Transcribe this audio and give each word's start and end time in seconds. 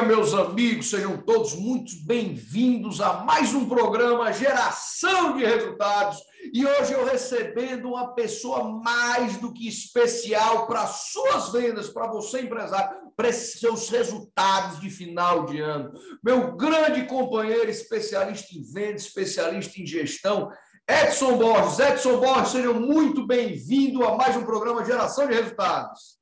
dia, 0.00 0.02
meus 0.02 0.32
amigos, 0.32 0.88
sejam 0.88 1.18
todos 1.18 1.54
muito 1.54 1.92
bem-vindos 2.04 3.00
a 3.00 3.24
mais 3.24 3.52
um 3.54 3.68
programa 3.68 4.32
Geração 4.32 5.36
de 5.36 5.44
Resultados. 5.44 6.18
E 6.52 6.64
hoje 6.64 6.92
eu 6.92 7.04
recebendo 7.04 7.88
uma 7.88 8.14
pessoa 8.14 8.64
mais 8.82 9.36
do 9.36 9.52
que 9.52 9.68
especial 9.68 10.66
para 10.66 10.86
suas 10.86 11.52
vendas, 11.52 11.88
para 11.88 12.10
você 12.10 12.40
empresário, 12.40 12.96
para 13.16 13.32
seus 13.32 13.90
resultados 13.90 14.80
de 14.80 14.90
final 14.90 15.44
de 15.46 15.60
ano. 15.60 15.92
Meu 16.24 16.56
grande 16.56 17.04
companheiro, 17.06 17.70
especialista 17.70 18.54
em 18.54 18.62
vendas, 18.62 19.02
especialista 19.02 19.80
em 19.80 19.86
gestão, 19.86 20.50
Edson 20.88 21.36
Borges. 21.36 21.78
Edson 21.78 22.20
Borges, 22.20 22.52
sejam 22.52 22.74
muito 22.74 23.26
bem-vindo 23.26 24.04
a 24.04 24.16
mais 24.16 24.34
um 24.36 24.44
programa 24.44 24.84
Geração 24.84 25.26
de 25.26 25.34
Resultados. 25.34 26.18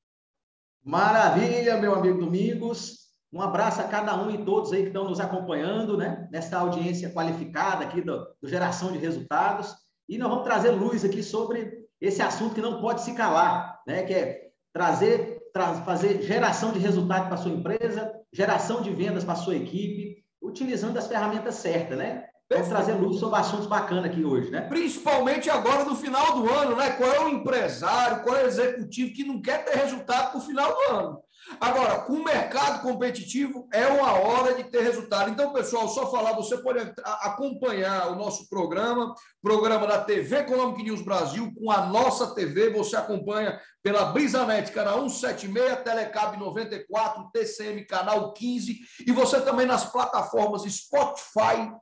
Maravilha, 0.85 1.77
meu 1.77 1.95
amigo 1.95 2.19
Domingos. 2.19 3.08
Um 3.33 3.43
abraço 3.43 3.81
a 3.81 3.85
cada 3.85 4.15
um 4.17 4.31
e 4.31 4.45
todos 4.45 4.73
aí 4.73 4.83
que 4.83 4.89
estão 4.89 5.05
nos 5.05 5.21
acompanhando, 5.21 5.97
né? 5.97 6.27
Nesta 6.33 6.59
audiência 6.59 7.11
qualificada 7.11 7.85
aqui 7.85 8.01
do, 8.01 8.27
do 8.41 8.49
Geração 8.49 8.91
de 8.91 8.99
Resultados. 8.99 9.75
E 10.09 10.17
nós 10.17 10.31
vamos 10.31 10.45
trazer 10.45 10.71
luz 10.71 11.05
aqui 11.05 11.23
sobre 11.23 11.87
esse 12.01 12.23
assunto 12.23 12.55
que 12.55 12.61
não 12.61 12.81
pode 12.81 13.03
se 13.03 13.13
calar, 13.13 13.81
né? 13.87 14.03
Que 14.05 14.15
é 14.15 14.49
trazer, 14.73 15.43
tra 15.53 15.75
fazer 15.83 16.23
geração 16.23 16.73
de 16.73 16.79
resultado 16.79 17.27
para 17.27 17.35
a 17.35 17.39
sua 17.39 17.53
empresa, 17.53 18.13
geração 18.33 18.81
de 18.81 18.91
vendas 18.91 19.25
para 19.25 19.35
a 19.35 19.37
sua 19.37 19.57
equipe, 19.57 20.25
utilizando 20.41 20.97
as 20.97 21.07
ferramentas 21.07 21.57
certas, 21.57 21.99
né? 21.99 22.25
Vamos 22.51 22.69
trazer 22.69 22.95
luz 22.95 23.19
sobre 23.19 23.39
assuntos 23.39 23.67
bacanas 23.67 24.07
aqui 24.07 24.25
hoje, 24.25 24.51
né? 24.51 24.63
Principalmente 24.63 25.51
agora 25.51 25.85
no 25.85 25.95
final 25.95 26.41
do 26.41 26.51
ano, 26.51 26.77
né? 26.77 26.93
Qual 26.93 27.13
é 27.13 27.21
o 27.21 27.29
empresário, 27.29 28.23
qual 28.23 28.37
é 28.37 28.45
o 28.45 28.47
executivo 28.47 29.13
que 29.13 29.25
não 29.25 29.43
quer 29.43 29.67
ter 29.67 29.77
resultado 29.77 30.31
para 30.31 30.39
o 30.39 30.43
final 30.43 30.75
do 30.75 30.95
ano? 30.95 31.23
Agora, 31.61 32.01
com 32.01 32.15
o 32.15 32.25
mercado 32.25 32.83
competitivo, 32.83 33.67
é 33.73 33.87
uma 33.87 34.13
hora 34.13 34.55
de 34.55 34.65
ter 34.65 34.83
resultado. 34.83 35.31
Então, 35.31 35.53
pessoal, 35.53 35.89
só 35.89 36.11
falar, 36.11 36.33
você 36.35 36.59
pode 36.59 36.79
acompanhar 37.05 38.13
o 38.13 38.17
nosso 38.17 38.49
programa, 38.49 39.15
programa 39.43 39.87
da 39.87 40.05
TV 40.05 40.37
Economic 40.37 40.83
News 40.83 41.03
Brasil, 41.03 41.53
com 41.59 41.71
a 41.71 41.87
nossa 41.87 42.35
TV, 42.35 42.71
você 42.71 42.97
acompanha 42.97 43.59
pela 43.83 44.07
Brisanet, 44.07 44.71
canal 44.73 45.09
176, 45.09 45.83
Telecab 45.83 46.37
94, 46.39 47.31
TCM, 47.33 47.87
canal 47.87 48.33
15, 48.35 48.79
e 49.07 49.13
você 49.13 49.41
também 49.41 49.67
nas 49.67 49.91
plataformas 49.91 50.63
Spotify, 50.63 51.73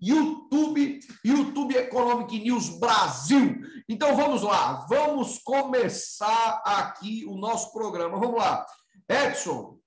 YouTube, 0.00 1.00
YouTube 1.24 1.76
Economic 1.76 2.38
News 2.38 2.78
Brasil. 2.78 3.56
Então, 3.88 4.16
vamos 4.16 4.42
lá, 4.42 4.86
vamos 4.88 5.38
começar 5.38 6.62
aqui 6.64 7.24
o 7.26 7.36
nosso 7.36 7.72
programa. 7.72 8.18
Vamos 8.18 8.38
lá. 8.38 8.64
Edson, 9.08 9.78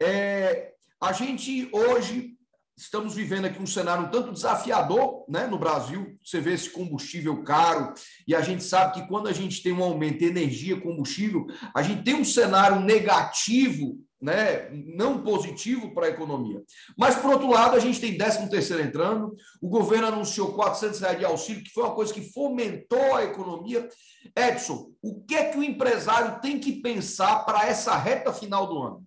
é, 0.00 0.72
a 1.00 1.12
gente 1.12 1.68
hoje 1.72 2.38
estamos 2.76 3.14
vivendo 3.14 3.46
aqui 3.46 3.60
um 3.60 3.66
cenário 3.66 4.08
tanto 4.10 4.32
desafiador 4.32 5.24
né, 5.28 5.48
no 5.48 5.58
Brasil. 5.58 6.16
Você 6.24 6.40
vê 6.40 6.52
esse 6.52 6.70
combustível 6.70 7.42
caro, 7.42 7.92
e 8.26 8.34
a 8.34 8.40
gente 8.40 8.62
sabe 8.62 8.94
que 8.94 9.08
quando 9.08 9.26
a 9.26 9.32
gente 9.32 9.62
tem 9.62 9.72
um 9.72 9.82
aumento 9.82 10.18
de 10.18 10.26
energia, 10.26 10.80
combustível, 10.80 11.46
a 11.74 11.82
gente 11.82 12.04
tem 12.04 12.14
um 12.14 12.24
cenário 12.24 12.80
negativo, 12.80 13.98
né, 14.20 14.68
não 14.70 15.22
positivo 15.22 15.94
para 15.94 16.06
a 16.06 16.10
economia. 16.10 16.62
Mas, 16.96 17.16
por 17.16 17.30
outro 17.30 17.50
lado, 17.50 17.76
a 17.76 17.80
gente 17.80 18.00
tem 18.00 18.18
13 18.18 18.50
terceiro 18.50 18.82
entrando, 18.82 19.34
o 19.60 19.68
governo 19.68 20.08
anunciou 20.08 20.54
400 20.54 21.00
reais 21.00 21.18
de 21.18 21.24
auxílio, 21.24 21.62
que 21.62 21.70
foi 21.70 21.84
uma 21.84 21.94
coisa 21.94 22.12
que 22.12 22.32
fomentou 22.32 23.14
a 23.14 23.24
economia. 23.24 23.88
Edson, 24.36 24.90
o 25.00 25.22
que 25.22 25.34
é 25.36 25.50
que 25.50 25.58
o 25.58 25.62
empresário 25.62 26.40
tem 26.40 26.58
que 26.58 26.72
pensar 26.80 27.44
para 27.44 27.66
essa 27.66 27.96
reta 27.96 28.32
final 28.32 28.66
do 28.66 28.82
ano? 28.82 29.04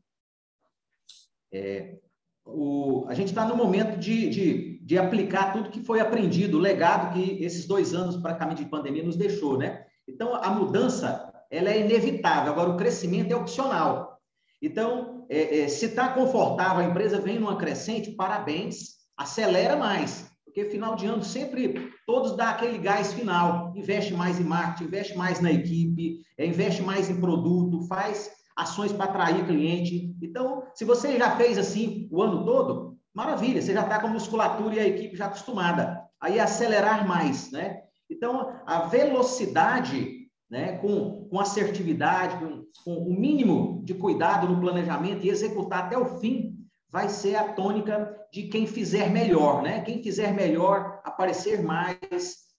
É, 1.54 1.98
o, 2.46 3.06
a 3.08 3.14
gente 3.14 3.30
está 3.30 3.46
no 3.46 3.56
momento 3.56 4.00
de, 4.00 4.30
de, 4.30 4.80
de, 4.80 4.98
aplicar 4.98 5.52
tudo 5.52 5.70
que 5.70 5.84
foi 5.84 6.00
aprendido, 6.00 6.58
o 6.58 6.62
legado 6.62 7.14
que 7.14 7.44
esses 7.44 7.66
dois 7.66 7.94
anos 7.94 8.16
praticamente 8.18 8.64
de 8.64 8.70
pandemia 8.70 9.04
nos 9.04 9.18
deixou, 9.18 9.58
né? 9.58 9.86
Então, 10.08 10.34
a 10.36 10.50
mudança, 10.50 11.32
ela 11.50 11.70
é 11.70 11.82
inevitável. 11.82 12.52
Agora, 12.52 12.70
o 12.70 12.78
crescimento 12.78 13.32
é 13.32 13.36
opcional. 13.36 14.11
Então, 14.62 15.26
é, 15.30 15.62
é, 15.62 15.68
se 15.68 15.86
está 15.86 16.10
confortável, 16.10 16.84
a 16.84 16.88
empresa 16.88 17.20
vem 17.20 17.40
numa 17.40 17.58
crescente, 17.58 18.12
parabéns, 18.12 18.98
acelera 19.18 19.76
mais. 19.76 20.30
Porque 20.46 20.66
final 20.66 20.96
de 20.96 21.06
ano 21.06 21.24
sempre 21.24 21.90
todos 22.06 22.36
dá 22.36 22.50
aquele 22.50 22.78
gás 22.78 23.14
final, 23.14 23.74
investe 23.76 24.14
mais 24.14 24.40
em 24.40 24.44
marketing, 24.44 24.84
investe 24.84 25.18
mais 25.18 25.40
na 25.40 25.52
equipe, 25.52 26.20
é, 26.38 26.46
investe 26.46 26.82
mais 26.82 27.10
em 27.10 27.20
produto, 27.20 27.88
faz 27.88 28.30
ações 28.56 28.92
para 28.92 29.06
atrair 29.06 29.46
cliente. 29.46 30.14
Então, 30.22 30.64
se 30.76 30.84
você 30.84 31.18
já 31.18 31.36
fez 31.38 31.58
assim 31.58 32.08
o 32.12 32.22
ano 32.22 32.44
todo, 32.46 32.98
maravilha, 33.14 33.62
você 33.62 33.74
já 33.74 33.82
está 33.82 34.00
com 34.00 34.08
a 34.08 34.12
musculatura 34.12 34.76
e 34.76 34.80
a 34.80 34.88
equipe 34.88 35.16
já 35.16 35.28
acostumada. 35.28 36.02
Aí 36.20 36.40
acelerar 36.40 37.08
mais, 37.08 37.50
né? 37.52 37.82
Então, 38.10 38.54
a 38.66 38.82
velocidade, 38.82 40.21
né, 40.52 40.78
com, 40.80 41.30
com 41.30 41.40
assertividade, 41.40 42.38
com, 42.38 42.66
com 42.84 42.98
o 42.98 43.18
mínimo 43.18 43.82
de 43.86 43.94
cuidado 43.94 44.50
no 44.50 44.60
planejamento 44.60 45.26
e 45.26 45.30
executar 45.30 45.86
até 45.86 45.98
o 45.98 46.20
fim, 46.20 46.58
vai 46.92 47.08
ser 47.08 47.38
a 47.38 47.54
tônica 47.54 48.14
de 48.34 48.44
quem 48.44 48.68
fizer 48.68 49.10
melhor, 49.10 49.64
né? 49.64 49.80
Quem 49.82 50.04
fizer 50.04 50.34
melhor, 50.34 51.00
aparecer 51.06 51.64
mais, 51.64 52.52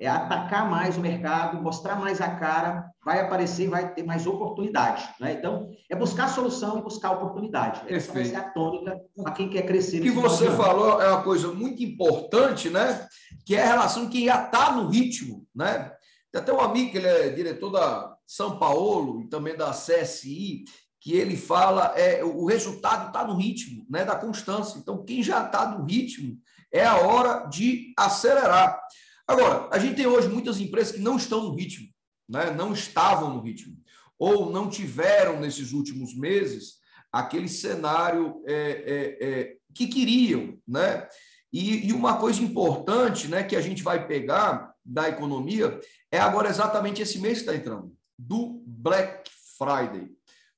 é 0.00 0.06
atacar 0.06 0.70
mais 0.70 0.96
o 0.96 1.00
mercado, 1.00 1.60
mostrar 1.60 1.96
mais 1.96 2.20
a 2.20 2.36
cara, 2.36 2.88
vai 3.04 3.20
aparecer, 3.20 3.68
vai 3.68 3.92
ter 3.92 4.04
mais 4.04 4.26
oportunidade. 4.26 5.08
Né? 5.18 5.32
Então, 5.32 5.70
é 5.90 5.96
buscar 5.96 6.28
solução 6.28 6.78
e 6.78 6.82
buscar 6.82 7.10
oportunidade. 7.10 7.82
Essa 7.88 8.12
vai 8.12 8.24
ser 8.24 8.36
a 8.36 8.48
tônica 8.50 8.96
para 9.16 9.32
quem 9.32 9.48
quer 9.48 9.62
crescer. 9.62 9.98
O 9.98 10.02
que 10.02 10.10
você 10.10 10.50
falou 10.52 11.02
é 11.02 11.08
uma 11.08 11.22
coisa 11.22 11.52
muito 11.52 11.82
importante, 11.82 12.70
né? 12.70 13.08
Que 13.44 13.56
é 13.56 13.62
a 13.64 13.66
relação 13.66 14.08
que 14.08 14.26
já 14.26 14.44
está 14.44 14.72
no 14.72 14.88
ritmo, 14.88 15.44
né? 15.54 15.92
Tem 16.38 16.42
até 16.42 16.52
um 16.52 16.60
amigo 16.60 16.92
que 16.92 16.98
ele 16.98 17.06
é 17.06 17.28
diretor 17.30 17.70
da 17.70 18.16
São 18.26 18.58
Paulo 18.58 19.20
e 19.20 19.28
também 19.28 19.56
da 19.56 19.72
CSI, 19.72 20.64
que 21.00 21.12
ele 21.12 21.36
fala 21.36 21.86
é 21.96 22.22
o 22.24 22.44
resultado 22.44 23.08
está 23.08 23.26
no 23.26 23.36
ritmo, 23.36 23.84
né? 23.90 24.04
Da 24.04 24.14
constância. 24.14 24.78
Então, 24.78 25.04
quem 25.04 25.22
já 25.22 25.44
está 25.44 25.68
no 25.70 25.84
ritmo 25.84 26.38
é 26.72 26.84
a 26.84 26.96
hora 26.96 27.46
de 27.46 27.92
acelerar. 27.96 28.80
Agora, 29.26 29.68
a 29.72 29.78
gente 29.78 29.96
tem 29.96 30.06
hoje 30.06 30.28
muitas 30.28 30.60
empresas 30.60 30.94
que 30.94 31.00
não 31.00 31.16
estão 31.16 31.42
no 31.42 31.54
ritmo, 31.54 31.88
né? 32.28 32.50
não 32.50 32.72
estavam 32.72 33.34
no 33.34 33.42
ritmo, 33.42 33.76
ou 34.18 34.50
não 34.50 34.70
tiveram 34.70 35.40
nesses 35.40 35.72
últimos 35.72 36.14
meses 36.14 36.78
aquele 37.12 37.48
cenário 37.48 38.42
é, 38.46 38.54
é, 38.54 39.28
é, 39.28 39.56
que 39.74 39.86
queriam. 39.86 40.56
Né? 40.66 41.06
E, 41.52 41.88
e, 41.88 41.92
uma 41.92 42.16
coisa 42.16 42.42
importante 42.42 43.28
né, 43.28 43.42
que 43.42 43.56
a 43.56 43.60
gente 43.60 43.82
vai 43.82 44.06
pegar 44.06 44.67
da 44.88 45.08
economia 45.08 45.78
é 46.10 46.18
agora 46.18 46.48
exatamente 46.48 47.02
esse 47.02 47.18
mês 47.18 47.38
que 47.38 47.44
está 47.44 47.54
entrando, 47.54 47.92
do 48.18 48.62
Black 48.66 49.30
Friday. 49.58 50.08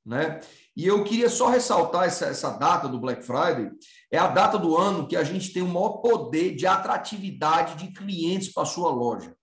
Né? 0.07 0.41
E 0.77 0.87
eu 0.87 1.05
queria 1.05 1.29
só 1.29 1.49
ressaltar 1.49 2.05
essa, 2.05 2.27
essa 2.27 2.51
data 2.51 2.89
do 2.89 2.99
Black 2.99 3.23
Friday, 3.23 3.71
é 4.11 4.17
a 4.17 4.29
data 4.29 4.59
do 4.59 4.77
ano 4.77 5.07
que 5.07 5.17
a 5.17 5.25
gente 5.25 5.53
tem 5.53 5.63
o 5.63 5.69
maior 5.69 5.99
poder 5.99 6.55
de 6.55 6.67
atratividade 6.67 7.75
de 7.75 7.93
clientes 7.93 8.53
para 8.53 8.65
sua 8.65 8.91
loja. 8.91 9.35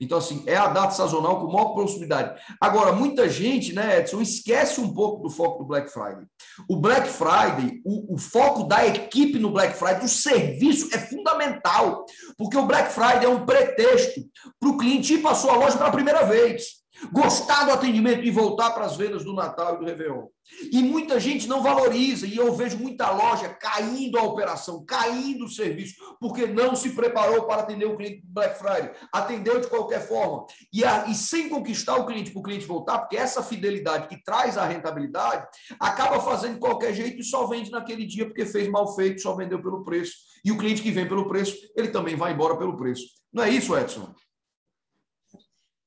Então, 0.00 0.18
assim, 0.18 0.42
é 0.46 0.56
a 0.56 0.68
data 0.68 0.92
sazonal 0.92 1.40
com 1.40 1.52
maior 1.52 1.74
proximidade. 1.74 2.40
Agora, 2.60 2.92
muita 2.92 3.28
gente, 3.28 3.72
né, 3.72 4.00
Edson, 4.00 4.20
esquece 4.20 4.80
um 4.80 4.92
pouco 4.92 5.22
do 5.22 5.30
foco 5.30 5.62
do 5.62 5.68
Black 5.68 5.90
Friday. 5.90 6.24
O 6.68 6.76
Black 6.76 7.08
Friday, 7.08 7.80
o, 7.84 8.14
o 8.14 8.18
foco 8.18 8.64
da 8.64 8.86
equipe 8.86 9.38
no 9.38 9.50
Black 9.50 9.76
Friday, 9.76 10.04
o 10.04 10.08
serviço 10.08 10.94
é 10.94 10.98
fundamental, 10.98 12.04
porque 12.36 12.56
o 12.56 12.66
Black 12.66 12.92
Friday 12.92 13.24
é 13.24 13.28
um 13.28 13.44
pretexto 13.44 14.20
para 14.60 14.68
o 14.68 14.76
cliente 14.76 15.14
ir 15.14 15.22
para 15.22 15.32
a 15.32 15.36
sua 15.36 15.56
loja 15.56 15.76
pela 15.76 15.90
primeira 15.90 16.24
vez 16.24 16.83
gostar 17.12 17.64
do 17.64 17.72
atendimento 17.72 18.24
e 18.24 18.30
voltar 18.30 18.70
para 18.70 18.84
as 18.84 18.96
vendas 18.96 19.24
do 19.24 19.32
Natal 19.32 19.74
e 19.74 19.78
do 19.78 19.84
Réveillon. 19.84 20.26
E 20.70 20.82
muita 20.82 21.18
gente 21.18 21.48
não 21.48 21.62
valoriza, 21.62 22.26
e 22.26 22.36
eu 22.36 22.52
vejo 22.54 22.78
muita 22.78 23.10
loja 23.10 23.48
caindo 23.48 24.18
a 24.18 24.22
operação, 24.22 24.84
caindo 24.84 25.46
o 25.46 25.48
serviço, 25.48 25.94
porque 26.20 26.46
não 26.46 26.76
se 26.76 26.90
preparou 26.90 27.44
para 27.44 27.62
atender 27.62 27.86
o 27.86 27.96
cliente 27.96 28.22
Black 28.24 28.58
Friday, 28.58 28.92
atendeu 29.10 29.58
de 29.60 29.68
qualquer 29.68 30.06
forma, 30.06 30.44
e, 30.72 30.84
a, 30.84 31.06
e 31.06 31.14
sem 31.14 31.48
conquistar 31.48 31.96
o 31.96 32.06
cliente 32.06 32.30
para 32.30 32.40
o 32.40 32.42
cliente 32.42 32.66
voltar, 32.66 32.98
porque 32.98 33.16
essa 33.16 33.42
fidelidade 33.42 34.06
que 34.06 34.22
traz 34.22 34.58
a 34.58 34.66
rentabilidade 34.66 35.46
acaba 35.80 36.20
fazendo 36.20 36.54
de 36.54 36.60
qualquer 36.60 36.92
jeito 36.92 37.20
e 37.20 37.24
só 37.24 37.46
vende 37.46 37.70
naquele 37.70 38.04
dia 38.04 38.26
porque 38.26 38.44
fez 38.44 38.68
mal 38.68 38.94
feito, 38.94 39.22
só 39.22 39.34
vendeu 39.34 39.62
pelo 39.62 39.82
preço. 39.82 40.12
E 40.44 40.52
o 40.52 40.58
cliente 40.58 40.82
que 40.82 40.90
vem 40.90 41.08
pelo 41.08 41.26
preço, 41.26 41.56
ele 41.74 41.88
também 41.88 42.16
vai 42.16 42.32
embora 42.32 42.56
pelo 42.56 42.76
preço. 42.76 43.04
Não 43.32 43.42
é 43.42 43.48
isso, 43.48 43.76
Edson? 43.76 44.14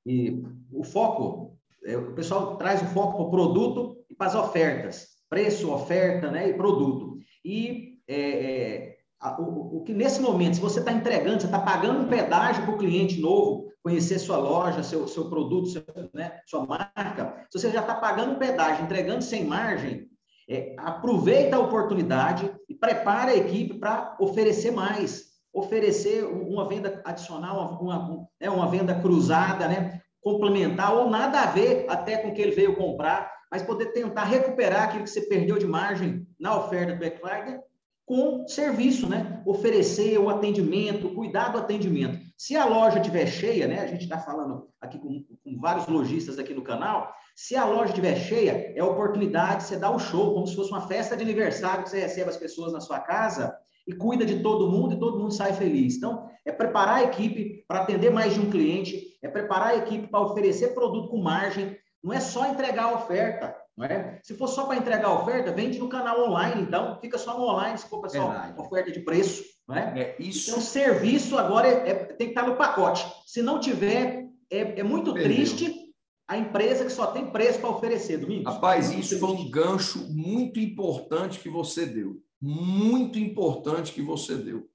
E 0.08 0.42
o 0.72 0.84
foco, 0.84 1.58
é, 1.86 1.98
o 1.98 2.14
pessoal 2.14 2.56
traz 2.56 2.82
o 2.82 2.86
foco 2.86 3.18
para 3.18 3.26
o 3.26 3.30
produto 3.30 4.06
e 4.10 4.16
para 4.16 4.28
as 4.28 4.36
ofertas, 4.36 5.08
preço, 5.30 5.70
oferta, 5.72 6.32
né, 6.32 6.50
e 6.50 6.54
produto. 6.54 7.18
E 7.44 8.00
é, 8.08 8.20
é, 8.20 8.98
a, 9.20 9.42
o, 9.42 9.78
o, 9.78 9.84
que 9.84 9.94
nesse 9.94 10.22
momento, 10.22 10.56
se 10.56 10.62
você 10.62 10.80
está 10.80 10.94
entregando, 10.94 11.42
você 11.42 11.48
está 11.48 11.60
pagando 11.60 12.04
um 12.04 12.08
pedágio 12.08 12.64
para 12.64 12.74
o 12.74 12.78
cliente 12.78 13.20
novo 13.20 13.68
conhecer 13.84 14.20
sua 14.20 14.38
loja, 14.38 14.82
seu, 14.82 15.08
seu 15.08 15.30
produto, 15.30 15.68
seu, 15.68 15.84
né, 16.14 16.40
sua 16.46 16.66
marca, 16.66 17.46
se 17.50 17.60
você 17.60 17.70
já 17.70 17.82
está 17.82 17.96
pagando 17.96 18.34
um 18.34 18.40
pedágio, 18.40 18.86
entregando 18.86 19.22
sem 19.22 19.44
margem, 19.46 20.08
É, 20.50 20.76
aproveita 20.78 21.58
a 21.58 21.60
oportunidade 21.60 22.50
e 22.70 22.74
prepara 22.74 23.32
a 23.32 23.36
equipe 23.36 23.74
para 23.82 24.16
oferecer 24.18 24.72
mais, 24.72 25.27
oferecer 25.58 26.24
uma 26.24 26.68
venda 26.68 27.02
adicional, 27.04 27.80
uma, 27.82 28.28
né, 28.40 28.50
uma 28.50 28.70
venda 28.70 28.94
cruzada, 28.96 29.68
né, 29.68 30.02
complementar, 30.22 30.94
ou 30.94 31.10
nada 31.10 31.42
a 31.42 31.46
ver 31.48 31.86
até 31.90 32.18
com 32.18 32.30
o 32.30 32.34
que 32.34 32.42
ele 32.42 32.52
veio 32.52 32.76
comprar, 32.76 33.32
mas 33.52 33.64
poder 33.64 33.88
tentar 33.88 34.26
recuperar 34.26 34.84
aquilo 34.84 35.04
que 35.04 35.10
você 35.10 35.22
perdeu 35.22 35.58
de 35.58 35.66
margem 35.66 36.28
na 36.40 36.58
oferta 36.58 36.94
do 36.94 37.00
Friday 37.00 37.60
com 38.06 38.48
serviço, 38.48 39.10
né? 39.10 39.42
Oferecer 39.46 40.18
o 40.18 40.30
atendimento, 40.30 41.14
cuidar 41.14 41.50
do 41.50 41.58
atendimento. 41.58 42.18
Se 42.38 42.56
a 42.56 42.66
loja 42.66 43.00
estiver 43.00 43.26
cheia, 43.26 43.68
né? 43.68 43.82
A 43.82 43.88
gente 43.88 44.04
está 44.04 44.18
falando 44.18 44.70
aqui 44.80 44.98
com, 44.98 45.26
com, 45.44 45.60
vários 45.60 45.88
lojistas 45.88 46.40
aqui 46.40 46.54
no 46.54 46.62
canal. 46.62 47.12
Se 47.36 47.56
a 47.56 47.66
loja 47.66 47.90
estiver 47.90 48.16
cheia, 48.16 48.74
é 48.76 48.84
oportunidade 48.84 49.64
de 49.64 49.64
você 49.64 49.78
dar 49.78 49.92
o 49.92 50.00
show, 50.00 50.34
como 50.34 50.48
se 50.48 50.56
fosse 50.56 50.72
uma 50.72 50.88
festa 50.88 51.18
de 51.18 51.24
aniversário 51.24 51.84
que 51.84 51.90
você 51.90 52.00
recebe 52.00 52.30
as 52.30 52.38
pessoas 52.38 52.72
na 52.72 52.80
sua 52.80 53.00
casa 53.00 53.54
e 53.88 53.94
cuida 53.94 54.26
de 54.26 54.40
todo 54.42 54.70
mundo 54.70 54.94
e 54.94 55.00
todo 55.00 55.18
mundo 55.18 55.32
sai 55.32 55.54
feliz. 55.54 55.96
Então, 55.96 56.30
é 56.46 56.52
preparar 56.52 56.96
a 56.96 57.04
equipe 57.04 57.64
para 57.68 57.80
atender 57.80 58.12
mais 58.12 58.34
de 58.34 58.40
um 58.40 58.50
cliente, 58.50 59.18
é 59.24 59.28
preparar 59.30 59.70
a 59.70 59.78
equipe 59.78 60.08
para 60.08 60.20
oferecer 60.22 60.74
produto 60.74 61.10
com 61.10 61.18
margem. 61.18 61.78
Não 62.04 62.14
é 62.14 62.20
só 62.20 62.46
entregar 62.48 62.86
a 62.86 62.96
oferta, 62.96 63.56
não 63.76 63.86
é? 63.86 64.20
Se 64.24 64.34
for 64.34 64.48
só 64.48 64.66
para 64.66 64.78
entregar 64.78 65.08
a 65.08 65.22
oferta, 65.22 65.52
vende 65.52 65.80
no 65.80 65.90
canal 65.90 66.28
online, 66.28 66.62
então 66.62 67.00
fica 67.00 67.18
só 67.18 67.38
no 67.38 67.46
online, 67.46 67.78
se 67.78 67.88
for 67.88 68.02
para 68.02 68.10
só 68.10 68.54
oferta 68.58 68.92
de 68.92 69.00
preço. 69.00 69.44
Não 69.68 69.76
é? 69.76 70.00
é 70.00 70.16
isso. 70.20 70.50
Então, 70.50 70.62
serviço 70.62 71.38
agora 71.38 71.68
é, 71.68 71.90
é, 71.90 71.96
tem 71.96 72.28
que 72.28 72.34
estar 72.34 72.48
no 72.48 72.56
pacote. 72.56 73.06
Se 73.26 73.42
não 73.42 73.60
tiver, 73.60 74.28
é, 74.50 74.80
é 74.80 74.84
muito 74.84 75.14
Perdeu. 75.14 75.34
triste 75.34 75.88
a 76.28 76.38
empresa 76.38 76.84
que 76.84 76.92
só 76.92 77.08
tem 77.08 77.28
preço 77.28 77.60
para 77.60 77.70
oferecer, 77.70 78.18
Domingos. 78.18 78.54
Rapaz, 78.54 78.92
isso 78.92 79.18
foi 79.18 79.30
um 79.30 79.50
gancho 79.50 80.08
muito 80.10 80.60
importante 80.60 81.40
que 81.40 81.50
você 81.50 81.86
deu. 81.86 82.22
Muito 82.42 83.18
importante 83.18 83.94
que 83.94 84.02
você 84.02 84.36
deu. 84.36 84.70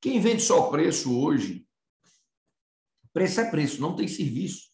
Quem 0.00 0.20
vende 0.20 0.42
só 0.42 0.68
preço 0.70 1.18
hoje, 1.18 1.66
preço 3.12 3.40
é 3.40 3.50
preço, 3.50 3.80
não 3.80 3.96
tem 3.96 4.06
serviço. 4.06 4.68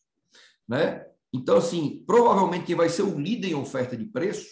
Né? 0.69 1.07
Então, 1.33 1.57
assim, 1.57 2.03
provavelmente 2.07 2.67
quem 2.67 2.75
vai 2.75 2.89
ser 2.89 3.03
o 3.03 3.19
líder 3.19 3.49
em 3.49 3.55
oferta 3.55 3.97
de 3.97 4.05
preço 4.05 4.47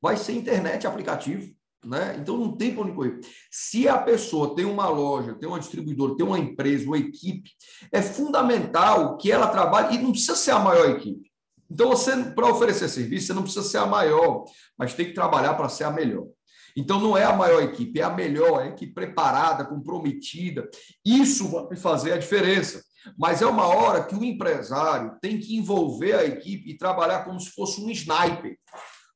vai 0.00 0.16
ser 0.16 0.32
internet 0.32 0.86
aplicativo. 0.86 1.54
Né? 1.84 2.16
Então 2.18 2.36
não 2.36 2.56
tem 2.56 2.74
para 2.74 2.82
onde 2.82 2.92
correr. 2.92 3.20
Se 3.50 3.88
a 3.88 3.96
pessoa 3.96 4.56
tem 4.56 4.64
uma 4.64 4.88
loja, 4.88 5.34
tem 5.34 5.48
uma 5.48 5.60
distribuidora, 5.60 6.16
tem 6.16 6.26
uma 6.26 6.38
empresa, 6.38 6.84
uma 6.84 6.98
equipe, 6.98 7.50
é 7.92 8.02
fundamental 8.02 9.16
que 9.16 9.30
ela 9.30 9.46
trabalhe 9.46 9.96
e 9.96 10.02
não 10.02 10.10
precisa 10.10 10.34
ser 10.34 10.50
a 10.50 10.58
maior 10.58 10.90
equipe. 10.90 11.30
Então 11.70 11.88
você 11.88 12.16
para 12.30 12.50
oferecer 12.50 12.88
serviço, 12.88 13.28
você 13.28 13.34
não 13.34 13.42
precisa 13.42 13.64
ser 13.64 13.78
a 13.78 13.86
maior, 13.86 14.44
mas 14.76 14.94
tem 14.94 15.06
que 15.06 15.14
trabalhar 15.14 15.54
para 15.54 15.68
ser 15.68 15.84
a 15.84 15.90
melhor. 15.90 16.26
Então 16.76 17.00
não 17.00 17.16
é 17.16 17.24
a 17.24 17.34
maior 17.34 17.62
equipe, 17.62 17.98
é 17.98 18.02
a 18.02 18.10
melhor, 18.10 18.60
é 18.60 18.64
a 18.64 18.68
equipe 18.68 18.92
preparada, 18.92 19.64
comprometida. 19.64 20.68
Isso 21.04 21.48
vai 21.48 21.76
fazer 21.76 22.12
a 22.12 22.18
diferença. 22.18 22.82
Mas 23.18 23.40
é 23.40 23.46
uma 23.46 23.66
hora 23.66 24.04
que 24.04 24.14
o 24.14 24.24
empresário 24.24 25.16
tem 25.20 25.38
que 25.38 25.56
envolver 25.56 26.14
a 26.14 26.24
equipe 26.24 26.68
e 26.70 26.76
trabalhar 26.76 27.24
como 27.24 27.40
se 27.40 27.50
fosse 27.50 27.80
um 27.80 27.88
sniper. 27.90 28.58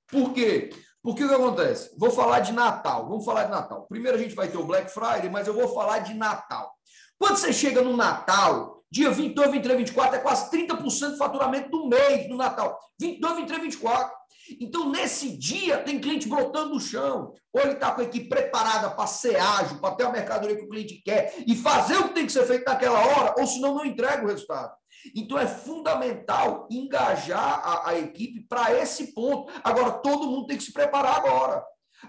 Por 0.08 0.32
quê? 0.32 0.70
Porque 1.02 1.24
o 1.24 1.28
que 1.28 1.34
acontece? 1.34 1.94
Vou 1.98 2.10
falar 2.10 2.40
de 2.40 2.52
Natal. 2.52 3.08
Vamos 3.08 3.24
falar 3.24 3.44
de 3.44 3.50
Natal. 3.50 3.86
Primeiro 3.88 4.16
a 4.16 4.20
gente 4.20 4.34
vai 4.34 4.48
ter 4.48 4.58
o 4.58 4.66
Black 4.66 4.90
Friday, 4.90 5.30
mas 5.30 5.46
eu 5.46 5.54
vou 5.54 5.68
falar 5.68 6.00
de 6.00 6.14
Natal. 6.14 6.72
Quando 7.18 7.36
você 7.36 7.52
chega 7.52 7.82
no 7.82 7.96
Natal, 7.96 8.79
dia 8.90 9.10
22, 9.10 9.52
23, 9.52 9.78
24, 9.78 10.16
é 10.16 10.18
quase 10.18 10.50
30% 10.50 11.10
do 11.10 11.16
faturamento 11.16 11.70
do 11.70 11.88
mês 11.88 12.28
no 12.28 12.36
Natal. 12.36 12.78
22, 12.98 13.36
23, 13.36 13.62
24. 13.62 14.20
Então, 14.60 14.90
nesse 14.90 15.36
dia, 15.36 15.78
tem 15.78 16.00
cliente 16.00 16.28
brotando 16.28 16.70
do 16.70 16.80
chão. 16.80 17.32
Ou 17.52 17.60
ele 17.60 17.72
está 17.72 17.92
com 17.92 18.00
a 18.00 18.04
equipe 18.04 18.28
preparada 18.28 18.90
para 18.90 19.06
ser 19.06 19.36
ágil, 19.36 19.78
para 19.78 19.94
ter 19.94 20.04
a 20.04 20.10
mercadoria 20.10 20.56
que 20.56 20.64
o 20.64 20.68
cliente 20.68 21.00
quer 21.04 21.34
e 21.46 21.54
fazer 21.54 21.98
o 21.98 22.08
que 22.08 22.14
tem 22.14 22.26
que 22.26 22.32
ser 22.32 22.46
feito 22.46 22.64
naquela 22.64 22.98
hora, 22.98 23.34
ou 23.38 23.46
senão 23.46 23.74
não 23.74 23.84
entrega 23.84 24.24
o 24.24 24.28
resultado. 24.28 24.72
Então, 25.14 25.38
é 25.38 25.46
fundamental 25.46 26.66
engajar 26.70 27.60
a, 27.64 27.90
a 27.90 27.98
equipe 27.98 28.40
para 28.48 28.74
esse 28.74 29.14
ponto. 29.14 29.52
Agora, 29.62 29.92
todo 29.92 30.26
mundo 30.26 30.46
tem 30.46 30.56
que 30.56 30.64
se 30.64 30.72
preparar 30.72 31.18
agora. 31.18 31.64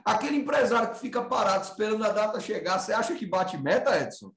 Aquele 0.06 0.38
empresário 0.38 0.92
que 0.92 1.00
fica 1.00 1.22
parado 1.22 1.66
esperando 1.66 2.04
a 2.04 2.10
data 2.10 2.40
chegar, 2.40 2.80
você 2.80 2.94
acha 2.94 3.14
que 3.14 3.26
bate 3.26 3.58
meta, 3.58 3.98
Edson? 4.00 4.32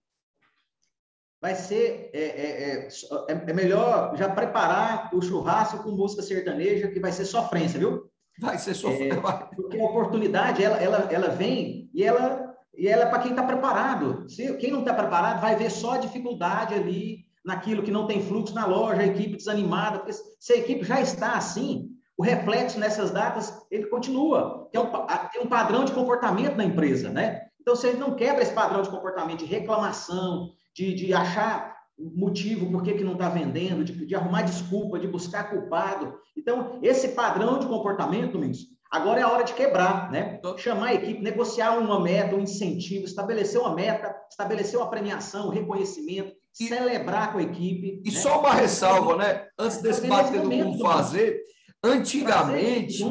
Vai 1.44 1.54
ser 1.54 2.08
é, 2.14 2.22
é, 2.22 2.88
é, 3.28 3.50
é, 3.50 3.52
melhor 3.52 4.16
já 4.16 4.30
preparar 4.30 5.10
o 5.12 5.20
churrasco 5.20 5.82
com 5.82 5.90
música 5.90 6.22
sertaneja, 6.22 6.88
que 6.88 6.98
vai 6.98 7.12
ser 7.12 7.26
sofrência, 7.26 7.78
viu? 7.78 8.10
Vai 8.40 8.56
ser 8.56 8.72
sofrência. 8.72 9.18
É, 9.18 9.54
porque 9.54 9.78
a 9.78 9.84
oportunidade, 9.84 10.64
ela, 10.64 10.78
ela, 10.78 11.06
ela 11.12 11.28
vem 11.28 11.90
e 11.92 12.02
ela, 12.02 12.56
e 12.74 12.88
ela 12.88 13.02
é 13.02 13.06
para 13.10 13.18
quem 13.18 13.32
está 13.32 13.42
preparado. 13.42 14.24
Se, 14.26 14.54
quem 14.54 14.72
não 14.72 14.80
está 14.80 14.94
preparado 14.94 15.42
vai 15.42 15.54
ver 15.54 15.70
só 15.70 15.98
dificuldade 15.98 16.72
ali 16.72 17.26
naquilo 17.44 17.82
que 17.82 17.90
não 17.90 18.06
tem 18.06 18.22
fluxo 18.22 18.54
na 18.54 18.64
loja, 18.64 19.02
a 19.02 19.06
equipe 19.06 19.36
desanimada, 19.36 19.98
porque 19.98 20.14
se 20.14 20.50
a 20.54 20.56
equipe 20.56 20.82
já 20.82 20.98
está 21.02 21.34
assim, 21.34 21.90
o 22.16 22.22
reflexo 22.22 22.80
nessas 22.80 23.10
datas, 23.10 23.52
ele 23.70 23.84
continua. 23.88 24.66
Tem 24.72 24.80
um, 24.80 24.90
tem 25.30 25.42
um 25.42 25.46
padrão 25.46 25.84
de 25.84 25.92
comportamento 25.92 26.56
na 26.56 26.64
empresa, 26.64 27.10
né? 27.10 27.42
Então, 27.60 27.76
se 27.76 27.86
ele 27.86 27.98
não 27.98 28.16
quebra 28.16 28.42
esse 28.42 28.54
padrão 28.54 28.80
de 28.80 28.88
comportamento 28.88 29.40
de 29.40 29.44
reclamação, 29.44 30.54
de, 30.74 30.92
de 30.94 31.14
achar 31.14 31.74
motivo 31.98 32.70
por 32.70 32.82
que, 32.82 32.94
que 32.94 33.04
não 33.04 33.12
está 33.12 33.28
vendendo, 33.28 33.84
de, 33.84 34.06
de, 34.06 34.14
arrumar 34.14 34.42
desculpa, 34.42 34.98
de 34.98 35.06
buscar 35.06 35.50
culpado. 35.50 36.14
Então, 36.36 36.78
esse 36.82 37.08
padrão 37.08 37.58
de 37.58 37.66
comportamento, 37.66 38.32
Domingos, 38.32 38.66
agora 38.90 39.20
é 39.20 39.22
a 39.22 39.30
hora 39.30 39.44
de 39.44 39.54
quebrar, 39.54 40.10
né? 40.10 40.40
Chamar 40.58 40.88
a 40.88 40.94
equipe, 40.94 41.22
negociar 41.22 41.78
uma 41.78 42.00
meta, 42.00 42.34
um 42.34 42.40
incentivo, 42.40 43.04
estabelecer 43.04 43.60
uma 43.60 43.74
meta, 43.74 44.14
estabelecer 44.28 44.78
uma 44.78 44.90
premiação, 44.90 45.46
um 45.46 45.50
reconhecimento, 45.50 46.32
e, 46.60 46.68
celebrar 46.68 47.32
com 47.32 47.38
a 47.38 47.42
equipe. 47.42 48.02
E 48.04 48.10
né? 48.10 48.18
só 48.18 48.40
uma 48.40 48.54
ressalva, 48.54 49.16
né? 49.16 49.46
Antes 49.58 49.80
desse 49.80 50.06
bater 50.06 50.40
do 50.40 50.50
como 50.50 50.78
fazer, 50.80 51.40
antigamente. 51.82 53.04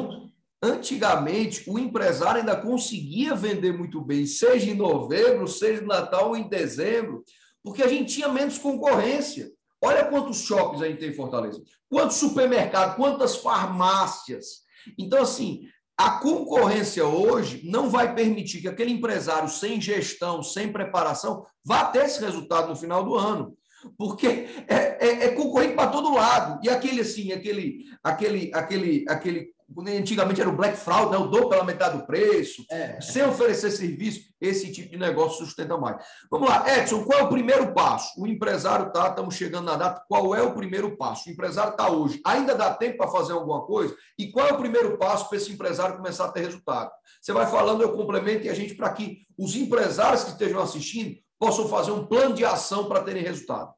Antigamente, 0.62 1.62
o 1.68 1.78
empresário 1.78 2.40
ainda 2.40 2.56
conseguia 2.56 3.34
vender 3.34 3.76
muito 3.76 4.00
bem, 4.00 4.24
seja 4.24 4.70
em 4.70 4.74
novembro, 4.74 5.46
seja 5.46 5.82
no 5.82 5.88
Natal 5.88 6.30
ou 6.30 6.36
em 6.38 6.48
dezembro 6.48 7.22
porque 7.64 7.82
a 7.82 7.88
gente 7.88 8.14
tinha 8.14 8.28
menos 8.28 8.58
concorrência. 8.58 9.50
Olha 9.82 10.04
quantos 10.04 10.42
shoppings 10.42 10.82
a 10.82 10.86
gente 10.86 11.00
tem 11.00 11.10
em 11.10 11.14
Fortaleza, 11.14 11.60
quantos 11.88 12.16
supermercados, 12.16 12.96
quantas 12.96 13.36
farmácias. 13.36 14.62
Então, 14.98 15.22
assim, 15.22 15.66
a 15.96 16.18
concorrência 16.18 17.06
hoje 17.06 17.62
não 17.64 17.88
vai 17.88 18.14
permitir 18.14 18.60
que 18.60 18.68
aquele 18.68 18.92
empresário 18.92 19.48
sem 19.48 19.80
gestão, 19.80 20.42
sem 20.42 20.72
preparação, 20.72 21.46
vá 21.64 21.84
ter 21.86 22.04
esse 22.04 22.20
resultado 22.20 22.68
no 22.68 22.76
final 22.76 23.02
do 23.02 23.14
ano. 23.14 23.56
Porque 23.98 24.48
é, 24.66 25.06
é, 25.06 25.24
é 25.24 25.28
concorrente 25.30 25.74
para 25.74 25.90
todo 25.90 26.14
lado. 26.14 26.60
E 26.64 26.70
aquele 26.70 27.02
assim, 27.02 27.32
aquele, 27.32 27.84
aquele, 28.02 28.50
aquele, 28.54 29.04
aquele 29.08 29.53
Antigamente 29.76 30.40
era 30.40 30.48
o 30.48 30.56
Black 30.56 30.76
Fraud, 30.76 31.10
né? 31.10 31.16
eu 31.16 31.28
dou 31.28 31.48
pela 31.48 31.64
metade 31.64 31.98
do 31.98 32.06
preço, 32.06 32.64
é. 32.70 33.00
sem 33.00 33.24
oferecer 33.24 33.70
serviço, 33.70 34.32
esse 34.40 34.70
tipo 34.70 34.90
de 34.90 34.96
negócio 34.96 35.44
sustenta 35.44 35.76
mais. 35.76 36.04
Vamos 36.30 36.48
lá, 36.48 36.64
Edson, 36.78 37.04
qual 37.04 37.20
é 37.20 37.22
o 37.22 37.28
primeiro 37.28 37.72
passo? 37.72 38.20
O 38.20 38.26
empresário 38.26 38.88
está, 38.88 39.08
estamos 39.08 39.34
chegando 39.34 39.64
na 39.64 39.76
data, 39.76 40.04
qual 40.08 40.34
é 40.34 40.42
o 40.42 40.54
primeiro 40.54 40.96
passo? 40.96 41.28
O 41.28 41.32
empresário 41.32 41.72
está 41.72 41.90
hoje, 41.90 42.20
ainda 42.24 42.54
dá 42.54 42.72
tempo 42.74 42.98
para 42.98 43.10
fazer 43.10 43.32
alguma 43.32 43.66
coisa? 43.66 43.96
E 44.18 44.30
qual 44.30 44.46
é 44.46 44.52
o 44.52 44.58
primeiro 44.58 44.96
passo 44.96 45.28
para 45.28 45.38
esse 45.38 45.52
empresário 45.52 45.96
começar 45.96 46.26
a 46.26 46.32
ter 46.32 46.40
resultado? 46.40 46.90
Você 47.20 47.32
vai 47.32 47.46
falando, 47.46 47.82
eu 47.82 47.92
complemento 47.92 48.46
e 48.46 48.50
a 48.50 48.54
gente, 48.54 48.74
para 48.74 48.92
que 48.92 49.26
os 49.36 49.56
empresários 49.56 50.24
que 50.24 50.30
estejam 50.30 50.60
assistindo 50.60 51.16
possam 51.38 51.68
fazer 51.68 51.90
um 51.90 52.06
plano 52.06 52.34
de 52.34 52.44
ação 52.44 52.86
para 52.86 53.02
terem 53.02 53.22
resultado. 53.22 53.72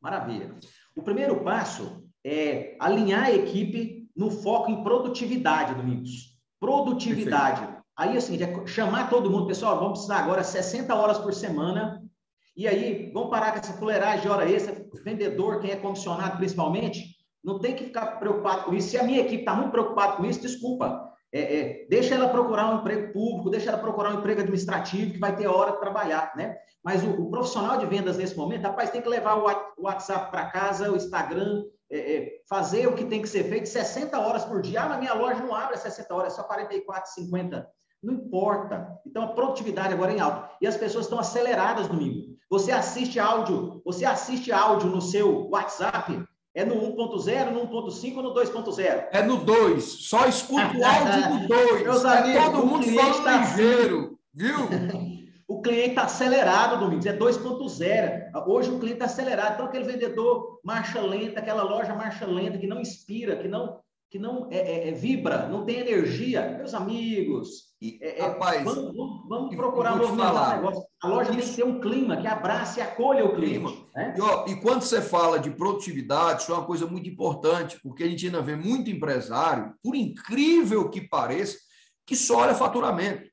Maravilha. 0.00 0.54
O 0.94 1.02
primeiro 1.02 1.42
passo 1.42 2.04
é 2.24 2.76
alinhar 2.78 3.24
a 3.24 3.32
equipe 3.32 4.01
no 4.16 4.30
foco 4.30 4.70
em 4.70 4.82
produtividade, 4.82 5.74
Domingos. 5.74 6.36
Produtividade. 6.60 7.60
Perfeito. 7.60 7.82
Aí, 7.96 8.16
assim, 8.16 8.42
é 8.42 8.66
chamar 8.66 9.10
todo 9.10 9.30
mundo, 9.30 9.46
pessoal, 9.46 9.76
vamos 9.76 9.92
precisar 9.92 10.18
agora 10.18 10.42
60 10.42 10.94
horas 10.94 11.18
por 11.18 11.32
semana. 11.34 12.02
E 12.56 12.66
aí, 12.66 13.10
vamos 13.12 13.30
parar 13.30 13.52
com 13.52 13.58
essa 13.58 13.72
fuleiragem 13.74 14.22
de 14.22 14.28
hora 14.28 14.50
extra. 14.50 14.84
Vendedor, 15.04 15.60
quem 15.60 15.70
é 15.70 15.76
comissionado 15.76 16.36
principalmente, 16.36 17.16
não 17.44 17.58
tem 17.58 17.74
que 17.74 17.84
ficar 17.84 18.18
preocupado 18.18 18.64
com 18.64 18.74
isso. 18.74 18.90
Se 18.90 18.98
a 18.98 19.02
minha 19.02 19.20
equipe 19.20 19.40
está 19.40 19.54
muito 19.54 19.72
preocupada 19.72 20.16
com 20.16 20.24
isso, 20.24 20.40
desculpa. 20.40 21.10
É, 21.34 21.40
é, 21.40 21.86
deixa 21.88 22.14
ela 22.14 22.28
procurar 22.28 22.74
um 22.74 22.80
emprego 22.80 23.12
público, 23.12 23.50
deixa 23.50 23.70
ela 23.70 23.78
procurar 23.78 24.14
um 24.14 24.18
emprego 24.18 24.42
administrativo, 24.42 25.12
que 25.12 25.18
vai 25.18 25.34
ter 25.34 25.46
hora 25.46 25.72
de 25.72 25.80
trabalhar, 25.80 26.32
né? 26.36 26.56
Mas 26.84 27.02
o, 27.02 27.10
o 27.10 27.30
profissional 27.30 27.78
de 27.78 27.86
vendas 27.86 28.18
nesse 28.18 28.36
momento, 28.36 28.64
rapaz, 28.64 28.90
tem 28.90 29.00
que 29.00 29.08
levar 29.08 29.38
o 29.38 29.82
WhatsApp 29.82 30.30
para 30.30 30.50
casa, 30.50 30.92
o 30.92 30.96
Instagram, 30.96 31.64
é, 31.92 32.16
é, 32.16 32.40
fazer 32.48 32.86
o 32.86 32.94
que 32.94 33.04
tem 33.04 33.20
que 33.20 33.28
ser 33.28 33.44
feito 33.44 33.68
60 33.68 34.18
horas 34.18 34.46
por 34.46 34.62
dia. 34.62 34.82
Ah, 34.82 34.88
na 34.88 34.96
minha 34.98 35.12
loja 35.12 35.42
não 35.42 35.54
abre 35.54 35.76
60 35.76 36.14
horas, 36.14 36.32
é 36.32 36.36
só 36.36 36.42
44, 36.44 37.12
50. 37.12 37.68
Não 38.02 38.14
importa. 38.14 38.98
Então, 39.06 39.22
a 39.22 39.28
produtividade 39.28 39.92
agora 39.92 40.10
é 40.10 40.16
em 40.16 40.20
alta. 40.20 40.50
E 40.58 40.66
as 40.66 40.76
pessoas 40.76 41.04
estão 41.04 41.18
aceleradas 41.18 41.86
domingo. 41.86 42.32
Você 42.50 42.72
assiste 42.72 43.20
áudio, 43.20 43.82
você 43.84 44.06
assiste 44.06 44.50
áudio 44.50 44.88
no 44.88 45.02
seu 45.02 45.48
WhatsApp, 45.50 46.24
É 46.54 46.64
no 46.64 46.74
1.0, 46.74 47.50
no 47.50 47.66
1.5 47.68 48.16
ou 48.16 48.22
no 48.22 48.34
2.0? 48.34 49.08
É 49.10 49.22
no 49.22 49.38
2. 49.38 49.84
Só 49.84 50.26
escuta 50.26 50.76
o 50.76 50.84
áudio 50.84 51.40
do 51.40 51.48
2. 51.48 51.82
Meus 51.84 52.04
é 52.04 52.18
amigos, 52.18 52.44
todo 52.44 52.66
mundo 52.66 52.84
falando 52.84 53.24
tá 53.24 53.36
ligeiro, 53.38 54.18
viu? 54.34 54.56
o 55.62 55.70
cliente 55.72 55.90
está 55.90 56.02
acelerado, 56.02 56.80
Domingos, 56.80 57.06
é 57.06 57.16
2.0. 57.16 58.46
Hoje 58.48 58.68
o 58.68 58.80
cliente 58.80 58.94
está 58.94 59.04
acelerado. 59.04 59.54
Então, 59.54 59.66
aquele 59.66 59.84
vendedor 59.84 60.60
marcha 60.64 61.00
lenta, 61.00 61.38
aquela 61.38 61.62
loja 61.62 61.94
marcha 61.94 62.26
lenta, 62.26 62.58
que 62.58 62.66
não 62.66 62.80
inspira, 62.80 63.36
que 63.36 63.46
não, 63.46 63.78
que 64.10 64.18
não 64.18 64.48
é, 64.50 64.56
é, 64.56 64.88
é 64.88 64.92
vibra, 64.92 65.46
não 65.46 65.64
tem 65.64 65.78
energia. 65.78 66.56
Meus 66.58 66.74
amigos, 66.74 67.72
e, 67.80 67.96
é, 68.02 68.18
é 68.18 68.22
rapaz, 68.22 68.64
vamos, 68.64 68.96
vamos, 68.96 69.28
vamos 69.28 69.54
procurar 69.54 69.94
movimentar 69.94 70.58
o 70.58 70.62
negócio. 70.62 70.82
A 71.00 71.06
loja 71.06 71.30
Isso. 71.30 71.38
tem 71.38 71.48
que 71.48 71.56
ter 71.56 71.64
um 71.64 71.80
clima 71.80 72.16
que 72.16 72.26
abrace 72.26 72.80
e 72.80 72.82
acolha 72.82 73.24
o 73.24 73.36
clima. 73.36 73.72
Né? 73.94 74.14
E, 74.16 74.20
ó, 74.20 74.44
e 74.48 74.56
quando 74.60 74.82
você 74.82 75.00
fala 75.00 75.38
de 75.38 75.50
produtividade, 75.52 76.42
isso 76.42 76.50
é 76.50 76.56
uma 76.56 76.66
coisa 76.66 76.86
muito 76.86 77.08
importante, 77.08 77.78
porque 77.84 78.02
a 78.02 78.08
gente 78.08 78.26
ainda 78.26 78.42
vê 78.42 78.56
muito 78.56 78.90
empresário, 78.90 79.72
por 79.80 79.94
incrível 79.94 80.90
que 80.90 81.08
pareça, 81.08 81.56
que 82.04 82.16
só 82.16 82.38
olha 82.38 82.52
faturamento 82.52 83.30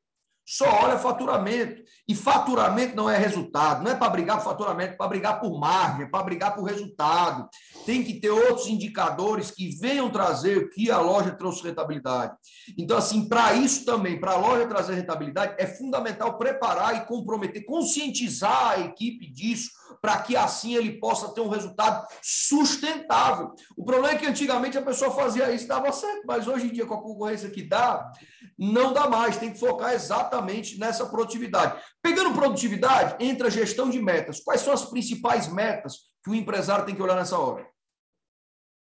só 0.49 0.65
olha 0.83 0.97
faturamento. 0.97 1.83
E 2.07 2.15
faturamento 2.15 2.95
não 2.95 3.07
é 3.07 3.15
resultado, 3.15 3.83
não 3.83 3.91
é 3.91 3.95
para 3.95 4.09
brigar 4.09 4.37
por 4.37 4.45
faturamento, 4.45 4.93
é 4.93 4.95
para 4.95 5.07
brigar 5.07 5.39
por 5.39 5.59
margem, 5.59 6.05
é 6.05 6.09
para 6.09 6.23
brigar 6.23 6.55
por 6.55 6.63
resultado. 6.63 7.47
Tem 7.85 8.03
que 8.03 8.19
ter 8.19 8.31
outros 8.31 8.65
indicadores 8.65 9.51
que 9.51 9.69
venham 9.79 10.09
trazer 10.09 10.57
o 10.57 10.69
que 10.71 10.89
a 10.89 10.97
loja 10.97 11.29
trouxe 11.29 11.63
rentabilidade. 11.63 12.33
Então, 12.75 12.97
assim, 12.97 13.29
para 13.29 13.53
isso 13.53 13.85
também, 13.85 14.19
para 14.19 14.31
a 14.31 14.37
loja 14.37 14.65
trazer 14.65 14.95
rentabilidade, 14.95 15.53
é 15.59 15.67
fundamental 15.67 16.35
preparar 16.35 16.95
e 16.97 17.05
comprometer, 17.05 17.63
conscientizar 17.63 18.71
a 18.71 18.79
equipe 18.79 19.31
disso, 19.31 19.69
para 20.01 20.21
que 20.21 20.35
assim 20.35 20.75
ele 20.75 20.99
possa 20.99 21.33
ter 21.33 21.41
um 21.41 21.49
resultado 21.49 22.07
sustentável. 22.21 23.53
O 23.75 23.83
problema 23.83 24.15
é 24.15 24.17
que 24.17 24.25
antigamente 24.25 24.77
a 24.77 24.81
pessoa 24.81 25.11
fazia 25.11 25.51
isso, 25.51 25.67
dava 25.67 25.91
certo, 25.91 26.23
mas 26.25 26.47
hoje 26.47 26.67
em 26.67 26.71
dia, 26.71 26.85
com 26.85 26.93
a 26.93 27.01
concorrência 27.01 27.49
que 27.49 27.63
dá, 27.63 28.11
não 28.57 28.93
dá 28.93 29.09
mais, 29.09 29.37
tem 29.37 29.51
que 29.51 29.59
focar 29.59 29.93
exatamente 29.93 30.79
nessa 30.79 31.05
produtividade. 31.05 31.81
Pegando 32.01 32.33
produtividade, 32.33 33.15
entra 33.23 33.47
a 33.47 33.51
gestão 33.51 33.89
de 33.89 34.01
metas. 34.01 34.39
Quais 34.39 34.61
são 34.61 34.73
as 34.73 34.85
principais 34.85 35.47
metas 35.47 36.09
que 36.23 36.29
o 36.29 36.35
empresário 36.35 36.85
tem 36.85 36.95
que 36.95 37.01
olhar 37.01 37.15
nessa 37.15 37.37
hora? 37.37 37.67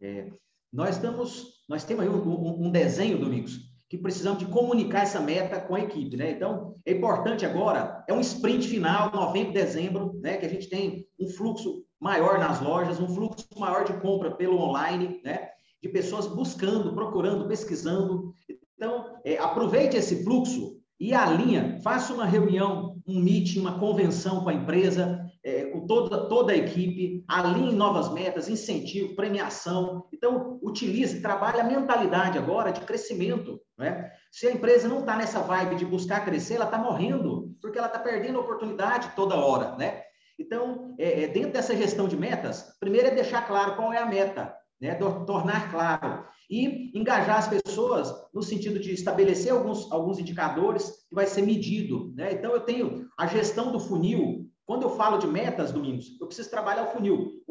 É, 0.03 0.31
nós, 0.73 0.97
estamos, 0.97 1.65
nós 1.69 1.85
temos 1.85 2.07
um, 2.07 2.67
um 2.67 2.71
desenho, 2.71 3.19
Domingos, 3.19 3.70
que 3.91 3.99
precisamos 3.99 4.39
de 4.39 4.47
comunicar 4.47 5.03
essa 5.03 5.21
meta 5.21 5.61
com 5.61 5.75
a 5.75 5.81
equipe, 5.81 6.17
né? 6.17 6.31
Então, 6.31 6.77
é 6.87 6.93
importante 6.93 7.45
agora, 7.45 8.05
é 8.07 8.15
um 8.15 8.21
sprint 8.21 8.69
final, 8.69 9.11
novembro, 9.11 9.53
dezembro, 9.53 10.13
né? 10.23 10.37
Que 10.37 10.47
a 10.47 10.49
gente 10.49 10.69
tem 10.69 11.05
um 11.19 11.29
fluxo 11.29 11.83
maior 12.01 12.39
nas 12.39 12.61
lojas, 12.61 13.01
um 13.01 13.13
fluxo 13.13 13.49
maior 13.59 13.85
de 13.85 13.93
compra 13.95 14.31
pelo 14.31 14.61
online, 14.61 15.21
né? 15.25 15.49
De 15.83 15.89
pessoas 15.89 16.29
buscando, 16.29 16.95
procurando, 16.95 17.49
pesquisando. 17.49 18.33
Então, 18.77 19.07
é, 19.25 19.39
aproveite 19.39 19.97
esse 19.97 20.23
fluxo 20.23 20.77
e 21.01 21.13
alinha, 21.13 21.81
faça 21.83 22.15
uma 22.15 22.27
reunião, 22.27 22.97
um 23.05 23.19
meeting, 23.19 23.59
uma 23.59 23.81
convenção 23.81 24.45
com 24.45 24.51
a 24.51 24.55
empresa, 24.55 25.29
é, 25.43 25.67
com 25.67 25.87
toda, 25.87 26.29
toda 26.29 26.53
a 26.53 26.57
equipe, 26.57 27.25
alinhe 27.27 27.75
novas 27.75 28.13
metas, 28.13 28.49
incentivo, 28.49 29.17
premiação. 29.17 30.07
Então, 30.13 30.59
utilize, 30.63 31.23
trabalhe 31.23 31.61
a 31.61 31.65
mentalidade 31.65 32.37
agora 32.37 32.71
de 32.71 32.81
crescimento. 32.83 33.61
Né? 33.79 34.11
Se 34.31 34.47
a 34.47 34.53
empresa 34.53 34.89
não 34.89 35.01
está 35.01 35.17
nessa 35.17 35.41
vibe 35.41 35.77
de 35.77 35.87
buscar 35.87 36.25
crescer, 36.25 36.55
ela 36.55 36.67
está 36.67 36.79
morrendo, 36.79 37.55
porque 37.61 37.79
ela 37.79 37.87
está 37.87 37.99
perdendo 37.99 38.39
oportunidade 38.39 39.13
toda 39.17 39.35
hora. 39.35 39.77
Né? 39.77 40.03
Então, 40.39 40.95
é, 40.99 41.25
é, 41.25 41.29
dentro 41.29 41.53
dessa 41.53 41.77
gestão 41.77 42.07
de 42.07 42.17
metas, 42.17 42.77
primeiro 42.79 43.09
é 43.09 43.15
deixar 43.15 43.47
claro 43.47 43.77
qual 43.77 43.93
é 43.93 43.99
a 43.99 44.07
meta, 44.07 44.55
né? 44.81 44.95
tornar 44.95 45.71
claro. 45.71 46.25
E 46.51 46.91
engajar 46.99 47.39
as 47.39 47.49
pessoas 47.49 48.13
no 48.35 48.43
sentido 48.43 48.81
de 48.81 48.93
estabelecer 48.93 49.53
alguns, 49.53 49.91
alguns 49.93 50.19
indicadores 50.19 51.07
que 51.09 51.15
vai 51.15 51.27
ser 51.27 51.43
medido. 51.43 52.13
Né? 52.15 52.33
Então, 52.33 52.53
eu 52.53 52.61
tenho 52.61 53.09
a 53.17 53.27
gestão 53.27 53.71
do 53.71 53.79
funil, 53.79 54.50
quando 54.71 54.85
eu 54.85 54.91
falo 54.91 55.19
de 55.19 55.27
metas, 55.27 55.73
Domingos, 55.73 56.17
eu 56.21 56.29
preciso 56.29 56.49
trabalhar 56.49 56.85
o 56.85 56.91
funil. 56.93 57.43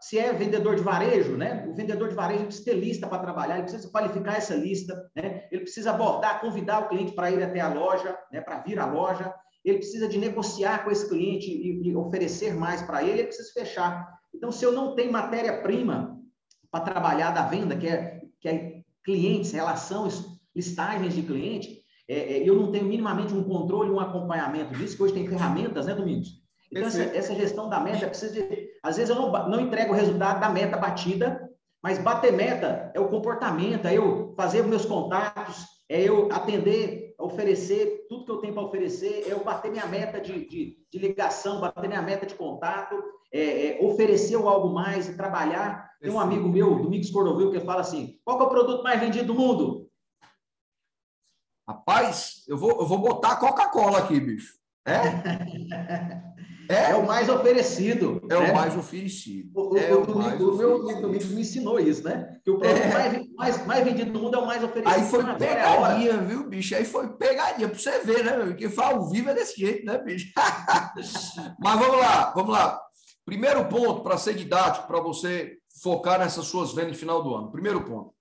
Se 0.00 0.18
é 0.18 0.32
vendedor 0.32 0.74
de 0.74 0.82
varejo, 0.82 1.36
né? 1.36 1.66
O 1.68 1.74
vendedor 1.74 2.08
de 2.08 2.14
varejo 2.14 2.46
precisa 2.46 2.64
ter 2.64 2.76
lista 2.76 3.06
para 3.06 3.18
trabalhar, 3.18 3.56
ele 3.56 3.64
precisa 3.64 3.90
qualificar 3.90 4.38
essa 4.38 4.54
lista, 4.54 4.94
né? 5.14 5.46
Ele 5.52 5.60
precisa 5.60 5.90
abordar, 5.90 6.40
convidar 6.40 6.78
o 6.78 6.88
cliente 6.88 7.12
para 7.12 7.30
ir 7.30 7.42
até 7.42 7.60
a 7.60 7.68
loja, 7.68 8.18
né? 8.32 8.40
Para 8.40 8.60
vir 8.60 8.78
à 8.78 8.86
loja. 8.86 9.34
Ele 9.62 9.76
precisa 9.76 10.08
de 10.08 10.16
negociar 10.16 10.82
com 10.82 10.90
esse 10.90 11.06
cliente 11.06 11.50
e, 11.50 11.90
e 11.90 11.94
oferecer 11.94 12.54
mais 12.54 12.80
para 12.80 13.02
ele, 13.02 13.18
ele 13.18 13.24
precisa 13.24 13.52
fechar. 13.52 14.08
Então, 14.34 14.50
se 14.50 14.64
eu 14.64 14.72
não 14.72 14.94
tenho 14.94 15.12
matéria-prima 15.12 16.18
para 16.70 16.84
trabalhar 16.84 17.32
da 17.32 17.42
venda, 17.42 17.76
que 17.76 17.86
é, 17.86 18.22
que 18.40 18.48
é 18.48 18.80
clientes, 19.04 19.52
relações, 19.52 20.24
listagens 20.56 21.12
de 21.12 21.20
cliente, 21.20 21.83
é, 22.08 22.38
é, 22.38 22.48
eu 22.48 22.54
não 22.54 22.70
tenho 22.70 22.84
minimamente 22.84 23.34
um 23.34 23.44
controle, 23.44 23.90
um 23.90 24.00
acompanhamento 24.00 24.74
disso, 24.74 24.96
que 24.96 25.02
hoje 25.02 25.14
tem 25.14 25.26
ferramentas, 25.26 25.86
né, 25.86 25.94
Domingos? 25.94 26.44
Então, 26.70 26.86
essa, 26.86 27.02
essa, 27.02 27.34
gestão 27.34 27.68
da 27.68 27.80
meta 27.80 28.06
precisa 28.06 28.32
de. 28.32 28.68
Às 28.82 28.96
vezes 28.96 29.14
eu 29.14 29.20
não, 29.20 29.48
não 29.48 29.60
entrego 29.60 29.92
o 29.92 29.96
resultado 29.96 30.40
da 30.40 30.48
meta 30.48 30.76
batida, 30.76 31.48
mas 31.82 31.98
bater 31.98 32.32
meta 32.32 32.90
é 32.94 33.00
o 33.00 33.08
comportamento, 33.08 33.86
é 33.86 33.96
eu 33.96 34.34
fazer 34.36 34.62
meus 34.64 34.84
contatos, 34.84 35.66
é 35.88 36.02
eu 36.02 36.28
atender, 36.32 37.14
oferecer 37.18 38.06
tudo 38.08 38.24
que 38.24 38.30
eu 38.30 38.38
tenho 38.38 38.54
para 38.54 38.64
oferecer, 38.64 39.24
é 39.26 39.32
eu 39.32 39.44
bater 39.44 39.70
minha 39.70 39.86
meta 39.86 40.20
de, 40.20 40.48
de, 40.48 40.76
de 40.90 40.98
ligação, 40.98 41.60
bater 41.60 41.88
minha 41.88 42.02
meta 42.02 42.26
de 42.26 42.34
contato, 42.34 42.94
é, 43.32 43.78
é 43.78 43.78
oferecer 43.84 44.36
algo 44.36 44.70
mais 44.70 45.08
e 45.08 45.16
trabalhar. 45.16 45.90
Tem 46.00 46.10
um 46.10 46.20
amigo 46.20 46.48
meu, 46.48 46.74
Domingos 46.74 47.10
Cordovil, 47.10 47.50
que 47.50 47.60
fala 47.60 47.80
assim: 47.80 48.18
qual 48.24 48.40
é 48.40 48.42
o 48.42 48.48
produto 48.48 48.82
mais 48.82 49.00
vendido 49.00 49.32
do 49.32 49.34
mundo? 49.34 49.83
Rapaz, 51.66 52.44
eu 52.46 52.56
vou, 52.56 52.70
eu 52.80 52.86
vou 52.86 52.98
botar 52.98 53.36
Coca-Cola 53.36 53.98
aqui, 53.98 54.20
bicho. 54.20 54.54
É? 54.86 55.00
É, 56.68 56.92
é 56.92 56.94
o 56.94 57.06
mais 57.06 57.28
oferecido. 57.28 58.22
É 58.30 58.38
né? 58.38 58.50
o 58.50 58.54
mais 58.54 58.76
oferecido. 58.76 59.50
O, 59.54 59.76
é 59.76 59.94
o, 59.94 60.02
o, 60.02 60.06
domingo, 60.06 60.50
o 60.50 60.56
meu 60.56 60.88
amigo 60.88 61.26
me 61.26 61.40
ensinou 61.42 61.78
isso, 61.78 62.02
né? 62.04 62.38
Que 62.42 62.50
o 62.50 62.58
produto 62.58 62.82
é. 62.82 62.92
mais, 62.92 63.32
mais, 63.34 63.66
mais 63.66 63.84
vendido 63.84 64.12
do 64.12 64.18
mundo 64.18 64.36
é 64.36 64.38
o 64.38 64.46
mais 64.46 64.64
oferecido. 64.64 64.94
Aí 64.94 65.04
foi 65.08 65.24
é 65.24 65.34
pegadinha, 65.34 66.16
viu, 66.18 66.48
bicho? 66.48 66.74
Aí 66.74 66.84
foi 66.84 67.08
pegadinha 67.16 67.68
para 67.68 67.78
você 67.78 67.98
ver, 68.00 68.24
né? 68.24 68.46
Porque 68.46 68.70
fala 68.70 68.96
ao 68.96 69.10
vivo 69.10 69.30
é 69.30 69.34
desse 69.34 69.60
jeito, 69.60 69.84
né, 69.84 69.98
bicho? 69.98 70.32
Mas 71.60 71.78
vamos 71.78 71.98
lá, 71.98 72.32
vamos 72.34 72.52
lá. 72.52 72.80
Primeiro 73.26 73.66
ponto 73.66 74.02
para 74.02 74.16
ser 74.16 74.34
didático, 74.34 74.86
para 74.86 75.00
você 75.00 75.58
focar 75.82 76.18
nessas 76.18 76.46
suas 76.46 76.72
vendas 76.72 76.92
no 76.92 76.98
final 76.98 77.22
do 77.22 77.34
ano. 77.34 77.52
Primeiro 77.52 77.82
ponto 77.84 78.14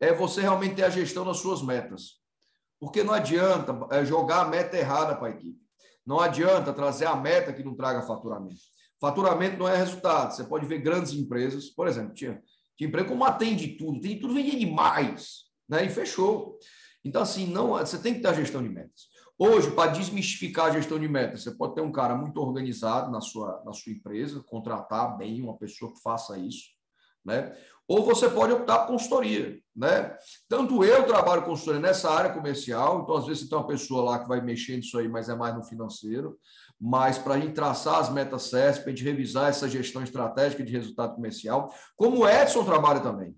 é 0.00 0.12
você 0.12 0.40
realmente 0.40 0.76
ter 0.76 0.84
a 0.84 0.90
gestão 0.90 1.24
das 1.24 1.38
suas 1.38 1.62
metas. 1.62 2.18
Porque 2.80 3.02
não 3.02 3.12
adianta 3.12 3.76
é, 3.90 4.04
jogar 4.04 4.42
a 4.42 4.48
meta 4.48 4.76
errada 4.76 5.16
para 5.16 5.28
a 5.28 5.30
equipe. 5.30 5.58
Não 6.06 6.20
adianta 6.20 6.72
trazer 6.72 7.06
a 7.06 7.16
meta 7.16 7.52
que 7.52 7.62
não 7.62 7.74
traga 7.74 8.02
faturamento. 8.02 8.60
Faturamento 9.00 9.58
não 9.58 9.68
é 9.68 9.76
resultado. 9.76 10.34
Você 10.34 10.44
pode 10.44 10.66
ver 10.66 10.78
grandes 10.78 11.12
empresas, 11.12 11.68
por 11.68 11.86
exemplo, 11.86 12.14
tinha, 12.14 12.42
tinha 12.76 12.88
empresa 12.88 13.08
como 13.08 13.24
atende 13.24 13.76
tudo, 13.76 14.00
tem 14.00 14.18
tudo, 14.18 14.34
vendia 14.34 14.58
demais, 14.58 15.44
né? 15.68 15.84
E 15.84 15.88
fechou. 15.88 16.58
Então, 17.04 17.22
assim, 17.22 17.46
não, 17.46 17.70
você 17.70 17.98
tem 17.98 18.14
que 18.14 18.20
ter 18.20 18.28
a 18.28 18.32
gestão 18.32 18.62
de 18.62 18.68
metas. 18.68 19.08
Hoje, 19.38 19.70
para 19.70 19.92
desmistificar 19.92 20.66
a 20.66 20.72
gestão 20.72 20.98
de 20.98 21.06
metas, 21.06 21.44
você 21.44 21.52
pode 21.52 21.76
ter 21.76 21.80
um 21.80 21.92
cara 21.92 22.16
muito 22.16 22.40
organizado 22.40 23.10
na 23.10 23.20
sua, 23.20 23.62
na 23.64 23.72
sua 23.72 23.92
empresa, 23.92 24.42
contratar 24.44 25.16
bem 25.16 25.40
uma 25.40 25.56
pessoa 25.56 25.92
que 25.92 26.02
faça 26.02 26.36
isso, 26.36 26.70
né? 27.24 27.56
Ou 27.88 28.04
você 28.04 28.28
pode 28.28 28.52
optar 28.52 28.80
por 28.80 28.88
consultoria. 28.88 29.58
Né? 29.74 30.14
Tanto 30.48 30.84
eu 30.84 31.06
trabalho 31.06 31.44
consultoria 31.44 31.80
nessa 31.80 32.10
área 32.10 32.34
comercial, 32.34 33.00
então 33.02 33.16
às 33.16 33.26
vezes 33.26 33.44
você 33.44 33.48
tem 33.48 33.58
uma 33.58 33.66
pessoa 33.66 34.02
lá 34.02 34.18
que 34.18 34.28
vai 34.28 34.42
mexer 34.42 34.76
nisso 34.76 34.98
aí, 34.98 35.08
mas 35.08 35.30
é 35.30 35.34
mais 35.34 35.54
no 35.54 35.64
financeiro, 35.64 36.38
mas 36.78 37.16
para 37.16 37.34
a 37.34 37.40
gente 37.40 37.54
traçar 37.54 37.98
as 37.98 38.10
metas 38.10 38.42
certas, 38.42 38.78
para 38.80 38.92
a 38.92 38.94
gente 38.94 39.04
revisar 39.04 39.48
essa 39.48 39.68
gestão 39.68 40.02
estratégica 40.02 40.62
de 40.62 40.72
resultado 40.72 41.14
comercial, 41.14 41.72
como 41.96 42.18
o 42.18 42.28
Edson 42.28 42.64
trabalha 42.64 43.00
também. 43.00 43.34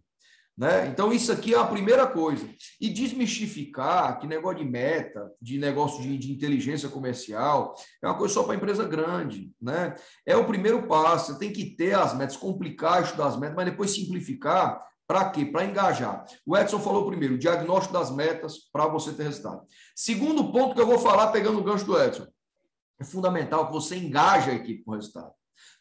Né? 0.60 0.88
Então, 0.88 1.10
isso 1.10 1.32
aqui 1.32 1.54
é 1.54 1.58
a 1.58 1.64
primeira 1.64 2.06
coisa. 2.06 2.46
E 2.78 2.90
desmistificar 2.90 4.20
que 4.20 4.26
negócio 4.26 4.58
de 4.58 4.70
meta, 4.70 5.32
de 5.40 5.58
negócio 5.58 6.02
de, 6.02 6.18
de 6.18 6.30
inteligência 6.30 6.86
comercial, 6.90 7.74
é 8.02 8.06
uma 8.06 8.18
coisa 8.18 8.34
só 8.34 8.42
para 8.42 8.56
empresa 8.56 8.84
grande. 8.84 9.54
Né? 9.58 9.94
É 10.26 10.36
o 10.36 10.44
primeiro 10.44 10.86
passo. 10.86 11.32
Você 11.32 11.38
tem 11.38 11.50
que 11.50 11.64
ter 11.64 11.94
as 11.94 12.14
metas, 12.14 12.36
complicar, 12.36 13.02
estudar 13.02 13.28
as 13.28 13.38
metas, 13.38 13.56
mas 13.56 13.64
depois 13.64 13.90
simplificar. 13.90 14.86
Para 15.06 15.30
quê? 15.30 15.46
Para 15.46 15.64
engajar. 15.64 16.26
O 16.44 16.54
Edson 16.54 16.78
falou 16.78 17.06
primeiro, 17.06 17.38
diagnóstico 17.38 17.94
das 17.94 18.14
metas 18.14 18.58
para 18.70 18.86
você 18.86 19.12
ter 19.14 19.22
resultado. 19.22 19.62
Segundo 19.96 20.52
ponto 20.52 20.74
que 20.74 20.80
eu 20.82 20.86
vou 20.86 20.98
falar, 20.98 21.28
pegando 21.28 21.58
o 21.58 21.64
gancho 21.64 21.86
do 21.86 21.98
Edson. 21.98 22.26
É 23.00 23.04
fundamental 23.04 23.66
que 23.66 23.72
você 23.72 23.96
engaje 23.96 24.50
a 24.50 24.54
equipe 24.54 24.84
com 24.84 24.90
o 24.90 24.94
resultado. 24.94 25.32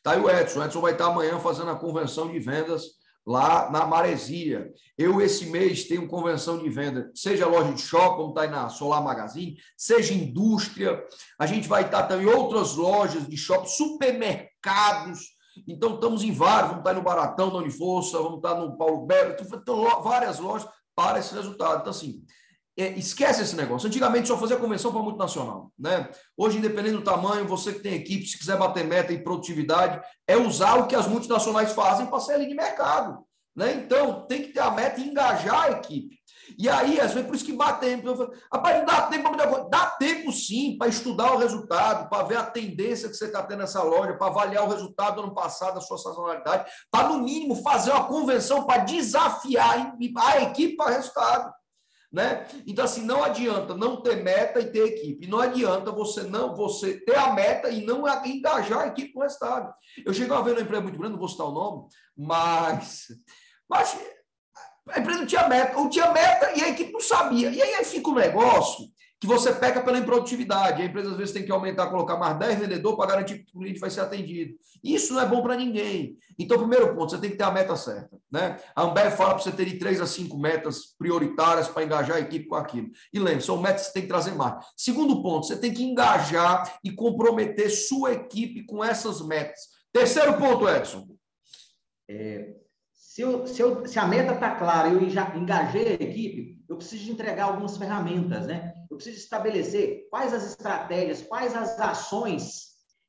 Tá 0.01 0.13
aí 0.13 0.21
o 0.21 0.29
Edson. 0.29 0.61
O 0.61 0.63
Edson 0.63 0.79
vai 0.79 0.93
estar 0.93 1.07
amanhã 1.07 1.37
fazendo 1.37 1.69
a 1.69 1.75
convenção 1.75 2.31
de 2.31 2.39
vendas 2.39 2.98
lá 3.29 3.69
na 3.69 3.85
Maresia. 3.85 4.73
Eu, 4.97 5.21
esse 5.21 5.45
mês, 5.45 5.83
tenho 5.83 6.07
convenção 6.07 6.57
de 6.57 6.67
venda, 6.67 7.11
seja 7.13 7.45
loja 7.45 7.71
de 7.71 7.79
shopping, 7.79 8.15
como 8.17 8.29
está 8.29 8.41
aí 8.41 8.49
na 8.49 8.69
Solar 8.69 9.03
Magazine, 9.03 9.55
seja 9.77 10.15
indústria. 10.15 10.99
A 11.37 11.45
gente 11.45 11.67
vai 11.67 11.83
estar 11.83 12.07
também 12.07 12.25
em 12.25 12.29
outras 12.29 12.75
lojas 12.75 13.27
de 13.27 13.37
shopping, 13.37 13.67
supermercados. 13.67 15.19
Então, 15.67 15.93
estamos 15.93 16.23
em 16.23 16.31
vários, 16.31 16.69
vamos 16.69 16.79
estar 16.79 16.93
no 16.95 17.03
Baratão, 17.03 17.51
da 17.51 17.59
Uniforça, 17.59 18.17
vamos 18.17 18.37
estar 18.37 18.55
no 18.55 18.75
Paulo 18.75 19.05
Belo, 19.05 19.35
então, 19.39 20.01
várias 20.01 20.39
lojas 20.39 20.67
para 20.95 21.19
esse 21.19 21.35
resultado. 21.35 21.81
Então, 21.81 21.91
assim, 21.91 22.23
esquece 22.83 23.43
esse 23.43 23.55
negócio. 23.55 23.87
Antigamente 23.87 24.27
só 24.27 24.37
fazia 24.37 24.57
convenção 24.57 24.91
para 24.91 25.01
multinacional. 25.01 25.71
Né? 25.77 26.09
Hoje, 26.37 26.57
independente 26.57 26.97
do 26.97 27.03
tamanho, 27.03 27.47
você 27.47 27.73
que 27.73 27.79
tem 27.79 27.93
equipe, 27.93 28.25
se 28.25 28.37
quiser 28.37 28.57
bater 28.57 28.85
meta 28.85 29.11
e 29.11 29.23
produtividade, 29.23 30.01
é 30.27 30.37
usar 30.37 30.75
o 30.75 30.87
que 30.87 30.95
as 30.95 31.07
multinacionais 31.07 31.73
fazem 31.73 32.05
para 32.05 32.19
ser 32.19 32.33
ali 32.33 32.47
de 32.47 32.55
mercado. 32.55 33.23
Né? 33.55 33.73
Então, 33.73 34.25
tem 34.27 34.43
que 34.43 34.53
ter 34.53 34.61
a 34.61 34.71
meta 34.71 34.99
e 34.99 35.09
engajar 35.09 35.63
a 35.63 35.71
equipe. 35.71 36.17
E 36.57 36.67
aí, 36.67 36.99
às 36.99 37.13
vezes, 37.13 37.27
por 37.27 37.35
isso 37.35 37.45
que 37.45 37.53
bate 37.53 37.81
tempo. 37.81 38.31
Rapaz, 38.51 38.77
não 38.77 38.85
dá 38.85 39.01
tempo 39.03 39.29
para 39.29 39.63
Dá 39.69 39.85
tempo 39.91 40.31
sim 40.31 40.77
para 40.77 40.87
estudar 40.87 41.33
o 41.33 41.37
resultado, 41.37 42.09
para 42.09 42.23
ver 42.23 42.37
a 42.37 42.43
tendência 42.43 43.09
que 43.09 43.15
você 43.15 43.25
está 43.25 43.43
tendo 43.43 43.59
nessa 43.59 43.83
loja, 43.83 44.15
para 44.15 44.27
avaliar 44.27 44.63
o 44.63 44.69
resultado 44.69 45.15
do 45.15 45.23
ano 45.23 45.33
passado, 45.33 45.75
da 45.75 45.81
sua 45.81 45.97
sazonalidade, 45.97 46.69
para, 46.89 47.09
no 47.09 47.19
mínimo, 47.19 47.55
fazer 47.57 47.91
uma 47.91 48.05
convenção 48.05 48.65
para 48.65 48.83
desafiar 48.83 49.93
a 50.17 50.41
equipe 50.41 50.75
para 50.75 50.91
resultado. 50.91 51.53
Né? 52.11 52.47
Então, 52.65 52.85
assim, 52.85 53.03
não 53.03 53.23
adianta 53.23 53.75
não 53.75 54.01
ter 54.01 54.23
meta 54.23 54.59
e 54.59 54.71
ter 54.71 54.87
equipe. 54.87 55.27
Não 55.27 55.39
adianta 55.39 55.91
você 55.91 56.23
não 56.23 56.55
você 56.55 56.99
ter 57.01 57.15
a 57.15 57.33
meta 57.33 57.69
e 57.69 57.85
não 57.85 58.03
engajar 58.25 58.79
a 58.79 58.87
equipe 58.87 59.13
com 59.13 59.19
o 59.19 59.23
resultado. 59.23 59.71
Eu 60.03 60.13
cheguei 60.13 60.35
a 60.35 60.41
ver 60.41 60.53
uma 60.53 60.61
empresa 60.61 60.81
muito 60.81 60.97
grande, 60.97 61.13
não 61.13 61.19
vou 61.19 61.27
citar 61.27 61.45
o 61.45 61.51
nome, 61.51 61.87
mas, 62.17 63.05
mas 63.69 63.99
a 64.89 64.99
empresa 64.99 65.19
não 65.19 65.27
tinha 65.27 65.47
meta, 65.47 65.77
ou 65.77 65.87
tinha 65.87 66.11
meta 66.11 66.51
e 66.57 66.63
a 66.63 66.69
equipe 66.69 66.91
não 66.91 66.99
sabia. 66.99 67.51
E 67.51 67.61
aí, 67.61 67.85
fica 67.85 68.09
um 68.09 68.15
negócio 68.15 68.85
que 69.19 69.27
você 69.27 69.53
peca 69.53 69.81
pela 69.81 69.97
improdutividade. 69.97 70.81
A 70.81 70.85
empresa 70.85 71.11
às 71.11 71.17
vezes 71.17 71.33
tem 71.33 71.43
que 71.43 71.51
aumentar, 71.51 71.87
colocar 71.87 72.15
mais 72.15 72.39
10 72.39 72.59
vendedores 72.59 72.97
para 72.97 73.07
garantir 73.09 73.39
que 73.39 73.51
o 73.53 73.59
cliente 73.59 73.79
vai 73.79 73.89
ser 73.89 73.99
atendido. 73.99 74.55
Isso 74.81 75.13
não 75.13 75.21
é 75.21 75.25
bom 75.25 75.41
para 75.41 75.57
ninguém. 75.57 76.17
Então, 76.37 76.57
primeiro 76.57 76.95
ponto, 76.95 77.11
você 77.11 77.17
tem 77.17 77.29
que 77.29 77.35
ter 77.35 77.43
a 77.43 77.51
meta 77.51 77.75
certa. 77.75 78.17
Né? 78.31 78.57
A 78.73 78.83
Ambev 78.83 79.11
fala 79.11 79.33
para 79.33 79.43
você 79.43 79.51
ter 79.51 79.65
de 79.65 79.77
3 79.77 79.99
a 79.99 80.07
5 80.07 80.37
metas 80.37 80.95
prioritárias 80.97 81.67
para 81.67 81.83
engajar 81.83 82.15
a 82.15 82.21
equipe 82.21 82.47
com 82.47 82.55
aquilo. 82.55 82.89
E 83.11 83.19
lembre, 83.19 83.41
são 83.41 83.61
metas 83.61 83.81
que 83.81 83.87
você 83.87 83.93
tem 83.93 84.01
que 84.03 84.07
trazer 84.07 84.31
mais. 84.31 84.65
Segundo 84.77 85.21
ponto, 85.21 85.45
você 85.45 85.57
tem 85.57 85.73
que 85.73 85.83
engajar 85.83 86.79
e 86.81 86.91
comprometer 86.91 87.69
sua 87.69 88.13
equipe 88.13 88.65
com 88.65 88.81
essas 88.81 89.21
metas. 89.21 89.59
Terceiro 89.91 90.37
ponto, 90.37 90.69
Edson. 90.69 91.05
É, 92.07 92.53
se, 92.93 93.21
eu, 93.21 93.45
se, 93.45 93.61
eu, 93.61 93.85
se 93.85 93.99
a 93.99 94.07
meta 94.07 94.33
está 94.33 94.55
clara 94.55 94.87
e 94.87 94.93
eu 94.93 95.09
já 95.09 95.35
engajei 95.35 95.89
a 95.89 95.93
equipe, 95.93 96.63
eu 96.69 96.77
preciso 96.77 97.11
entregar 97.11 97.45
algumas 97.45 97.75
ferramentas, 97.75 98.47
né? 98.47 98.78
Preciso 98.99 99.17
estabelecer 99.17 100.09
quais 100.09 100.33
as 100.33 100.45
estratégias, 100.45 101.21
quais 101.21 101.55
as 101.55 101.79
ações 101.79 102.65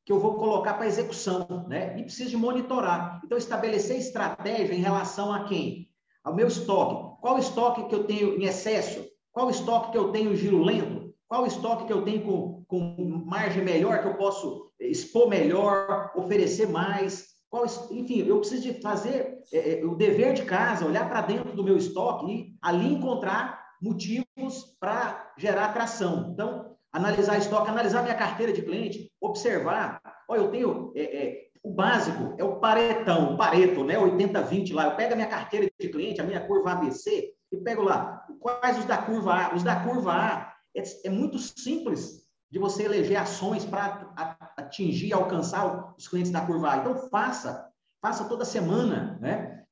que 0.06 0.12
eu 0.12 0.20
vou 0.20 0.36
colocar 0.36 0.74
para 0.74 0.86
execução, 0.86 1.66
né? 1.66 1.98
E 1.98 2.04
preciso 2.04 2.30
de 2.30 2.36
monitorar. 2.36 3.20
Então, 3.24 3.36
estabelecer 3.36 3.98
estratégia 3.98 4.72
em 4.72 4.80
relação 4.80 5.32
a 5.32 5.42
quem? 5.48 5.88
Ao 6.22 6.32
meu 6.32 6.46
estoque. 6.46 7.20
Qual 7.20 7.38
estoque 7.38 7.88
que 7.88 7.94
eu 7.96 8.04
tenho 8.04 8.40
em 8.40 8.44
excesso? 8.44 9.04
Qual 9.32 9.50
estoque 9.50 9.90
que 9.90 9.98
eu 9.98 10.12
tenho 10.12 10.36
giro 10.36 10.62
lento? 10.62 11.12
Qual 11.26 11.44
estoque 11.44 11.86
que 11.86 11.92
eu 11.92 12.04
tenho 12.04 12.22
com, 12.22 12.64
com 12.68 13.24
margem 13.26 13.64
melhor, 13.64 14.00
que 14.00 14.06
eu 14.06 14.16
posso 14.16 14.70
expor 14.78 15.28
melhor, 15.28 16.12
oferecer 16.14 16.68
mais? 16.68 17.26
Qual, 17.48 17.64
enfim, 17.90 18.20
eu 18.20 18.38
preciso 18.38 18.62
de 18.62 18.80
fazer 18.80 19.40
é, 19.52 19.80
é 19.80 19.84
o 19.84 19.96
dever 19.96 20.34
de 20.34 20.44
casa, 20.44 20.86
olhar 20.86 21.08
para 21.08 21.22
dentro 21.22 21.52
do 21.52 21.64
meu 21.64 21.76
estoque 21.76 22.30
e 22.30 22.56
ali 22.62 22.94
encontrar 22.94 23.60
motivos 23.82 24.29
para 24.78 25.32
gerar 25.36 25.66
atração. 25.66 26.30
Então, 26.32 26.76
analisar 26.92 27.38
estoque, 27.38 27.70
analisar 27.70 28.02
minha 28.02 28.14
carteira 28.14 28.52
de 28.52 28.62
cliente, 28.62 29.10
observar. 29.20 30.00
Olha, 30.28 30.40
eu 30.40 30.50
tenho 30.50 30.92
é, 30.94 31.02
é, 31.02 31.50
o 31.62 31.70
básico 31.72 32.34
é 32.38 32.44
o 32.44 32.56
paretão, 32.56 33.36
pareto, 33.36 33.84
né? 33.84 33.96
80-20 33.96 34.72
lá. 34.72 34.84
Eu 34.86 34.96
pego 34.96 35.12
a 35.12 35.16
minha 35.16 35.28
carteira 35.28 35.70
de 35.78 35.88
cliente, 35.88 36.20
a 36.20 36.24
minha 36.24 36.40
curva 36.40 36.72
ABC, 36.72 37.32
e 37.52 37.56
pego 37.58 37.82
lá 37.82 38.24
quais 38.40 38.78
os 38.78 38.84
da 38.84 38.98
curva 38.98 39.34
A. 39.34 39.54
Os 39.54 39.62
da 39.62 39.84
curva 39.84 40.12
A 40.12 40.54
é, 40.74 40.82
é 41.04 41.10
muito 41.10 41.38
simples 41.38 42.20
de 42.50 42.58
você 42.58 42.84
eleger 42.84 43.16
ações 43.16 43.64
para 43.64 44.08
atingir, 44.56 45.12
alcançar 45.12 45.94
os 45.96 46.08
clientes 46.08 46.32
da 46.32 46.40
curva 46.40 46.72
A. 46.72 46.76
Então, 46.78 47.08
faça, 47.08 47.68
faça 48.02 48.24
toda 48.24 48.44
semana, 48.44 49.18
né? 49.20 49.64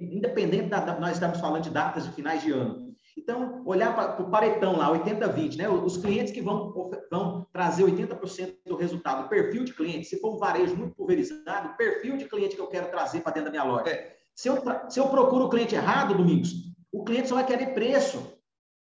Independente 0.00 0.68
da, 0.68 0.80
da 0.80 0.98
nós 0.98 1.12
estamos 1.12 1.38
falando 1.38 1.64
de 1.64 1.70
datas 1.70 2.04
de 2.04 2.12
finais 2.12 2.42
de 2.42 2.50
ano. 2.50 2.91
Então, 3.16 3.62
olhar 3.66 3.94
para 3.94 4.22
o 4.22 4.30
paretão 4.30 4.76
lá, 4.76 4.90
80-20, 4.90 5.56
né? 5.56 5.68
Os 5.68 5.96
clientes 5.96 6.32
que 6.32 6.40
vão, 6.40 6.72
vão 7.10 7.46
trazer 7.52 7.84
80% 7.84 8.54
do 8.66 8.76
resultado, 8.76 9.26
o 9.26 9.28
perfil 9.28 9.64
de 9.64 9.74
cliente, 9.74 10.06
se 10.06 10.18
for 10.18 10.34
um 10.34 10.38
varejo 10.38 10.74
muito 10.74 10.94
pulverizado, 10.94 11.68
o 11.68 11.76
perfil 11.76 12.16
de 12.16 12.24
cliente 12.24 12.56
que 12.56 12.62
eu 12.62 12.68
quero 12.68 12.90
trazer 12.90 13.20
para 13.20 13.32
dentro 13.32 13.46
da 13.46 13.50
minha 13.50 13.64
loja. 13.64 13.90
É. 13.90 14.16
Se, 14.34 14.48
eu, 14.48 14.62
se 14.88 14.98
eu 14.98 15.08
procuro 15.08 15.44
o 15.44 15.48
cliente 15.50 15.74
errado, 15.74 16.14
Domingos, 16.14 16.52
o 16.90 17.04
cliente 17.04 17.28
só 17.28 17.34
vai 17.34 17.46
querer 17.46 17.74
preço. 17.74 18.40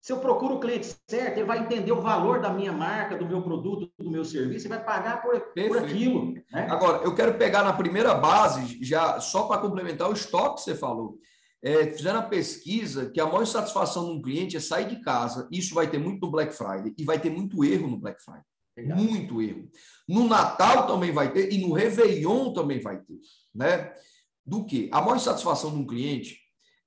Se 0.00 0.12
eu 0.12 0.18
procuro 0.18 0.54
o 0.54 0.60
cliente 0.60 0.96
certo, 1.08 1.38
ele 1.38 1.44
vai 1.44 1.58
entender 1.58 1.92
o 1.92 2.00
valor 2.00 2.40
da 2.40 2.50
minha 2.50 2.72
marca, 2.72 3.16
do 3.16 3.26
meu 3.26 3.42
produto, 3.42 3.90
do 3.98 4.10
meu 4.10 4.24
serviço, 4.24 4.66
e 4.66 4.68
vai 4.68 4.82
pagar 4.82 5.20
por, 5.20 5.38
por 5.40 5.78
aquilo. 5.78 6.34
Né? 6.52 6.66
Agora, 6.70 7.02
eu 7.04 7.14
quero 7.14 7.34
pegar 7.34 7.62
na 7.62 7.72
primeira 7.72 8.14
base, 8.14 8.78
já 8.82 9.20
só 9.20 9.44
para 9.44 9.60
complementar 9.60 10.08
o 10.08 10.12
estoque 10.12 10.56
que 10.56 10.60
você 10.62 10.74
falou. 10.74 11.18
É, 11.62 11.90
fizeram 11.90 12.20
a 12.20 12.22
pesquisa 12.22 13.10
que 13.10 13.20
a 13.20 13.26
maior 13.26 13.44
satisfação 13.44 14.04
de 14.04 14.12
um 14.12 14.22
cliente 14.22 14.56
é 14.56 14.60
sair 14.60 14.88
de 14.88 15.00
casa. 15.00 15.48
Isso 15.50 15.74
vai 15.74 15.90
ter 15.90 15.98
muito 15.98 16.20
no 16.20 16.30
Black 16.30 16.54
Friday 16.54 16.94
e 16.96 17.04
vai 17.04 17.18
ter 17.18 17.30
muito 17.30 17.64
erro 17.64 17.88
no 17.88 17.98
Black 17.98 18.22
Friday. 18.22 18.42
Legal. 18.76 18.96
Muito 18.96 19.42
erro. 19.42 19.68
No 20.08 20.28
Natal 20.28 20.86
também 20.86 21.10
vai 21.10 21.32
ter 21.32 21.52
e 21.52 21.66
no 21.66 21.72
Réveillon 21.72 22.52
também 22.52 22.80
vai 22.80 22.98
ter. 22.98 23.18
Né? 23.52 23.92
Do 24.46 24.64
que? 24.64 24.88
A 24.92 25.00
maior 25.00 25.18
satisfação 25.18 25.72
de 25.72 25.78
um 25.78 25.86
cliente 25.86 26.38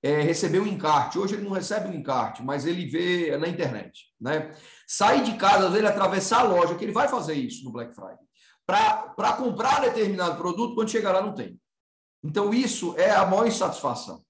é, 0.01 0.21
receber 0.21 0.59
um 0.59 0.67
encarte. 0.67 1.19
Hoje 1.19 1.35
ele 1.35 1.43
não 1.43 1.51
recebe 1.51 1.89
um 1.89 1.93
encarte, 1.93 2.41
mas 2.41 2.65
ele 2.65 2.85
vê 2.85 3.37
na 3.37 3.47
internet. 3.47 4.05
Né? 4.19 4.51
Sair 4.87 5.23
de 5.23 5.35
casa, 5.37 5.67
às 5.67 5.73
vezes, 5.73 5.87
atravessar 5.87 6.39
a 6.39 6.43
loja, 6.43 6.75
que 6.75 6.83
ele 6.83 6.91
vai 6.91 7.07
fazer 7.07 7.33
isso 7.33 7.63
no 7.63 7.71
Black 7.71 7.93
Friday, 7.93 8.17
para 8.65 9.33
comprar 9.33 9.81
determinado 9.81 10.37
produto, 10.37 10.75
quando 10.75 10.89
chegar 10.89 11.11
lá 11.11 11.21
não 11.21 11.35
tem. 11.35 11.59
Então, 12.23 12.53
isso 12.53 12.95
é 12.97 13.11
a 13.11 13.25
maior 13.25 13.47
insatisfação. 13.47 14.23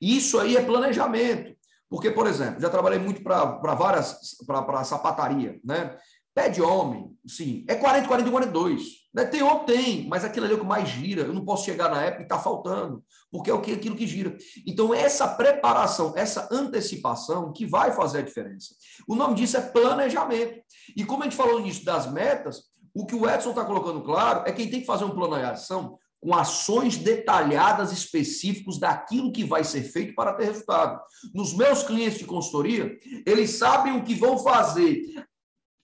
Isso 0.00 0.38
aí 0.38 0.56
é 0.56 0.62
planejamento. 0.62 1.56
Porque, 1.88 2.10
por 2.10 2.26
exemplo, 2.26 2.60
já 2.60 2.68
trabalhei 2.68 2.98
muito 2.98 3.22
para 3.22 3.74
várias, 3.74 4.36
para 4.46 4.84
sapataria, 4.84 5.60
né? 5.64 5.96
Pé 6.34 6.50
de 6.50 6.60
homem, 6.60 7.16
sim, 7.26 7.64
é 7.66 7.74
40, 7.76 8.08
40, 8.08 8.30
42. 8.30 8.82
Né? 9.14 9.24
Tem 9.24 9.42
ou 9.42 9.60
tem, 9.60 10.06
mas 10.06 10.22
aquilo 10.22 10.44
ali 10.44 10.52
é 10.52 10.56
o 10.58 10.60
que 10.60 10.66
mais 10.66 10.86
gira. 10.86 11.22
Eu 11.22 11.32
não 11.32 11.46
posso 11.46 11.64
chegar 11.64 11.90
na 11.90 12.02
época 12.02 12.22
e 12.22 12.24
está 12.24 12.38
faltando, 12.38 13.02
porque 13.32 13.50
é 13.50 13.54
o 13.54 13.60
que, 13.62 13.72
aquilo 13.72 13.96
que 13.96 14.06
gira. 14.06 14.36
Então, 14.66 14.92
essa 14.92 15.26
preparação, 15.26 16.12
essa 16.14 16.46
antecipação 16.52 17.54
que 17.54 17.64
vai 17.64 17.92
fazer 17.92 18.18
a 18.18 18.22
diferença. 18.22 18.74
O 19.08 19.14
nome 19.14 19.34
disso 19.34 19.56
é 19.56 19.62
planejamento. 19.62 20.60
E 20.94 21.06
como 21.06 21.22
a 21.22 21.24
gente 21.24 21.36
falou 21.36 21.58
nisso 21.58 21.82
das 21.86 22.12
metas, 22.12 22.64
o 22.94 23.06
que 23.06 23.14
o 23.14 23.26
Edson 23.26 23.50
está 23.50 23.64
colocando 23.64 24.02
claro 24.02 24.42
é 24.46 24.52
que 24.52 24.62
quem 24.62 24.70
tem 24.70 24.80
que 24.80 24.86
fazer 24.86 25.04
um 25.04 25.14
plano 25.14 25.36
de 25.36 25.42
ação 25.42 25.98
com 26.20 26.34
ações 26.34 26.96
detalhadas 26.96 27.92
específicos 27.92 28.78
daquilo 28.78 29.32
que 29.32 29.44
vai 29.44 29.62
ser 29.62 29.82
feito 29.82 30.14
para 30.14 30.34
ter 30.34 30.46
resultado. 30.46 31.00
Nos 31.34 31.54
meus 31.54 31.82
clientes 31.82 32.18
de 32.18 32.24
consultoria, 32.24 32.98
eles 33.26 33.50
sabem 33.50 33.96
o 33.96 34.04
que 34.04 34.14
vão 34.14 34.38
fazer 34.38 35.02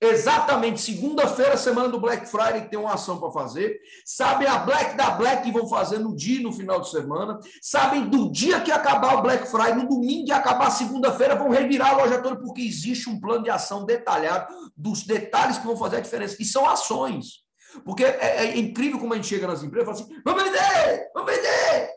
exatamente 0.03 0.81
segunda-feira, 0.81 1.57
semana 1.57 1.88
do 1.88 2.01
Black 2.01 2.29
Friday, 2.29 2.62
que 2.62 2.71
tem 2.71 2.79
uma 2.79 2.95
ação 2.95 3.21
para 3.21 3.31
fazer, 3.31 3.79
sabem 4.05 4.49
a 4.49 4.59
Black 4.59 4.97
da 4.97 5.11
Black 5.11 5.45
que 5.45 5.53
vão 5.53 5.68
fazer 5.68 6.01
no 6.01 6.16
dia 6.16 6.42
no 6.42 6.53
final 6.53 6.81
de 6.81 6.90
semana, 6.90 7.38
sabem 7.61 8.09
do 8.09 8.33
dia 8.33 8.61
que 8.61 8.73
acabar 8.73 9.18
o 9.18 9.23
Black 9.23 9.47
Friday, 9.49 9.77
no 9.77 9.88
domingo 9.88 10.27
que 10.27 10.33
acabar 10.33 10.71
segunda-feira, 10.71 11.37
vão 11.37 11.51
revirar 11.51 11.90
a 11.90 11.97
loja 11.99 12.21
toda, 12.21 12.40
porque 12.40 12.62
existe 12.62 13.09
um 13.09 13.21
plano 13.21 13.45
de 13.45 13.51
ação 13.51 13.85
detalhado 13.85 14.53
dos 14.77 15.05
detalhes 15.05 15.59
que 15.59 15.66
vão 15.66 15.77
fazer 15.77 15.99
a 15.99 16.01
diferença, 16.01 16.37
e 16.40 16.45
são 16.45 16.68
ações. 16.68 17.41
Porque 17.85 18.05
é, 18.05 18.47
é 18.47 18.59
incrível 18.59 18.99
como 18.99 19.13
a 19.13 19.17
gente 19.17 19.29
chega 19.29 19.47
nas 19.47 19.63
empresas 19.63 20.01
e 20.01 20.03
fala 20.03 20.11
assim: 20.11 20.23
vamos 20.25 20.43
vender, 20.45 21.11
vamos 21.15 21.33
vender, 21.33 21.91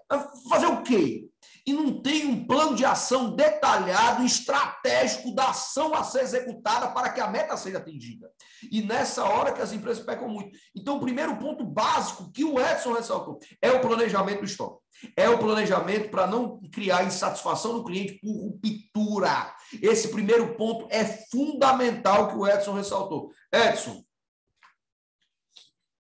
fazer 0.50 0.68
o 0.68 0.82
quê? 0.84 1.30
e 1.68 1.74
não 1.74 2.00
tem 2.00 2.28
um 2.28 2.46
plano 2.46 2.76
de 2.76 2.86
ação 2.86 3.36
detalhado, 3.36 4.24
estratégico 4.24 5.34
da 5.34 5.50
ação 5.50 5.96
a 5.96 6.04
ser 6.04 6.22
executada 6.22 6.90
para 6.90 7.10
que 7.10 7.20
a 7.20 7.28
meta 7.28 7.58
seja 7.58 7.80
atingida. 7.80 8.30
E 8.72 8.84
nessa 8.84 9.24
hora 9.24 9.52
que 9.52 9.62
as 9.62 9.74
empresas 9.74 10.04
pecam 10.04 10.30
muito. 10.30 10.56
Então, 10.76 10.98
o 10.98 11.02
primeiro 11.02 11.36
ponto 11.38 11.66
básico 11.66 12.32
que 12.32 12.44
o 12.44 12.60
Edson 12.60 12.94
ressaltou 12.94 13.40
é 13.60 13.72
o 13.72 13.82
planejamento 13.82 14.40
do 14.40 14.46
estoque. 14.46 14.80
É 15.18 15.28
o 15.28 15.40
planejamento 15.40 16.10
para 16.10 16.28
não 16.28 16.62
criar 16.72 17.04
insatisfação 17.04 17.74
no 17.74 17.84
cliente 17.84 18.20
por 18.22 18.32
ruptura. 18.32 19.54
Esse 19.82 20.10
primeiro 20.10 20.56
ponto 20.56 20.88
é 20.92 21.04
fundamental 21.04 22.30
que 22.30 22.36
o 22.36 22.48
Edson 22.48 22.74
ressaltou. 22.74 23.32
Edson. 23.52 24.05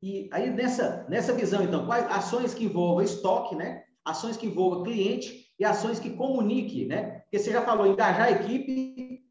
E 0.05 0.29
aí, 0.31 0.51
nessa, 0.51 1.03
nessa 1.09 1.33
visão, 1.33 1.63
então, 1.63 1.87
quais 1.87 2.05
ações 2.11 2.53
que 2.53 2.65
envolvam 2.65 3.03
estoque, 3.03 3.55
né? 3.55 3.81
Ações 4.05 4.37
que 4.37 4.45
envolvam 4.45 4.83
cliente 4.83 5.51
e 5.59 5.65
ações 5.65 5.99
que 5.99 6.11
comunique, 6.11 6.85
né? 6.85 7.21
Porque 7.21 7.39
você 7.39 7.51
já 7.51 7.63
falou, 7.63 7.87
engajar 7.87 8.27
a 8.27 8.31
equipe, 8.31 9.23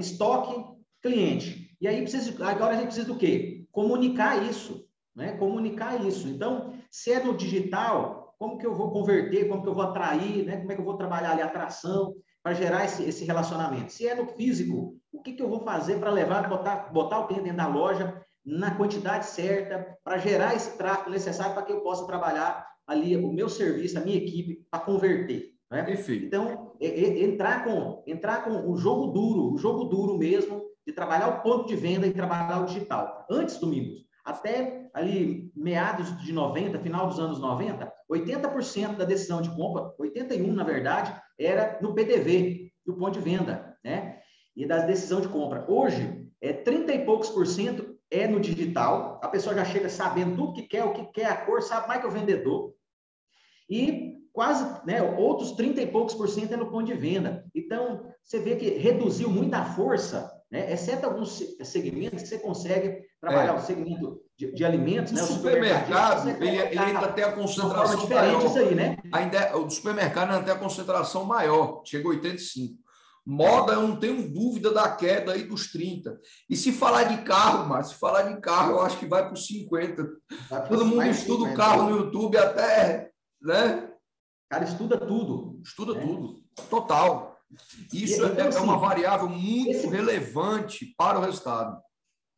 estoque, 0.00 0.64
cliente. 1.00 1.76
E 1.80 1.86
aí 1.86 2.02
precisa, 2.02 2.44
agora 2.44 2.72
a 2.72 2.76
gente 2.78 2.86
precisa 2.86 3.06
do 3.06 3.16
quê? 3.16 3.64
Comunicar 3.70 4.42
isso, 4.42 4.84
né? 5.14 5.36
Comunicar 5.36 6.04
isso. 6.04 6.26
Então, 6.26 6.72
se 6.90 7.12
é 7.12 7.22
no 7.22 7.36
digital, 7.36 8.34
como 8.36 8.58
que 8.58 8.66
eu 8.66 8.74
vou 8.74 8.90
converter, 8.90 9.46
como 9.46 9.62
que 9.62 9.68
eu 9.68 9.74
vou 9.74 9.84
atrair, 9.84 10.44
né? 10.44 10.56
como 10.56 10.72
é 10.72 10.74
que 10.74 10.80
eu 10.80 10.84
vou 10.84 10.96
trabalhar 10.96 11.30
ali 11.30 11.42
a 11.42 11.46
atração 11.46 12.16
para 12.42 12.54
gerar 12.54 12.84
esse, 12.84 13.04
esse 13.04 13.24
relacionamento? 13.24 13.92
Se 13.92 14.08
é 14.08 14.16
no 14.16 14.26
físico, 14.26 14.96
o 15.12 15.22
que, 15.22 15.34
que 15.34 15.42
eu 15.42 15.48
vou 15.48 15.60
fazer 15.60 16.00
para 16.00 16.10
levar, 16.10 16.48
botar, 16.48 16.92
botar 16.92 17.20
o 17.20 17.28
cliente 17.28 17.44
dentro 17.44 17.58
da 17.58 17.68
loja 17.68 18.26
na 18.50 18.74
quantidade 18.74 19.26
certa, 19.26 19.96
para 20.02 20.18
gerar 20.18 20.56
esse 20.56 20.76
tráfego 20.76 21.10
necessário 21.10 21.54
para 21.54 21.62
que 21.62 21.72
eu 21.72 21.82
possa 21.82 22.04
trabalhar 22.06 22.66
ali 22.86 23.16
o 23.16 23.32
meu 23.32 23.48
serviço, 23.48 23.96
a 23.96 24.00
minha 24.00 24.16
equipe, 24.16 24.66
para 24.68 24.80
converter. 24.80 25.52
Né? 25.70 25.84
Perfeito. 25.84 26.26
Então, 26.26 26.72
é, 26.80 26.86
é, 26.86 27.22
entrar, 27.22 27.62
com, 27.62 28.02
entrar 28.06 28.42
com 28.42 28.68
o 28.68 28.76
jogo 28.76 29.12
duro, 29.12 29.54
o 29.54 29.56
jogo 29.56 29.84
duro 29.84 30.18
mesmo, 30.18 30.62
de 30.84 30.92
trabalhar 30.92 31.28
o 31.28 31.42
ponto 31.42 31.68
de 31.68 31.76
venda 31.76 32.06
e 32.08 32.12
trabalhar 32.12 32.62
o 32.62 32.66
digital. 32.66 33.24
Antes, 33.30 33.58
Domingos, 33.58 34.04
até 34.24 34.90
ali 34.92 35.52
meados 35.54 36.20
de 36.24 36.32
90, 36.32 36.80
final 36.80 37.06
dos 37.06 37.20
anos 37.20 37.38
90, 37.38 37.92
80% 38.10 38.96
da 38.96 39.04
decisão 39.04 39.40
de 39.40 39.50
compra, 39.50 39.94
81 39.96 40.52
na 40.52 40.64
verdade, 40.64 41.14
era 41.38 41.78
no 41.80 41.94
PDV, 41.94 42.72
no 42.84 42.96
ponto 42.96 43.12
de 43.12 43.20
venda, 43.20 43.76
né? 43.84 44.18
E 44.56 44.66
da 44.66 44.78
decisão 44.78 45.20
de 45.20 45.28
compra. 45.28 45.64
Hoje, 45.68 46.28
é 46.40 46.52
30 46.52 46.92
e 46.92 47.04
poucos 47.04 47.30
por 47.30 47.46
cento 47.46 47.99
é 48.10 48.26
no 48.26 48.40
digital, 48.40 49.20
a 49.22 49.28
pessoa 49.28 49.54
já 49.54 49.64
chega 49.64 49.88
sabendo 49.88 50.36
tudo 50.36 50.54
que 50.54 50.62
quer, 50.62 50.84
o 50.84 50.92
que 50.92 51.04
quer, 51.12 51.26
a 51.26 51.36
cor, 51.36 51.62
sabe 51.62 51.86
mais 51.86 52.00
que 52.00 52.06
o 52.06 52.10
vendedor. 52.10 52.74
E 53.68 54.18
quase, 54.32 54.64
né, 54.84 55.02
outros 55.02 55.52
30 55.52 55.80
e 55.80 55.86
poucos 55.86 56.14
por 56.14 56.28
cento 56.28 56.52
é 56.52 56.56
no 56.56 56.70
ponto 56.70 56.86
de 56.86 56.94
venda. 56.94 57.44
Então, 57.54 58.04
você 58.24 58.38
vê 58.40 58.56
que 58.56 58.70
reduziu 58.70 59.30
muito 59.30 59.54
a 59.54 59.64
força, 59.64 60.30
né, 60.50 60.72
exceto 60.72 61.06
alguns 61.06 61.40
segmentos 61.62 62.22
que 62.22 62.28
você 62.28 62.38
consegue 62.38 63.04
trabalhar, 63.20 63.52
é. 63.52 63.56
o 63.56 63.60
segmento 63.60 64.20
de, 64.36 64.52
de 64.52 64.64
alimentos, 64.64 65.12
né, 65.12 65.22
o 65.22 65.26
supermercado, 65.26 66.28
ele, 66.28 66.56
ele 66.56 66.78
ainda 66.78 67.08
tem 67.12 67.24
a 67.24 67.32
concentração 67.32 68.00
diferente 68.00 68.32
maior. 68.34 68.46
Isso 68.46 68.58
aí, 68.58 68.74
né? 68.74 68.96
Ainda, 69.12 69.38
é, 69.38 69.54
o 69.54 69.70
supermercado 69.70 70.30
ainda 70.30 70.44
tem 70.44 70.54
a 70.54 70.58
concentração 70.58 71.24
maior, 71.24 71.82
chega 71.84 72.08
a 72.08 72.10
85. 72.10 72.89
Moda, 73.26 73.74
eu 73.74 73.86
não 73.86 73.96
tenho 73.96 74.32
dúvida 74.32 74.72
da 74.72 74.90
queda 74.94 75.32
aí 75.32 75.44
dos 75.44 75.70
30. 75.70 76.18
E 76.48 76.56
se 76.56 76.72
falar 76.72 77.04
de 77.04 77.22
carro, 77.22 77.68
mas 77.68 77.88
se 77.88 77.94
falar 77.94 78.22
de 78.22 78.40
carro, 78.40 78.72
eu 78.72 78.80
acho 78.80 78.98
que 78.98 79.06
vai 79.06 79.24
para 79.24 79.34
os 79.34 79.46
50. 79.46 80.04
Todo 80.68 80.86
mundo 80.86 81.04
estuda 81.04 81.44
o 81.44 81.54
carro 81.54 81.90
no 81.90 81.96
YouTube 81.98 82.36
até, 82.36 83.10
né? 83.40 83.90
cara 84.50 84.64
estuda 84.64 84.98
tudo. 84.98 85.60
Estuda 85.62 85.94
né? 85.94 86.00
tudo. 86.00 86.42
Total. 86.68 87.38
Isso 87.92 88.24
então, 88.24 88.44
é, 88.44 88.48
assim, 88.48 88.62
uma 88.62 88.78
variável 88.78 89.28
muito 89.28 89.70
esse... 89.70 89.86
relevante 89.86 90.94
para 90.96 91.18
o 91.18 91.22
resultado. 91.22 91.80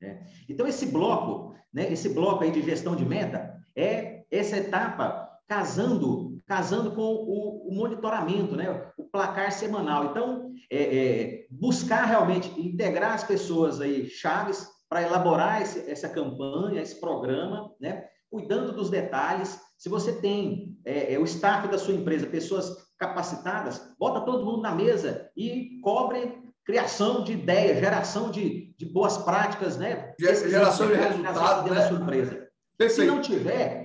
É. 0.02 0.22
Então, 0.48 0.66
esse 0.66 0.86
bloco, 0.86 1.54
né, 1.72 1.90
esse 1.90 2.10
bloco 2.10 2.44
aí 2.44 2.50
de 2.50 2.62
gestão 2.62 2.94
de 2.94 3.04
meta, 3.04 3.56
é 3.74 4.24
essa 4.30 4.56
etapa 4.58 5.28
casando 5.48 6.31
casando 6.46 6.92
com 6.92 7.02
o, 7.02 7.68
o 7.68 7.74
monitoramento, 7.74 8.56
né, 8.56 8.86
o 8.96 9.04
placar 9.04 9.52
semanal. 9.52 10.06
Então, 10.06 10.52
é, 10.70 10.82
é, 10.82 11.46
buscar 11.50 12.04
realmente 12.04 12.48
integrar 12.60 13.12
as 13.12 13.24
pessoas 13.24 13.80
aí 13.80 14.08
chaves 14.08 14.66
para 14.88 15.02
elaborar 15.02 15.62
esse, 15.62 15.90
essa 15.90 16.08
campanha, 16.08 16.82
esse 16.82 17.00
programa, 17.00 17.70
né, 17.80 18.04
cuidando 18.30 18.72
dos 18.72 18.90
detalhes. 18.90 19.58
Se 19.78 19.88
você 19.88 20.12
tem 20.12 20.76
é, 20.84 21.14
é, 21.14 21.18
o 21.18 21.24
staff 21.24 21.68
da 21.68 21.78
sua 21.78 21.94
empresa, 21.94 22.26
pessoas 22.26 22.76
capacitadas, 22.98 23.80
bota 23.98 24.20
todo 24.20 24.44
mundo 24.44 24.62
na 24.62 24.74
mesa 24.74 25.30
e 25.36 25.80
cobre 25.82 26.40
criação 26.64 27.24
de 27.24 27.32
ideias, 27.32 27.80
geração 27.80 28.30
de, 28.30 28.74
de 28.78 28.86
boas 28.86 29.18
práticas, 29.18 29.76
né? 29.76 30.14
Geração 30.18 30.86
de 30.88 30.94
resultados 30.94 31.64
dentro 31.64 31.74
né? 31.74 31.80
da 31.80 31.88
sua 31.88 31.98
empresa. 31.98 32.48
Se 32.88 33.04
não 33.04 33.20
tiver, 33.20 33.81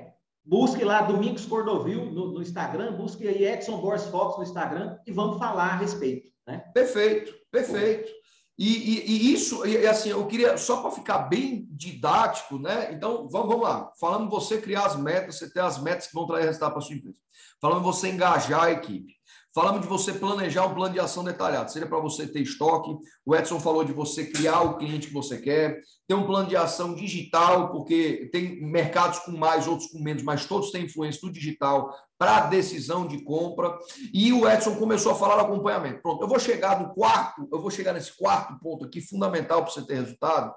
busque 0.47 0.83
lá 0.83 1.01
Domingos 1.01 1.45
Cordovil 1.45 2.05
no, 2.05 2.31
no 2.33 2.41
Instagram, 2.41 2.93
busque 2.93 3.27
aí 3.27 3.45
Edson 3.45 3.79
Borges 3.81 4.07
Fox 4.07 4.37
no 4.37 4.43
Instagram 4.43 4.97
e 5.05 5.11
vamos 5.11 5.37
falar 5.37 5.73
a 5.73 5.75
respeito. 5.75 6.31
Né? 6.47 6.59
Perfeito, 6.73 7.33
perfeito. 7.51 8.09
E, 8.57 8.65
e, 8.65 9.11
e, 9.11 9.33
isso, 9.33 9.63
e 9.67 9.85
assim, 9.85 10.09
eu 10.09 10.25
queria, 10.25 10.57
só 10.57 10.81
para 10.81 10.89
ficar 10.89 11.19
bem 11.19 11.67
didático, 11.69 12.57
né? 12.57 12.91
Então, 12.91 13.29
vamos, 13.29 13.49
vamos 13.49 13.61
lá. 13.61 13.91
Falando 13.99 14.31
você 14.31 14.59
criar 14.59 14.87
as 14.87 14.95
metas, 14.95 15.37
você 15.37 15.51
ter 15.51 15.59
as 15.59 15.79
metas 15.79 16.07
que 16.07 16.15
vão 16.15 16.25
trazer 16.25 16.45
resultado 16.45 16.71
para 16.71 16.79
a 16.79 16.81
sua 16.81 16.95
empresa. 16.95 17.17
Falando 17.61 17.83
você 17.83 18.09
engajar 18.09 18.63
a 18.63 18.71
equipe. 18.71 19.13
Falamos 19.53 19.81
de 19.81 19.87
você 19.87 20.13
planejar 20.13 20.65
um 20.65 20.75
plano 20.75 20.93
de 20.93 20.99
ação 20.99 21.23
detalhado, 21.23 21.71
seja 21.71 21.87
para 21.87 21.99
você 21.99 22.27
ter 22.27 22.41
estoque. 22.41 22.95
O 23.25 23.35
Edson 23.35 23.59
falou 23.59 23.83
de 23.83 23.91
você 23.91 24.25
criar 24.25 24.61
o 24.61 24.77
cliente 24.77 25.07
que 25.07 25.13
você 25.13 25.39
quer, 25.39 25.81
ter 26.07 26.13
um 26.13 26.27
plano 26.27 26.47
de 26.47 26.55
ação 26.55 26.93
digital, 26.93 27.71
porque 27.71 28.29
tem 28.31 28.61
mercados 28.61 29.19
com 29.19 29.31
mais, 29.31 29.67
outros 29.67 29.89
com 29.89 29.99
menos, 29.99 30.21
mas 30.21 30.45
todos 30.45 30.71
têm 30.71 30.85
influência 30.85 31.21
do 31.21 31.31
digital 31.31 31.91
para 32.19 32.37
a 32.37 32.41
decisão 32.41 33.07
de 33.07 33.23
compra. 33.23 33.75
E 34.13 34.31
o 34.31 34.47
Edson 34.47 34.75
começou 34.75 35.11
a 35.11 35.15
falar 35.15 35.35
do 35.37 35.51
acompanhamento. 35.51 36.01
Pronto, 36.01 36.21
eu 36.21 36.27
vou 36.27 36.39
chegar 36.39 36.79
no 36.79 36.93
quarto, 36.93 37.47
eu 37.51 37.59
vou 37.59 37.71
chegar 37.71 37.93
nesse 37.93 38.15
quarto 38.15 38.59
ponto 38.59 38.85
aqui, 38.85 39.01
fundamental 39.01 39.63
para 39.63 39.71
você 39.71 39.85
ter 39.85 39.95
resultado. 39.95 40.53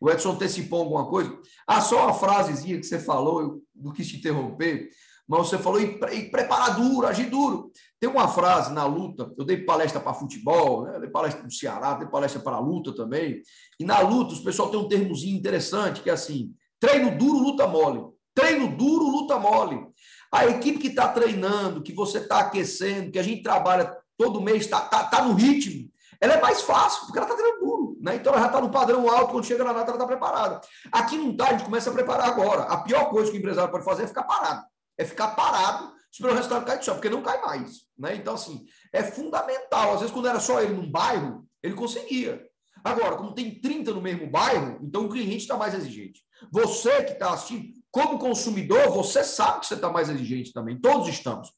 O 0.00 0.08
Edson 0.10 0.32
antecipou 0.32 0.80
alguma 0.80 1.06
coisa. 1.08 1.36
Ah, 1.66 1.80
só 1.80 2.04
uma 2.04 2.14
frasezinha 2.14 2.78
que 2.78 2.86
você 2.86 2.98
falou, 2.98 3.42
eu 3.42 3.62
não 3.74 3.92
quis 3.92 4.08
te 4.08 4.16
interromper 4.16 4.88
mas 5.28 5.46
você 5.46 5.58
falou 5.58 5.78
e, 5.78 6.00
e 6.14 6.30
preparar 6.30 6.74
duro, 6.74 7.06
agir 7.06 7.26
duro. 7.26 7.70
Tem 8.00 8.08
uma 8.08 8.28
frase 8.28 8.72
na 8.72 8.84
luta, 8.84 9.32
eu 9.36 9.44
dei 9.44 9.64
palestra 9.64 10.00
para 10.00 10.14
futebol, 10.14 10.84
né? 10.84 11.00
dei 11.00 11.10
palestra 11.10 11.40
para 11.40 11.48
o 11.48 11.52
Ceará, 11.52 11.94
dei 11.94 12.06
palestra 12.06 12.40
para 12.40 12.56
a 12.56 12.60
luta 12.60 12.94
também. 12.94 13.42
E 13.78 13.84
na 13.84 14.00
luta, 14.00 14.34
os 14.34 14.40
pessoal 14.40 14.70
tem 14.70 14.78
um 14.78 14.88
termozinho 14.88 15.36
interessante, 15.36 16.00
que 16.00 16.10
é 16.10 16.12
assim: 16.12 16.52
treino 16.78 17.18
duro, 17.18 17.38
luta 17.38 17.66
mole. 17.66 18.04
Treino 18.34 18.76
duro, 18.76 19.04
luta 19.04 19.38
mole. 19.38 19.84
A 20.32 20.46
equipe 20.46 20.78
que 20.78 20.88
está 20.88 21.08
treinando, 21.08 21.82
que 21.82 21.92
você 21.92 22.18
está 22.18 22.40
aquecendo, 22.40 23.10
que 23.10 23.18
a 23.18 23.22
gente 23.22 23.42
trabalha 23.42 23.96
todo 24.16 24.40
mês, 24.40 24.64
está 24.64 24.80
tá, 24.80 25.04
tá 25.04 25.24
no 25.24 25.34
ritmo, 25.34 25.90
ela 26.20 26.34
é 26.34 26.40
mais 26.40 26.60
fácil, 26.60 27.06
porque 27.06 27.18
ela 27.18 27.26
está 27.26 27.36
treinando 27.36 27.64
duro. 27.64 27.98
Né? 28.00 28.16
Então 28.16 28.32
ela 28.32 28.42
já 28.42 28.48
está 28.48 28.60
no 28.60 28.70
padrão 28.70 29.10
alto, 29.10 29.32
quando 29.32 29.46
chega 29.46 29.64
na 29.64 29.72
nata, 29.72 29.90
ela 29.90 29.96
está 29.96 30.06
preparada. 30.06 30.60
Aqui 30.92 31.16
não 31.16 31.30
está, 31.30 31.48
a 31.48 31.52
gente 31.52 31.64
começa 31.64 31.90
a 31.90 31.92
preparar 31.92 32.28
agora. 32.28 32.62
A 32.62 32.76
pior 32.78 33.10
coisa 33.10 33.30
que 33.30 33.36
o 33.36 33.40
empresário 33.40 33.72
pode 33.72 33.84
fazer 33.84 34.04
é 34.04 34.06
ficar 34.06 34.24
parado 34.24 34.62
é 34.98 35.04
ficar 35.04 35.28
parado, 35.28 35.92
esperar 36.10 36.32
o 36.32 36.36
resultado 36.36 36.64
cair 36.64 36.78
do 36.78 36.84
céu, 36.84 36.94
porque 36.94 37.10
não 37.10 37.22
cai 37.22 37.40
mais. 37.40 37.82
Né? 37.98 38.16
Então, 38.16 38.34
assim, 38.34 38.66
é 38.92 39.02
fundamental. 39.02 39.94
Às 39.94 40.00
vezes, 40.00 40.12
quando 40.12 40.28
era 40.28 40.40
só 40.40 40.60
ele 40.60 40.74
num 40.74 40.90
bairro, 40.90 41.46
ele 41.62 41.74
conseguia. 41.74 42.44
Agora, 42.84 43.16
como 43.16 43.34
tem 43.34 43.60
30 43.60 43.92
no 43.92 44.00
mesmo 44.00 44.30
bairro, 44.30 44.78
então 44.82 45.06
o 45.06 45.08
cliente 45.08 45.38
está 45.38 45.56
mais 45.56 45.74
exigente. 45.74 46.22
Você 46.50 47.02
que 47.04 47.12
está 47.12 47.32
assistindo, 47.32 47.76
como 47.90 48.18
consumidor, 48.18 48.90
você 48.90 49.24
sabe 49.24 49.60
que 49.60 49.66
você 49.66 49.74
está 49.74 49.90
mais 49.90 50.08
exigente 50.08 50.52
também. 50.52 50.80
Todos 50.80 51.08
estamos. 51.08 51.52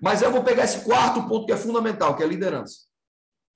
Mas 0.00 0.22
eu 0.22 0.32
vou 0.32 0.42
pegar 0.42 0.64
esse 0.64 0.84
quarto 0.84 1.28
ponto 1.28 1.46
que 1.46 1.52
é 1.52 1.56
fundamental, 1.56 2.16
que 2.16 2.22
é 2.22 2.26
a 2.26 2.28
liderança. 2.28 2.86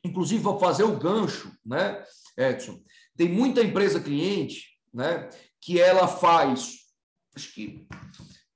Inclusive, 0.04 0.42
vou 0.42 0.58
fazer 0.58 0.84
o 0.84 0.98
gancho, 0.98 1.50
né, 1.64 2.04
Edson? 2.36 2.80
Tem 3.16 3.28
muita 3.28 3.62
empresa 3.62 3.98
cliente, 3.98 4.66
né, 4.92 5.28
que 5.60 5.80
ela 5.80 6.06
faz, 6.06 6.80
acho 7.34 7.52
que 7.54 7.86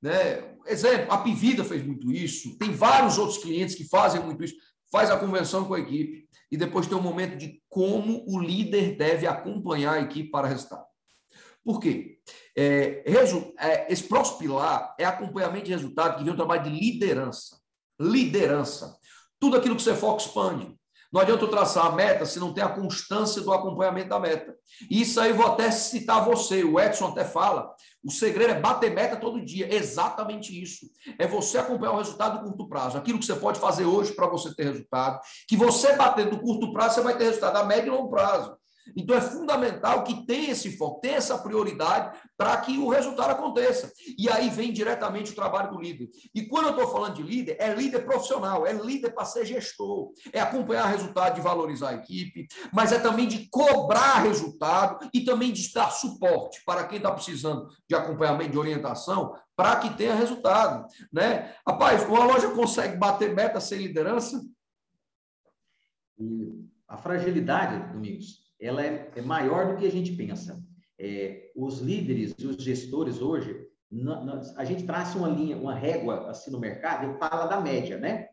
né? 0.03 0.57
Exemplo, 0.67 1.13
a 1.13 1.19
Pivida 1.19 1.65
fez 1.65 1.85
muito 1.85 2.11
isso, 2.13 2.57
tem 2.59 2.73
vários 2.73 3.19
outros 3.19 3.39
clientes 3.39 3.75
que 3.75 3.89
fazem 3.89 4.23
muito 4.23 4.45
isso, 4.45 4.55
faz 4.91 5.11
a 5.11 5.17
convenção 5.17 5.65
com 5.65 5.75
a 5.75 5.81
equipe 5.81 6.29
e 6.51 6.57
depois 6.57 6.87
tem 6.87 6.97
um 6.97 7.03
momento 7.03 7.37
de 7.37 7.63
como 7.69 8.25
o 8.27 8.39
líder 8.39 8.97
deve 8.97 9.27
acompanhar 9.27 9.95
a 9.95 10.01
equipe 10.01 10.31
para 10.31 10.49
resultado. 10.49 10.85
Por 11.65 11.79
quê? 11.79 12.19
É, 12.57 13.03
é, 13.07 13.93
esse 13.93 14.05
próximo 14.05 14.39
pilar 14.39 14.95
é 14.99 15.05
acompanhamento 15.05 15.67
de 15.67 15.73
resultado 15.73 16.17
que 16.17 16.25
vem 16.25 16.33
um 16.33 16.37
trabalho 16.37 16.65
de 16.65 16.71
liderança. 16.71 17.61
Liderança. 18.01 18.97
Tudo 19.39 19.57
aquilo 19.57 19.77
que 19.77 19.83
você 19.83 19.95
foca 19.95 20.23
expande. 20.23 20.75
Não 21.13 21.21
adianta 21.21 21.45
eu 21.45 21.49
traçar 21.49 21.87
a 21.87 21.93
meta 21.93 22.25
se 22.25 22.39
não 22.39 22.55
tem 22.55 22.63
a 22.63 22.69
constância 22.69 23.43
do 23.43 23.53
acompanhamento 23.53 24.09
da 24.09 24.21
meta. 24.21 24.55
Isso 24.89 25.21
aí 25.21 25.33
vou 25.33 25.47
até 25.47 25.71
citar 25.71 26.25
você, 26.25 26.63
o 26.63 26.79
Edson 26.79 27.09
até 27.09 27.25
fala. 27.25 27.75
O 28.03 28.11
segredo 28.11 28.53
é 28.53 28.61
bater 28.61 28.95
meta 28.95 29.17
todo 29.17 29.45
dia. 29.45 29.75
Exatamente 29.75 30.59
isso. 30.61 30.87
É 31.19 31.27
você 31.27 31.59
acompanhar 31.59 31.93
o 31.93 31.99
resultado 31.99 32.39
do 32.39 32.45
curto 32.45 32.69
prazo. 32.69 32.97
Aquilo 32.97 33.19
que 33.19 33.27
você 33.27 33.35
pode 33.35 33.59
fazer 33.59 33.85
hoje 33.85 34.13
para 34.13 34.29
você 34.29 34.55
ter 34.55 34.65
resultado. 34.65 35.21
Que 35.49 35.57
você 35.57 35.95
batendo 35.97 36.33
no 36.33 36.41
curto 36.41 36.73
prazo, 36.73 36.95
você 36.95 37.01
vai 37.03 37.19
ter 37.19 37.25
resultado 37.25 37.57
a 37.57 37.65
médio 37.65 37.93
e 37.93 37.97
longo 37.97 38.11
prazo. 38.11 38.57
Então 38.97 39.17
é 39.17 39.21
fundamental 39.21 40.05
que 40.05 40.27
tenha 40.27 40.53
esse 40.53 40.77
foco, 40.77 41.01
tenha 41.01 41.17
essa 41.17 41.39
prioridade 41.39 42.19
para 42.37 42.57
que 42.59 42.79
o 42.79 42.89
resultado 42.89 43.31
aconteça. 43.31 43.93
E 44.19 44.29
aí 44.29 44.49
vem 44.49 44.73
diretamente 44.73 45.33
o 45.33 45.35
trabalho 45.35 45.71
do 45.71 45.81
líder. 45.81 46.09
E 46.35 46.47
quando 46.47 46.67
eu 46.67 46.71
estou 46.71 46.89
falando 46.89 47.17
de 47.17 47.23
líder, 47.23 47.57
é 47.59 47.75
líder 47.75 48.05
profissional, 48.05 48.67
é 48.67 48.73
líder 48.73 49.11
para 49.11 49.25
ser 49.25 49.45
gestor, 49.45 50.13
é 50.33 50.41
acompanhar 50.41 50.87
resultado 50.87 51.35
de 51.35 51.41
valorizar 51.41 51.91
a 51.91 51.95
equipe, 51.95 52.47
mas 52.73 52.93
é 52.93 52.99
também 52.99 53.27
de 53.27 53.49
cobrar 53.51 54.23
resultado 54.23 55.09
e 55.13 55.21
também 55.21 55.53
de 55.53 55.73
dar 55.73 55.91
suporte 55.91 56.63
para 56.65 56.85
quem 56.87 56.99
está 56.99 57.11
precisando 57.11 57.69
de 57.89 57.95
acompanhamento, 57.95 58.53
de 58.53 58.59
orientação, 58.59 59.35
para 59.55 59.77
que 59.77 59.91
tenha 59.91 60.15
resultado. 60.15 60.87
Né? 61.13 61.55
Rapaz, 61.67 62.03
uma 62.09 62.25
loja 62.25 62.51
consegue 62.51 62.97
bater 62.97 63.35
meta 63.35 63.61
sem 63.61 63.79
liderança? 63.79 64.43
A 66.89 66.97
fragilidade, 66.97 67.93
Domingos, 67.93 68.50
ela 68.61 68.85
é, 68.85 69.11
é 69.17 69.23
maior 69.23 69.69
do 69.69 69.77
que 69.77 69.87
a 69.87 69.91
gente 69.91 70.13
pensa. 70.13 70.63
É, 70.99 71.51
os 71.57 71.81
líderes 71.81 72.35
e 72.39 72.47
os 72.47 72.63
gestores 72.63 73.23
hoje, 73.23 73.57
a 74.57 74.65
gente 74.65 74.85
traça 74.85 75.19
uma 75.19 75.29
linha, 75.29 75.57
uma 75.57 75.75
régua 75.75 76.31
assim 76.31 76.51
no 76.51 76.61
mercado 76.61 77.11
e 77.11 77.19
fala 77.19 77.47
da 77.47 77.61
média, 77.61 77.99
né? 77.99 78.29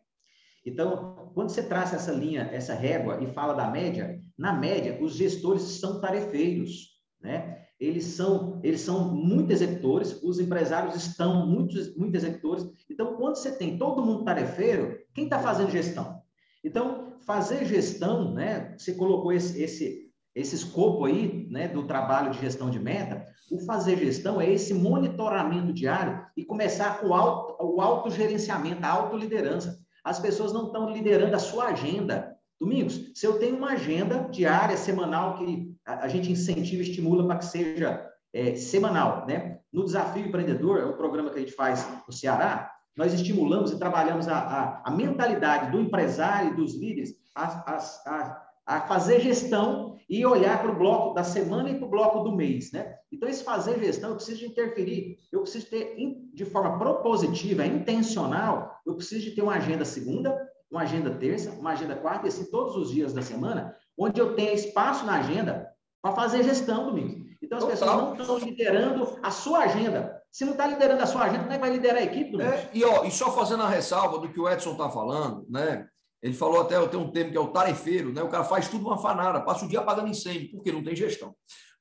Então, 0.64 1.30
quando 1.34 1.48
você 1.48 1.62
traça 1.62 1.96
essa 1.96 2.12
linha, 2.12 2.48
essa 2.52 2.74
régua 2.74 3.22
e 3.22 3.32
fala 3.32 3.54
da 3.54 3.70
média, 3.70 4.20
na 4.36 4.52
média, 4.52 4.98
os 5.00 5.14
gestores 5.14 5.62
são 5.62 6.00
tarefeiros, 6.00 6.98
né? 7.20 7.64
Eles 7.80 8.04
são, 8.04 8.60
eles 8.62 8.80
são 8.80 9.14
muito 9.14 9.52
executores, 9.52 10.20
os 10.22 10.40
empresários 10.40 10.96
estão 10.96 11.46
muitos, 11.46 11.96
muito 11.96 12.14
executores. 12.16 12.68
Então, 12.90 13.16
quando 13.16 13.36
você 13.36 13.52
tem 13.52 13.78
todo 13.78 14.04
mundo 14.04 14.24
tarefeiro, 14.24 14.98
quem 15.14 15.24
está 15.24 15.38
fazendo 15.38 15.70
gestão? 15.70 16.20
Então, 16.62 17.16
fazer 17.24 17.64
gestão, 17.64 18.34
né? 18.34 18.74
Você 18.76 18.94
colocou 18.94 19.32
esse, 19.32 19.62
esse, 19.62 20.07
esse 20.38 20.54
escopo 20.54 21.04
aí, 21.04 21.48
né, 21.50 21.66
do 21.66 21.82
trabalho 21.84 22.30
de 22.30 22.40
gestão 22.40 22.70
de 22.70 22.78
meta. 22.78 23.24
O 23.50 23.58
fazer 23.64 23.96
gestão 23.98 24.40
é 24.40 24.48
esse 24.48 24.72
monitoramento 24.72 25.72
diário 25.72 26.24
e 26.36 26.44
começar 26.44 27.00
com 27.00 27.08
o, 27.08 27.14
auto, 27.14 27.56
o 27.60 27.80
autogerenciamento, 27.80 28.84
a 28.84 28.90
autoliderança. 28.90 29.78
As 30.04 30.20
pessoas 30.20 30.52
não 30.52 30.66
estão 30.66 30.90
liderando 30.90 31.34
a 31.34 31.40
sua 31.40 31.66
agenda. 31.66 32.36
Domingos, 32.60 33.10
se 33.14 33.26
eu 33.26 33.38
tenho 33.38 33.56
uma 33.56 33.72
agenda 33.72 34.28
diária, 34.30 34.76
semanal, 34.76 35.38
que 35.38 35.74
a, 35.84 36.04
a 36.04 36.08
gente 36.08 36.30
incentiva 36.30 36.82
estimula 36.82 37.26
para 37.26 37.38
que 37.38 37.46
seja 37.46 38.06
é, 38.32 38.54
semanal, 38.54 39.26
né? 39.26 39.58
No 39.72 39.84
Desafio 39.84 40.26
Empreendedor, 40.26 40.78
é 40.78 40.84
o 40.84 40.96
programa 40.96 41.30
que 41.30 41.36
a 41.36 41.40
gente 41.40 41.52
faz 41.52 41.86
no 42.06 42.12
Ceará, 42.12 42.72
nós 42.96 43.12
estimulamos 43.12 43.72
e 43.72 43.78
trabalhamos 43.78 44.28
a, 44.28 44.38
a, 44.38 44.82
a 44.84 44.90
mentalidade 44.90 45.70
do 45.70 45.80
empresário 45.80 46.52
e 46.52 46.56
dos 46.56 46.74
líderes 46.74 47.14
a, 47.34 47.74
a, 47.74 48.47
a 48.68 48.82
fazer 48.82 49.20
gestão 49.20 49.96
e 50.10 50.26
olhar 50.26 50.60
para 50.60 50.70
o 50.70 50.76
bloco 50.76 51.14
da 51.14 51.24
semana 51.24 51.70
e 51.70 51.76
para 51.76 51.86
o 51.86 51.90
bloco 51.90 52.20
do 52.20 52.36
mês, 52.36 52.70
né? 52.70 52.96
Então, 53.10 53.26
esse 53.26 53.42
fazer 53.42 53.78
gestão, 53.78 54.10
eu 54.10 54.16
preciso 54.16 54.40
de 54.40 54.46
interferir, 54.46 55.18
eu 55.32 55.40
preciso 55.40 55.70
ter, 55.70 55.96
de 56.34 56.44
forma 56.44 56.78
propositiva, 56.78 57.64
intencional, 57.64 58.78
eu 58.86 58.94
preciso 58.94 59.24
de 59.24 59.30
ter 59.30 59.40
uma 59.40 59.54
agenda 59.54 59.86
segunda, 59.86 60.38
uma 60.70 60.82
agenda 60.82 61.10
terça, 61.10 61.50
uma 61.52 61.70
agenda 61.70 61.96
quarta, 61.96 62.26
e 62.26 62.28
assim 62.28 62.44
todos 62.50 62.76
os 62.76 62.90
dias 62.90 63.14
da 63.14 63.22
semana, 63.22 63.74
onde 63.98 64.20
eu 64.20 64.34
tenha 64.34 64.52
espaço 64.52 65.06
na 65.06 65.18
agenda 65.18 65.66
para 66.02 66.14
fazer 66.14 66.42
gestão, 66.42 66.84
Domingos. 66.84 67.26
Então, 67.42 67.56
as 67.56 67.64
Total. 67.64 67.78
pessoas 67.78 68.02
não 68.02 68.20
estão 68.20 68.38
liderando 68.38 69.18
a 69.22 69.30
sua 69.30 69.60
agenda. 69.60 70.22
Se 70.30 70.44
não 70.44 70.52
está 70.52 70.66
liderando 70.66 71.02
a 71.02 71.06
sua 71.06 71.22
agenda, 71.22 71.44
como 71.44 71.52
é 71.52 71.56
que 71.56 71.60
vai 71.60 71.70
liderar 71.70 72.02
a 72.02 72.04
equipe, 72.04 72.32
Domingos? 72.32 72.54
É, 72.54 72.70
e, 72.74 72.84
ó, 72.84 73.04
e 73.04 73.10
só 73.10 73.32
fazendo 73.32 73.62
a 73.62 73.68
ressalva 73.68 74.18
do 74.18 74.28
que 74.28 74.38
o 74.38 74.46
Edson 74.46 74.72
está 74.72 74.90
falando, 74.90 75.46
né? 75.48 75.88
Ele 76.22 76.34
falou 76.34 76.60
até, 76.60 76.76
eu 76.76 76.88
tenho 76.88 77.04
um 77.04 77.10
termo 77.10 77.30
que 77.30 77.36
é 77.36 77.40
o 77.40 77.52
tarefeiro, 77.52 78.12
né? 78.12 78.22
O 78.22 78.28
cara 78.28 78.44
faz 78.44 78.68
tudo 78.68 78.86
uma 78.86 78.98
fanara, 78.98 79.40
passa 79.40 79.64
o 79.64 79.68
dia 79.68 79.80
apagando 79.80 80.08
incêndio, 80.08 80.50
porque 80.50 80.72
não 80.72 80.82
tem 80.82 80.96
gestão. 80.96 81.34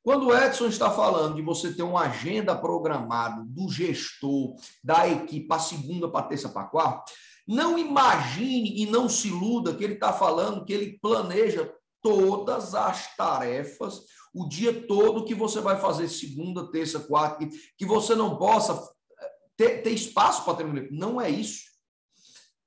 Quando 0.04 0.28
o 0.28 0.36
Edson 0.36 0.68
está 0.68 0.90
falando 0.90 1.36
de 1.36 1.42
você 1.42 1.74
ter 1.74 1.82
uma 1.82 2.02
agenda 2.02 2.56
programada 2.56 3.44
do 3.46 3.68
gestor, 3.68 4.56
da 4.84 5.08
equipe, 5.08 5.48
para 5.48 5.60
segunda, 5.60 6.10
para 6.10 6.28
terça, 6.28 6.50
para 6.50 6.68
quarta, 6.68 7.12
não 7.48 7.78
imagine 7.78 8.82
e 8.82 8.86
não 8.86 9.10
se 9.10 9.30
iluda 9.30 9.74
que 9.74 9.84
ele 9.84 9.96
está 9.96 10.14
falando 10.14 10.64
que 10.64 10.72
ele 10.72 11.00
planeja 11.02 11.74
todas 12.02 12.76
as 12.76 13.16
tarefas, 13.16 14.02
o 14.34 14.48
dia 14.48 14.86
todo 14.88 15.26
que 15.26 15.34
você 15.34 15.60
vai 15.60 15.80
fazer 15.80 16.08
segunda, 16.08 16.72
terça, 16.72 17.00
quarta, 17.00 17.48
que 17.78 17.86
você 17.86 18.16
não 18.16 18.38
possa 18.38 18.74
eh, 19.20 19.30
ter, 19.58 19.82
ter 19.82 19.90
espaço 19.90 20.46
para 20.46 20.56
terminar. 20.56 20.88
Não 20.92 21.20
é 21.20 21.30
isso 21.30 21.77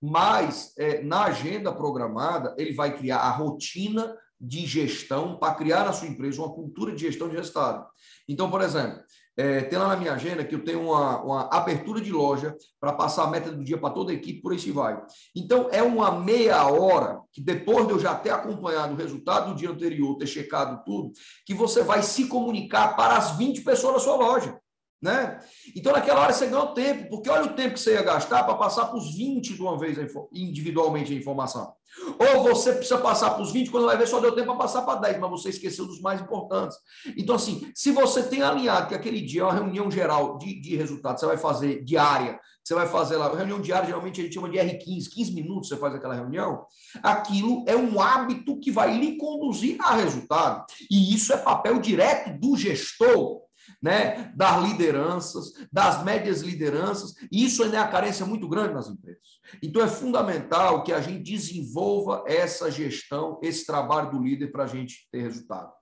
mas 0.01 0.73
é, 0.79 1.03
na 1.03 1.25
agenda 1.25 1.73
programada, 1.73 2.55
ele 2.57 2.73
vai 2.73 2.97
criar 2.97 3.19
a 3.19 3.31
rotina 3.31 4.17
de 4.41 4.65
gestão 4.65 5.37
para 5.37 5.55
criar 5.55 5.85
na 5.85 5.93
sua 5.93 6.09
empresa 6.09 6.41
uma 6.41 6.53
cultura 6.53 6.93
de 6.93 7.01
gestão 7.03 7.29
de 7.29 7.37
resultado. 7.37 7.87
Então, 8.27 8.51
por 8.51 8.63
exemplo, 8.63 9.01
é, 9.37 9.63
tem 9.63 9.79
lá 9.79 9.89
na 9.89 9.97
minha 9.97 10.13
agenda 10.13 10.45
que 10.45 10.55
eu 10.55 10.65
tenho 10.65 10.83
uma, 10.83 11.23
uma 11.23 11.49
abertura 11.53 12.01
de 12.01 12.11
loja 12.11 12.57
para 12.81 12.93
passar 12.93 13.25
a 13.25 13.31
meta 13.31 13.53
do 13.53 13.63
dia 13.63 13.79
para 13.79 13.95
toda 13.95 14.13
a 14.13 14.15
equipe, 14.15 14.41
por 14.41 14.53
aí 14.53 14.59
se 14.59 14.73
vai. 14.73 15.01
Então, 15.37 15.69
é 15.71 15.83
uma 15.83 16.11
meia 16.11 16.67
hora 16.67 17.21
que 17.33 17.41
depois 17.41 17.87
de 17.87 17.93
eu 17.93 17.99
já 17.99 18.15
ter 18.15 18.31
acompanhado 18.31 18.95
o 18.95 18.97
resultado 18.97 19.51
do 19.51 19.57
dia 19.57 19.71
anterior, 19.71 20.17
ter 20.17 20.27
checado 20.27 20.83
tudo, 20.85 21.13
que 21.47 21.55
você 21.55 21.83
vai 21.83 22.03
se 22.03 22.27
comunicar 22.27 22.97
para 22.97 23.17
as 23.17 23.37
20 23.37 23.63
pessoas 23.63 23.95
da 23.95 24.01
sua 24.01 24.17
loja. 24.17 24.59
Né? 25.03 25.41
Então, 25.75 25.93
naquela 25.93 26.21
hora, 26.21 26.33
você 26.33 26.47
ganhou 26.47 26.75
tempo, 26.75 27.09
porque 27.09 27.31
olha 27.31 27.45
o 27.45 27.55
tempo 27.55 27.75
que 27.75 27.81
você 27.81 27.95
ia 27.95 28.03
gastar 28.03 28.45
para 28.45 28.55
passar 28.55 28.87
para 28.87 28.99
os 28.99 29.17
20 29.17 29.55
de 29.55 29.63
uma 29.63 29.79
vez 29.79 29.97
individualmente 30.31 31.13
a 31.13 31.17
informação. 31.17 31.73
Ou 32.19 32.43
você 32.43 32.73
precisa 32.73 32.99
passar 32.99 33.31
para 33.31 33.43
os 33.43 33.51
20, 33.51 33.71
quando 33.71 33.87
vai 33.87 33.97
ver, 33.97 34.07
só 34.07 34.21
deu 34.21 34.35
tempo 34.35 34.49
para 34.49 34.57
passar 34.57 34.83
para 34.83 35.01
10, 35.01 35.19
mas 35.19 35.31
você 35.31 35.49
esqueceu 35.49 35.87
dos 35.87 36.01
mais 36.01 36.21
importantes. 36.21 36.77
Então, 37.17 37.35
assim, 37.35 37.71
se 37.75 37.91
você 37.91 38.23
tem 38.23 38.43
alinhado 38.43 38.89
que 38.89 38.95
aquele 38.95 39.23
dia 39.23 39.41
é 39.41 39.45
uma 39.45 39.55
reunião 39.55 39.91
geral 39.91 40.37
de, 40.37 40.61
de 40.61 40.77
resultados, 40.77 41.21
você 41.21 41.27
vai 41.27 41.39
fazer 41.39 41.83
diária, 41.83 42.39
você 42.63 42.75
vai 42.75 42.87
fazer 42.87 43.17
lá, 43.17 43.35
reunião 43.35 43.61
diária, 43.61 43.87
geralmente 43.87 44.21
a 44.21 44.25
gente 44.25 44.35
chama 44.35 44.51
de 44.51 44.59
R15, 44.59 45.09
15 45.13 45.33
minutos 45.33 45.69
você 45.69 45.77
faz 45.77 45.95
aquela 45.95 46.15
reunião, 46.15 46.65
aquilo 47.03 47.65
é 47.67 47.75
um 47.75 48.01
hábito 48.01 48.61
que 48.61 48.71
vai 48.71 48.97
lhe 48.97 49.17
conduzir 49.17 49.77
a 49.81 49.97
resultado. 49.97 50.65
E 50.91 51.15
isso 51.15 51.33
é 51.33 51.39
papel 51.39 51.81
direto 51.81 52.39
do 52.39 52.55
gestor 52.57 53.41
né, 53.83 54.33
das 54.37 54.63
lideranças, 54.63 55.53
das 55.73 56.05
médias 56.05 56.43
lideranças, 56.43 57.15
e 57.31 57.45
isso 57.45 57.63
ainda 57.63 57.79
é 57.79 57.81
uma 57.81 57.89
carência 57.89 58.27
muito 58.27 58.49
grande 58.49 58.75
nas 58.75 58.89
empresas. 58.89 59.41
Então 59.63 59.83
é 59.83 59.89
fundamental 59.89 60.83
que 60.83 60.93
a 60.93 61.01
gente 61.01 61.23
desenvolva 61.23 62.25
essa 62.27 62.71
gestão, 62.71 63.39
esse 63.43 63.67
trabalho 63.67 64.11
do 64.11 64.23
líder 64.23 64.53
para 64.53 64.65
a 64.65 64.69
gente 64.69 65.09
ter 65.11 65.23
resultado. 65.23 65.73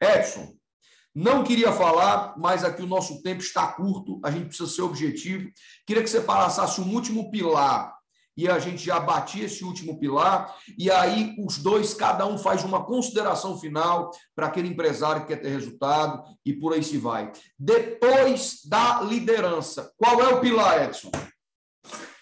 Edson, 0.00 0.54
não 1.14 1.42
queria 1.42 1.72
falar, 1.72 2.34
mas 2.38 2.62
aqui 2.62 2.82
o 2.82 2.86
nosso 2.86 3.22
tempo 3.22 3.42
está 3.42 3.66
curto, 3.72 4.20
a 4.24 4.30
gente 4.30 4.46
precisa 4.46 4.70
ser 4.70 4.82
objetivo. 4.82 5.50
Queria 5.86 6.02
que 6.02 6.08
você 6.08 6.20
passasse 6.20 6.80
um 6.80 6.94
último 6.94 7.30
pilar 7.30 7.97
e 8.38 8.48
a 8.48 8.60
gente 8.60 8.84
já 8.84 9.00
batia 9.00 9.46
esse 9.46 9.64
último 9.64 9.98
pilar, 9.98 10.56
e 10.78 10.88
aí 10.88 11.34
os 11.44 11.58
dois, 11.58 11.92
cada 11.92 12.24
um 12.24 12.38
faz 12.38 12.62
uma 12.62 12.84
consideração 12.84 13.58
final 13.58 14.12
para 14.32 14.46
aquele 14.46 14.68
empresário 14.68 15.22
que 15.22 15.34
quer 15.34 15.42
ter 15.42 15.48
resultado, 15.48 16.22
e 16.46 16.52
por 16.52 16.72
aí 16.72 16.82
se 16.84 16.98
vai. 16.98 17.32
Depois 17.58 18.60
da 18.64 19.02
liderança, 19.02 19.92
qual 19.96 20.22
é 20.22 20.28
o 20.28 20.40
pilar, 20.40 20.84
Edson? 20.84 21.10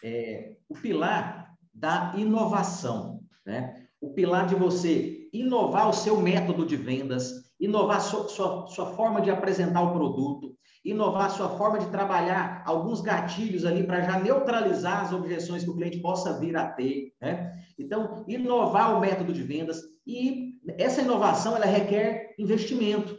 É, 0.02 0.54
o 0.66 0.74
pilar 0.74 1.54
da 1.74 2.14
inovação, 2.16 3.20
né? 3.44 3.86
O 4.00 4.14
pilar 4.14 4.46
de 4.46 4.54
você 4.54 5.28
inovar 5.34 5.90
o 5.90 5.92
seu 5.92 6.18
método 6.18 6.64
de 6.64 6.76
vendas, 6.76 7.30
inovar 7.60 8.00
sua, 8.00 8.26
sua, 8.28 8.66
sua 8.68 8.86
forma 8.94 9.20
de 9.20 9.30
apresentar 9.30 9.82
o 9.82 9.92
produto, 9.92 10.56
inovar 10.90 11.30
sua 11.30 11.48
forma 11.50 11.78
de 11.78 11.90
trabalhar 11.90 12.62
alguns 12.64 13.00
gatilhos 13.00 13.64
ali 13.64 13.82
para 13.82 14.02
já 14.02 14.20
neutralizar 14.20 15.04
as 15.04 15.12
objeções 15.12 15.64
que 15.64 15.70
o 15.70 15.74
cliente 15.74 15.98
possa 15.98 16.38
vir 16.38 16.56
a 16.56 16.68
ter. 16.68 17.12
Né? 17.20 17.52
Então, 17.78 18.24
inovar 18.28 18.96
o 18.96 19.00
método 19.00 19.32
de 19.32 19.42
vendas 19.42 19.82
e 20.06 20.54
essa 20.78 21.02
inovação 21.02 21.56
ela 21.56 21.66
requer 21.66 22.34
investimento, 22.38 23.18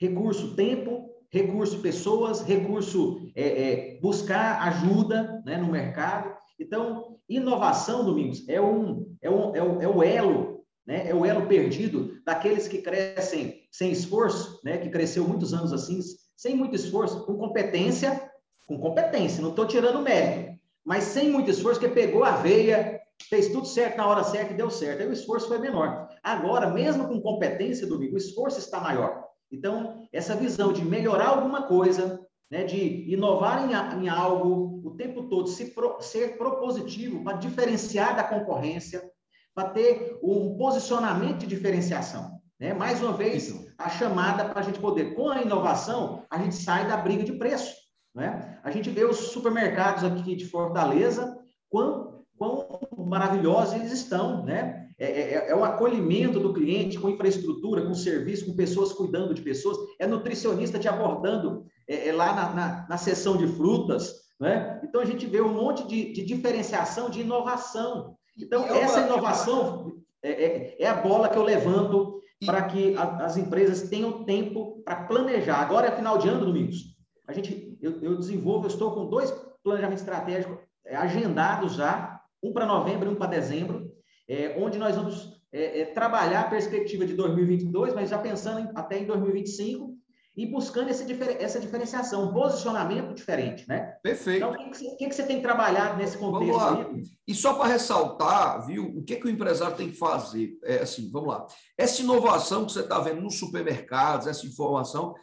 recurso 0.00 0.54
tempo, 0.54 1.10
recurso 1.30 1.80
pessoas, 1.80 2.42
recurso 2.42 3.20
é, 3.34 3.42
é, 3.42 4.00
buscar 4.00 4.62
ajuda 4.68 5.42
né, 5.44 5.56
no 5.56 5.70
mercado. 5.70 6.32
Então, 6.58 7.18
inovação, 7.28 8.04
Domingos, 8.04 8.48
é, 8.48 8.60
um, 8.60 9.16
é, 9.20 9.30
um, 9.30 9.56
é, 9.56 9.62
um, 9.62 9.82
é 9.82 9.88
o 9.88 10.02
elo, 10.02 10.64
né, 10.86 11.08
é 11.08 11.14
o 11.14 11.24
elo 11.24 11.46
perdido 11.46 12.20
daqueles 12.24 12.68
que 12.68 12.78
crescem 12.82 13.60
sem 13.70 13.90
esforço, 13.90 14.60
né, 14.64 14.78
que 14.78 14.90
cresceu 14.90 15.26
muitos 15.26 15.52
anos 15.52 15.72
assim, 15.72 15.98
sem 16.42 16.56
muito 16.56 16.74
esforço, 16.74 17.24
com 17.24 17.36
competência, 17.36 18.20
com 18.66 18.76
competência, 18.76 19.40
não 19.40 19.50
estou 19.50 19.64
tirando 19.64 20.02
mérito, 20.02 20.58
mas 20.84 21.04
sem 21.04 21.30
muito 21.30 21.48
esforço, 21.48 21.78
que 21.78 21.86
pegou 21.86 22.24
a 22.24 22.32
veia, 22.32 23.00
fez 23.28 23.46
tudo 23.52 23.64
certo 23.64 23.98
na 23.98 24.08
hora 24.08 24.24
certa 24.24 24.52
e 24.52 24.56
deu 24.56 24.68
certo. 24.68 25.02
Aí 25.02 25.06
o 25.06 25.12
esforço 25.12 25.46
foi 25.46 25.60
menor. 25.60 26.08
Agora, 26.20 26.68
mesmo 26.68 27.06
com 27.06 27.20
competência, 27.20 27.86
Domingo, 27.86 28.14
o 28.14 28.18
esforço 28.18 28.58
está 28.58 28.80
maior. 28.80 29.22
Então, 29.52 30.02
essa 30.12 30.34
visão 30.34 30.72
de 30.72 30.84
melhorar 30.84 31.28
alguma 31.28 31.62
coisa, 31.68 32.20
né, 32.50 32.64
de 32.64 33.08
inovar 33.08 33.64
em, 33.64 34.02
em 34.02 34.08
algo 34.08 34.82
o 34.84 34.96
tempo 34.96 35.28
todo, 35.28 35.46
se 35.48 35.66
pro, 35.66 36.00
ser 36.00 36.36
propositivo 36.36 37.22
para 37.22 37.36
diferenciar 37.36 38.16
da 38.16 38.24
concorrência, 38.24 39.08
para 39.54 39.68
ter 39.68 40.18
um 40.20 40.56
posicionamento 40.56 41.38
de 41.38 41.46
diferenciação. 41.46 42.41
Né? 42.62 42.72
Mais 42.72 43.02
uma 43.02 43.12
vez, 43.12 43.52
a 43.76 43.88
chamada 43.88 44.44
para 44.44 44.60
a 44.60 44.62
gente 44.62 44.78
poder, 44.78 45.16
com 45.16 45.28
a 45.28 45.42
inovação, 45.42 46.22
a 46.30 46.38
gente 46.38 46.54
sai 46.54 46.86
da 46.86 46.96
briga 46.96 47.24
de 47.24 47.32
preço. 47.32 47.74
Né? 48.14 48.56
A 48.62 48.70
gente 48.70 48.88
vê 48.88 49.04
os 49.04 49.16
supermercados 49.16 50.04
aqui 50.04 50.36
de 50.36 50.46
Fortaleza, 50.46 51.36
quão, 51.68 52.22
quão 52.38 52.78
maravilhosos 52.98 53.74
eles 53.74 53.90
estão. 53.90 54.44
Né? 54.44 54.88
É, 54.96 55.06
é, 55.06 55.48
é, 55.48 55.56
o 55.56 55.64
acolhimento 55.64 56.38
do 56.38 56.52
cliente 56.52 57.00
com 57.00 57.10
infraestrutura, 57.10 57.84
com 57.84 57.94
serviço, 57.94 58.46
com 58.46 58.54
pessoas 58.54 58.92
cuidando 58.92 59.34
de 59.34 59.42
pessoas. 59.42 59.76
É 59.98 60.06
nutricionista 60.06 60.78
te 60.78 60.86
abordando 60.86 61.66
é, 61.88 62.10
é 62.10 62.12
lá 62.12 62.32
na, 62.32 62.54
na, 62.54 62.86
na 62.90 62.96
sessão 62.96 63.36
de 63.36 63.48
frutas. 63.48 64.14
Né? 64.38 64.80
Então, 64.84 65.00
a 65.00 65.04
gente 65.04 65.26
vê 65.26 65.40
um 65.40 65.52
monte 65.52 65.84
de, 65.88 66.12
de 66.12 66.24
diferenciação, 66.24 67.10
de 67.10 67.22
inovação. 67.22 68.16
Então, 68.38 68.64
essa 68.66 69.00
inovação 69.00 70.00
é, 70.22 70.30
é, 70.30 70.76
é, 70.78 70.86
a 70.86 70.94
bola 70.94 71.28
que 71.28 71.36
eu 71.36 71.42
levanto 71.42 72.21
para 72.44 72.62
que 72.62 72.96
a, 72.96 73.24
as 73.24 73.36
empresas 73.36 73.88
tenham 73.88 74.24
tempo 74.24 74.82
para 74.84 75.04
planejar. 75.04 75.60
Agora 75.60 75.88
é 75.88 75.96
final 75.96 76.18
de 76.18 76.28
ano, 76.28 76.46
Domingos. 76.46 76.96
a 77.26 77.32
gente, 77.32 77.76
eu, 77.80 78.00
eu 78.02 78.16
desenvolvo, 78.16 78.66
eu 78.66 78.70
estou 78.70 78.92
com 78.92 79.08
dois 79.08 79.30
planejamentos 79.62 80.02
estratégicos 80.02 80.58
é, 80.84 80.96
agendados 80.96 81.74
já, 81.74 82.20
um 82.42 82.52
para 82.52 82.66
novembro 82.66 83.08
e 83.08 83.12
um 83.12 83.16
para 83.16 83.30
dezembro, 83.30 83.92
é, 84.28 84.56
onde 84.58 84.78
nós 84.78 84.96
vamos 84.96 85.40
é, 85.52 85.80
é, 85.80 85.84
trabalhar 85.86 86.40
a 86.40 86.50
perspectiva 86.50 87.04
de 87.04 87.14
2022, 87.14 87.94
mas 87.94 88.10
já 88.10 88.18
pensando 88.18 88.60
em, 88.60 88.70
até 88.74 88.98
em 88.98 89.06
2025 89.06 89.91
e 90.34 90.46
buscando 90.46 90.88
esse, 90.88 91.04
essa 91.38 91.60
diferenciação, 91.60 92.24
um 92.24 92.32
posicionamento 92.32 93.14
diferente, 93.14 93.68
né? 93.68 93.96
Perfeito. 94.02 94.38
Então, 94.38 94.52
o 94.52 94.70
que, 94.70 94.96
que, 94.96 95.08
que, 95.08 95.14
você 95.14 95.24
tem 95.24 95.42
trabalhado 95.42 95.98
nesse 95.98 96.16
contexto? 96.16 96.58
Aí? 96.58 97.02
E 97.28 97.34
só 97.34 97.54
para 97.54 97.68
ressaltar, 97.68 98.66
viu, 98.66 98.84
o 98.96 99.04
que, 99.04 99.16
que 99.16 99.26
o 99.26 99.30
empresário 99.30 99.76
tem 99.76 99.90
que 99.90 99.98
fazer? 99.98 100.58
É 100.64 100.78
assim, 100.78 101.10
vamos 101.10 101.28
lá. 101.28 101.46
Essa 101.76 102.00
inovação 102.00 102.64
que 102.64 102.72
você 102.72 102.80
está 102.80 102.98
vendo 102.98 103.20
nos 103.20 103.38
supermercados, 103.38 104.26
essa 104.26 104.46
informação, 104.46 105.14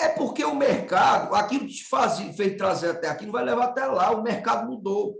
é 0.00 0.08
porque 0.08 0.42
o 0.44 0.54
mercado, 0.54 1.34
aquilo 1.34 1.66
que 1.66 1.74
te 1.74 1.84
faz, 1.84 2.18
fez 2.34 2.56
trazer 2.56 2.90
até 2.90 3.08
aqui, 3.08 3.26
não 3.26 3.32
vai 3.32 3.44
levar 3.44 3.66
até 3.66 3.84
lá. 3.84 4.10
O 4.10 4.22
mercado 4.22 4.66
mudou. 4.66 5.14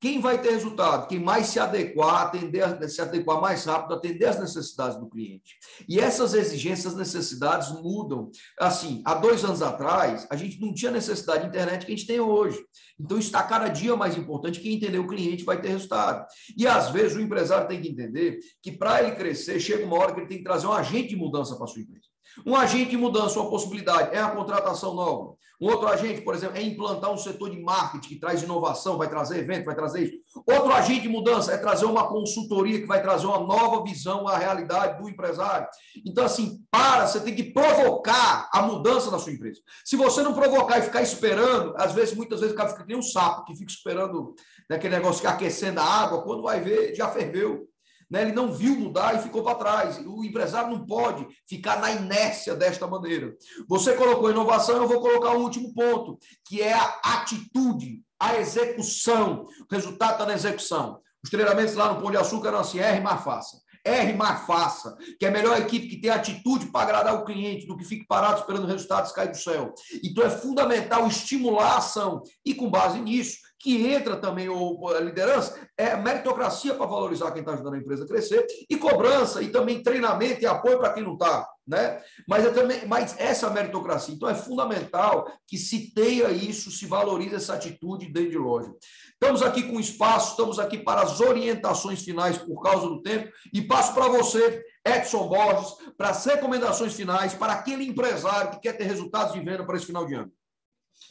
Quem 0.00 0.18
vai 0.20 0.40
ter 0.40 0.52
resultado? 0.52 1.08
Quem 1.08 1.18
mais 1.18 1.48
se 1.48 1.58
adequar, 1.58 2.22
atender, 2.22 2.88
se 2.88 3.02
adequar 3.02 3.38
mais 3.40 3.64
rápido, 3.64 3.94
atender 3.94 4.24
as 4.26 4.40
necessidades 4.40 4.98
do 4.98 5.10
cliente. 5.10 5.56
E 5.86 6.00
essas 6.00 6.32
exigências, 6.32 6.94
necessidades 6.94 7.70
mudam. 7.82 8.30
Assim, 8.58 9.02
há 9.04 9.14
dois 9.14 9.44
anos 9.44 9.60
atrás, 9.60 10.26
a 10.30 10.36
gente 10.36 10.58
não 10.58 10.72
tinha 10.72 10.90
necessidade 10.90 11.42
de 11.42 11.48
internet 11.48 11.84
que 11.84 11.92
a 11.92 11.96
gente 11.96 12.06
tem 12.06 12.20
hoje. 12.20 12.58
Então, 12.98 13.18
está 13.18 13.42
cada 13.42 13.68
dia 13.68 13.94
mais 13.94 14.16
importante 14.16 14.60
que 14.60 14.72
entender 14.72 14.98
o 14.98 15.08
cliente 15.08 15.44
vai 15.44 15.60
ter 15.60 15.68
resultado. 15.68 16.24
E, 16.56 16.66
às 16.66 16.88
vezes, 16.90 17.16
o 17.16 17.20
empresário 17.20 17.68
tem 17.68 17.82
que 17.82 17.88
entender 17.88 18.38
que, 18.62 18.72
para 18.72 19.02
ele 19.02 19.16
crescer, 19.16 19.60
chega 19.60 19.84
uma 19.84 19.98
hora 19.98 20.14
que 20.14 20.20
ele 20.20 20.28
tem 20.28 20.38
que 20.38 20.44
trazer 20.44 20.66
um 20.66 20.72
agente 20.72 21.08
de 21.08 21.16
mudança 21.16 21.56
para 21.56 21.64
a 21.64 21.68
sua 21.68 21.82
empresa. 21.82 22.09
Um 22.46 22.56
agente 22.56 22.90
de 22.90 22.96
mudança, 22.96 23.40
uma 23.40 23.50
possibilidade, 23.50 24.14
é 24.14 24.20
a 24.20 24.30
contratação 24.30 24.94
nova. 24.94 25.34
Um 25.60 25.68
outro 25.68 25.88
agente, 25.88 26.22
por 26.22 26.34
exemplo, 26.34 26.56
é 26.56 26.62
implantar 26.62 27.12
um 27.12 27.18
setor 27.18 27.50
de 27.50 27.60
marketing 27.60 28.08
que 28.08 28.18
traz 28.18 28.42
inovação, 28.42 28.96
vai 28.96 29.10
trazer 29.10 29.40
evento, 29.40 29.66
vai 29.66 29.74
trazer 29.74 30.04
isso. 30.04 30.16
Outro 30.46 30.72
agente 30.72 31.02
de 31.02 31.08
mudança 31.08 31.52
é 31.52 31.58
trazer 31.58 31.84
uma 31.84 32.08
consultoria 32.08 32.80
que 32.80 32.86
vai 32.86 33.02
trazer 33.02 33.26
uma 33.26 33.40
nova 33.40 33.84
visão 33.84 34.26
à 34.26 34.38
realidade 34.38 35.02
do 35.02 35.06
empresário. 35.06 35.68
Então, 36.06 36.24
assim, 36.24 36.64
para, 36.70 37.06
você 37.06 37.20
tem 37.20 37.34
que 37.34 37.52
provocar 37.52 38.48
a 38.54 38.62
mudança 38.62 39.10
na 39.10 39.18
sua 39.18 39.32
empresa. 39.32 39.60
Se 39.84 39.96
você 39.96 40.22
não 40.22 40.32
provocar 40.32 40.78
e 40.78 40.82
ficar 40.82 41.02
esperando, 41.02 41.74
às 41.76 41.92
vezes, 41.92 42.16
muitas 42.16 42.40
vezes, 42.40 42.54
o 42.54 42.56
cara 42.56 42.70
fica 42.70 42.82
que 42.82 42.88
nem 42.88 42.96
um 42.96 43.02
sapo 43.02 43.44
que 43.44 43.54
fica 43.54 43.70
esperando 43.70 44.34
né, 44.68 44.76
aquele 44.76 44.96
negócio 44.96 45.20
que 45.20 45.26
aquecendo 45.26 45.78
a 45.78 45.84
água, 45.84 46.22
quando 46.22 46.42
vai 46.42 46.60
ver, 46.60 46.94
já 46.94 47.08
ferveu 47.10 47.69
né? 48.10 48.22
ele 48.22 48.32
não 48.32 48.52
viu 48.52 48.76
mudar 48.76 49.14
e 49.14 49.22
ficou 49.22 49.42
para 49.42 49.54
trás. 49.54 49.98
O 50.04 50.24
empresário 50.24 50.70
não 50.70 50.84
pode 50.84 51.26
ficar 51.46 51.80
na 51.80 51.92
inércia 51.92 52.54
desta 52.56 52.86
maneira. 52.86 53.34
Você 53.68 53.94
colocou 53.94 54.30
inovação, 54.30 54.76
eu 54.76 54.88
vou 54.88 55.00
colocar 55.00 55.30
um 55.30 55.42
último 55.42 55.72
ponto, 55.72 56.18
que 56.44 56.60
é 56.60 56.72
a 56.72 56.98
atitude, 57.04 58.02
a 58.18 58.36
execução. 58.36 59.44
O 59.70 59.74
resultado 59.74 60.12
está 60.12 60.26
na 60.26 60.34
execução. 60.34 61.00
Os 61.22 61.30
treinamentos 61.30 61.74
lá 61.74 61.92
no 61.92 62.00
Pão 62.00 62.10
de 62.10 62.16
Açúcar 62.16 62.48
eram 62.48 62.60
assim, 62.60 62.78
R 62.78 63.00
mais 63.00 63.22
faça. 63.22 63.60
R 63.84 64.12
mais 64.12 64.46
faça, 64.46 64.94
que 65.18 65.24
é 65.24 65.28
a 65.28 65.32
melhor 65.32 65.58
equipe 65.58 65.88
que 65.88 66.00
tem 66.00 66.10
atitude 66.10 66.66
para 66.66 66.82
agradar 66.82 67.14
o 67.14 67.24
cliente 67.24 67.66
do 67.66 67.76
que 67.76 67.84
fique 67.84 68.06
parado 68.06 68.40
esperando 68.40 68.66
resultados 68.66 69.12
cair 69.12 69.30
do 69.30 69.36
céu. 69.36 69.72
Então 70.04 70.24
é 70.24 70.30
fundamental 70.30 71.06
estimular 71.06 71.72
a 71.72 71.78
ação. 71.78 72.22
E 72.44 72.54
com 72.54 72.70
base 72.70 73.00
nisso, 73.00 73.38
que 73.60 73.86
entra 73.86 74.16
também 74.16 74.48
o, 74.48 74.88
a 74.88 75.00
liderança, 75.00 75.54
é 75.76 75.94
meritocracia 75.94 76.74
para 76.74 76.86
valorizar 76.86 77.30
quem 77.30 77.40
está 77.40 77.52
ajudando 77.52 77.74
a 77.74 77.78
empresa 77.78 78.04
a 78.04 78.08
crescer, 78.08 78.46
e 78.68 78.76
cobrança, 78.76 79.42
e 79.42 79.50
também 79.50 79.82
treinamento 79.82 80.40
e 80.40 80.46
apoio 80.46 80.78
para 80.78 80.94
quem 80.94 81.04
não 81.04 81.12
está. 81.12 81.46
Né? 81.66 82.02
Mas, 82.26 82.46
é 82.46 82.50
também, 82.50 82.86
mas 82.86 83.14
essa 83.20 83.50
meritocracia, 83.50 84.14
então 84.14 84.28
é 84.28 84.34
fundamental 84.34 85.30
que 85.46 85.58
se 85.58 85.92
tenha 85.94 86.30
isso, 86.30 86.70
se 86.70 86.86
valorize 86.86 87.34
essa 87.34 87.54
atitude 87.54 88.10
dentro 88.10 88.30
de 88.30 88.38
loja. 88.38 88.72
Estamos 89.12 89.42
aqui 89.42 89.64
com 89.64 89.78
espaço, 89.78 90.30
estamos 90.30 90.58
aqui 90.58 90.78
para 90.78 91.02
as 91.02 91.20
orientações 91.20 92.02
finais 92.02 92.38
por 92.38 92.62
causa 92.62 92.88
do 92.88 93.02
tempo, 93.02 93.30
e 93.52 93.60
passo 93.60 93.92
para 93.92 94.08
você, 94.08 94.64
Edson 94.84 95.28
Borges, 95.28 95.74
para 95.98 96.08
as 96.08 96.24
recomendações 96.24 96.94
finais 96.94 97.34
para 97.34 97.52
aquele 97.52 97.86
empresário 97.86 98.52
que 98.52 98.60
quer 98.60 98.72
ter 98.72 98.84
resultados 98.84 99.34
de 99.34 99.40
venda 99.40 99.64
para 99.64 99.76
esse 99.76 99.86
final 99.86 100.06
de 100.06 100.14
ano. 100.14 100.32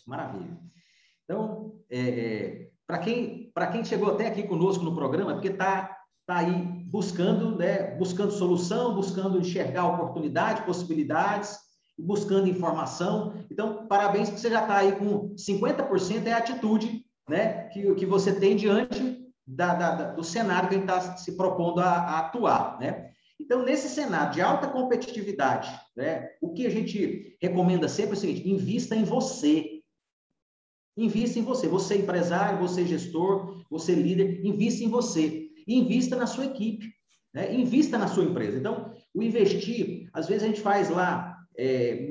Maravilha. 0.07 0.57
Então, 1.29 1.73
é, 1.91 1.99
é 1.99 2.69
para 2.87 2.97
quem, 2.97 3.51
quem 3.71 3.85
chegou 3.85 4.09
até 4.09 4.25
aqui 4.25 4.41
conosco 4.41 4.83
no 4.83 4.95
programa, 4.95 5.33
porque 5.33 5.49
está 5.49 5.95
tá 6.25 6.37
aí 6.37 6.55
buscando, 6.89 7.55
né, 7.55 7.95
buscando 7.97 8.31
solução, 8.31 8.95
buscando 8.95 9.37
enxergar 9.37 9.85
oportunidade, 9.85 10.63
possibilidades, 10.63 11.55
buscando 11.99 12.49
informação. 12.49 13.35
Então, 13.51 13.85
parabéns, 13.87 14.31
que 14.31 14.39
você 14.39 14.49
já 14.49 14.63
está 14.63 14.77
aí 14.77 14.93
com 14.93 15.35
50% 15.35 16.25
é 16.25 16.33
a 16.33 16.37
atitude 16.37 17.05
né, 17.29 17.67
que, 17.69 17.93
que 17.93 18.07
você 18.07 18.33
tem 18.33 18.55
diante 18.55 19.23
da, 19.45 19.75
da, 19.75 20.11
do 20.13 20.23
cenário 20.23 20.67
que 20.67 20.75
a 20.75 20.77
gente 20.79 20.89
está 20.89 21.15
se 21.15 21.37
propondo 21.37 21.79
a, 21.79 21.91
a, 21.91 22.19
atuar. 22.21 22.79
Né? 22.79 23.11
Então, 23.39 23.63
nesse 23.63 23.87
cenário 23.87 24.33
de 24.33 24.41
alta 24.41 24.67
competitividade, 24.67 25.69
né, 25.95 26.29
o 26.41 26.53
que 26.53 26.65
a 26.65 26.71
gente 26.71 27.37
recomenda 27.39 27.87
sempre 27.87 28.11
é 28.11 28.13
o 28.13 28.19
seguinte: 28.19 28.49
invista 28.49 28.95
em 28.95 29.03
você. 29.03 29.78
Invista 30.99 31.39
em 31.39 31.43
você. 31.43 31.65
Você 31.67 31.93
é 31.93 31.97
empresário, 31.99 32.59
você 32.59 32.81
é 32.81 32.85
gestor, 32.85 33.63
você 33.69 33.93
é 33.93 33.95
líder, 33.95 34.45
invista 34.45 34.83
em 34.83 34.89
você. 34.89 35.47
Invista 35.65 36.17
na 36.17 36.27
sua 36.27 36.45
equipe. 36.45 36.91
Né? 37.33 37.55
Invista 37.55 37.97
na 37.97 38.07
sua 38.07 38.25
empresa. 38.25 38.57
Então, 38.57 38.91
o 39.15 39.23
investir, 39.23 40.09
às 40.11 40.27
vezes 40.27 40.43
a 40.43 40.47
gente 40.47 40.59
faz 40.59 40.89
lá 40.89 41.37
é, 41.57 42.09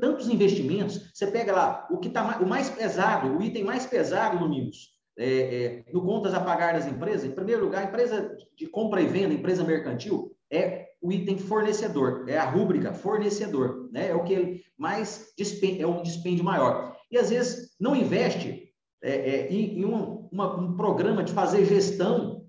tantos 0.00 0.28
investimentos, 0.28 1.10
você 1.12 1.26
pega 1.26 1.52
lá 1.52 1.88
o 1.90 1.98
que 1.98 2.06
está 2.06 2.38
o 2.38 2.46
mais 2.46 2.70
pesado, 2.70 3.36
o 3.36 3.42
item 3.42 3.64
mais 3.64 3.84
pesado 3.84 4.38
no 4.38 4.48
MIMOS, 4.48 4.90
é, 5.18 5.26
é, 5.26 5.84
no 5.92 6.02
contas 6.02 6.32
a 6.32 6.40
pagar 6.40 6.74
das 6.74 6.86
empresas, 6.86 7.24
em 7.24 7.34
primeiro 7.34 7.64
lugar, 7.64 7.84
empresa 7.84 8.36
de 8.56 8.66
compra 8.66 9.02
e 9.02 9.06
venda, 9.06 9.34
empresa 9.34 9.64
mercantil, 9.64 10.32
é 10.50 10.86
o 11.02 11.10
item 11.10 11.36
fornecedor, 11.38 12.26
é 12.28 12.38
a 12.38 12.48
rúbrica 12.48 12.92
fornecedor, 12.92 13.88
né? 13.92 14.08
É 14.08 14.14
o 14.14 14.22
que 14.22 14.62
mais 14.76 15.32
é 15.78 15.86
o 15.86 16.02
dispêndio 16.02 16.44
maior 16.44 16.94
e 17.10 17.18
às 17.18 17.30
vezes 17.30 17.74
não 17.78 17.96
investe 17.96 18.72
é, 19.02 19.10
é, 19.10 19.52
em, 19.52 19.80
em 19.80 19.84
um, 19.84 20.28
uma, 20.30 20.60
um, 20.60 20.76
programa 20.76 21.24
de 21.24 21.32
fazer 21.32 21.64
gestão 21.64 22.46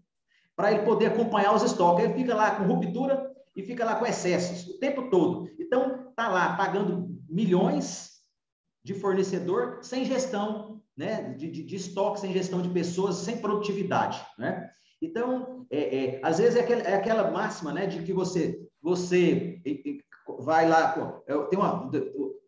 para 0.55 0.71
ele 0.71 0.83
poder 0.83 1.07
acompanhar 1.07 1.55
os 1.55 1.63
estoques. 1.63 2.03
Ele 2.03 2.13
fica 2.13 2.35
lá 2.35 2.55
com 2.55 2.65
ruptura 2.65 3.31
e 3.55 3.63
fica 3.63 3.85
lá 3.85 3.95
com 3.95 4.05
excessos 4.05 4.67
o 4.67 4.79
tempo 4.79 5.09
todo. 5.09 5.49
Então, 5.59 6.09
está 6.09 6.27
lá 6.27 6.55
pagando 6.55 7.09
milhões 7.29 8.11
de 8.83 8.93
fornecedor 8.93 9.79
sem 9.81 10.05
gestão 10.05 10.81
né, 10.95 11.33
de, 11.33 11.49
de, 11.49 11.63
de 11.63 11.75
estoque, 11.75 12.19
sem 12.19 12.33
gestão 12.33 12.61
de 12.61 12.69
pessoas, 12.69 13.15
sem 13.15 13.37
produtividade. 13.37 14.21
Né? 14.37 14.69
Então, 15.01 15.65
é, 15.71 16.05
é, 16.05 16.19
às 16.21 16.37
vezes 16.37 16.57
é 16.57 16.61
aquela, 16.61 16.81
é 16.81 16.93
aquela 16.95 17.31
máxima 17.31 17.73
né, 17.73 17.87
de 17.87 18.03
que 18.03 18.13
você, 18.13 18.59
você 18.81 19.61
vai 20.39 20.67
lá, 20.67 20.91
tem 21.49 21.57
uma, 21.57 21.89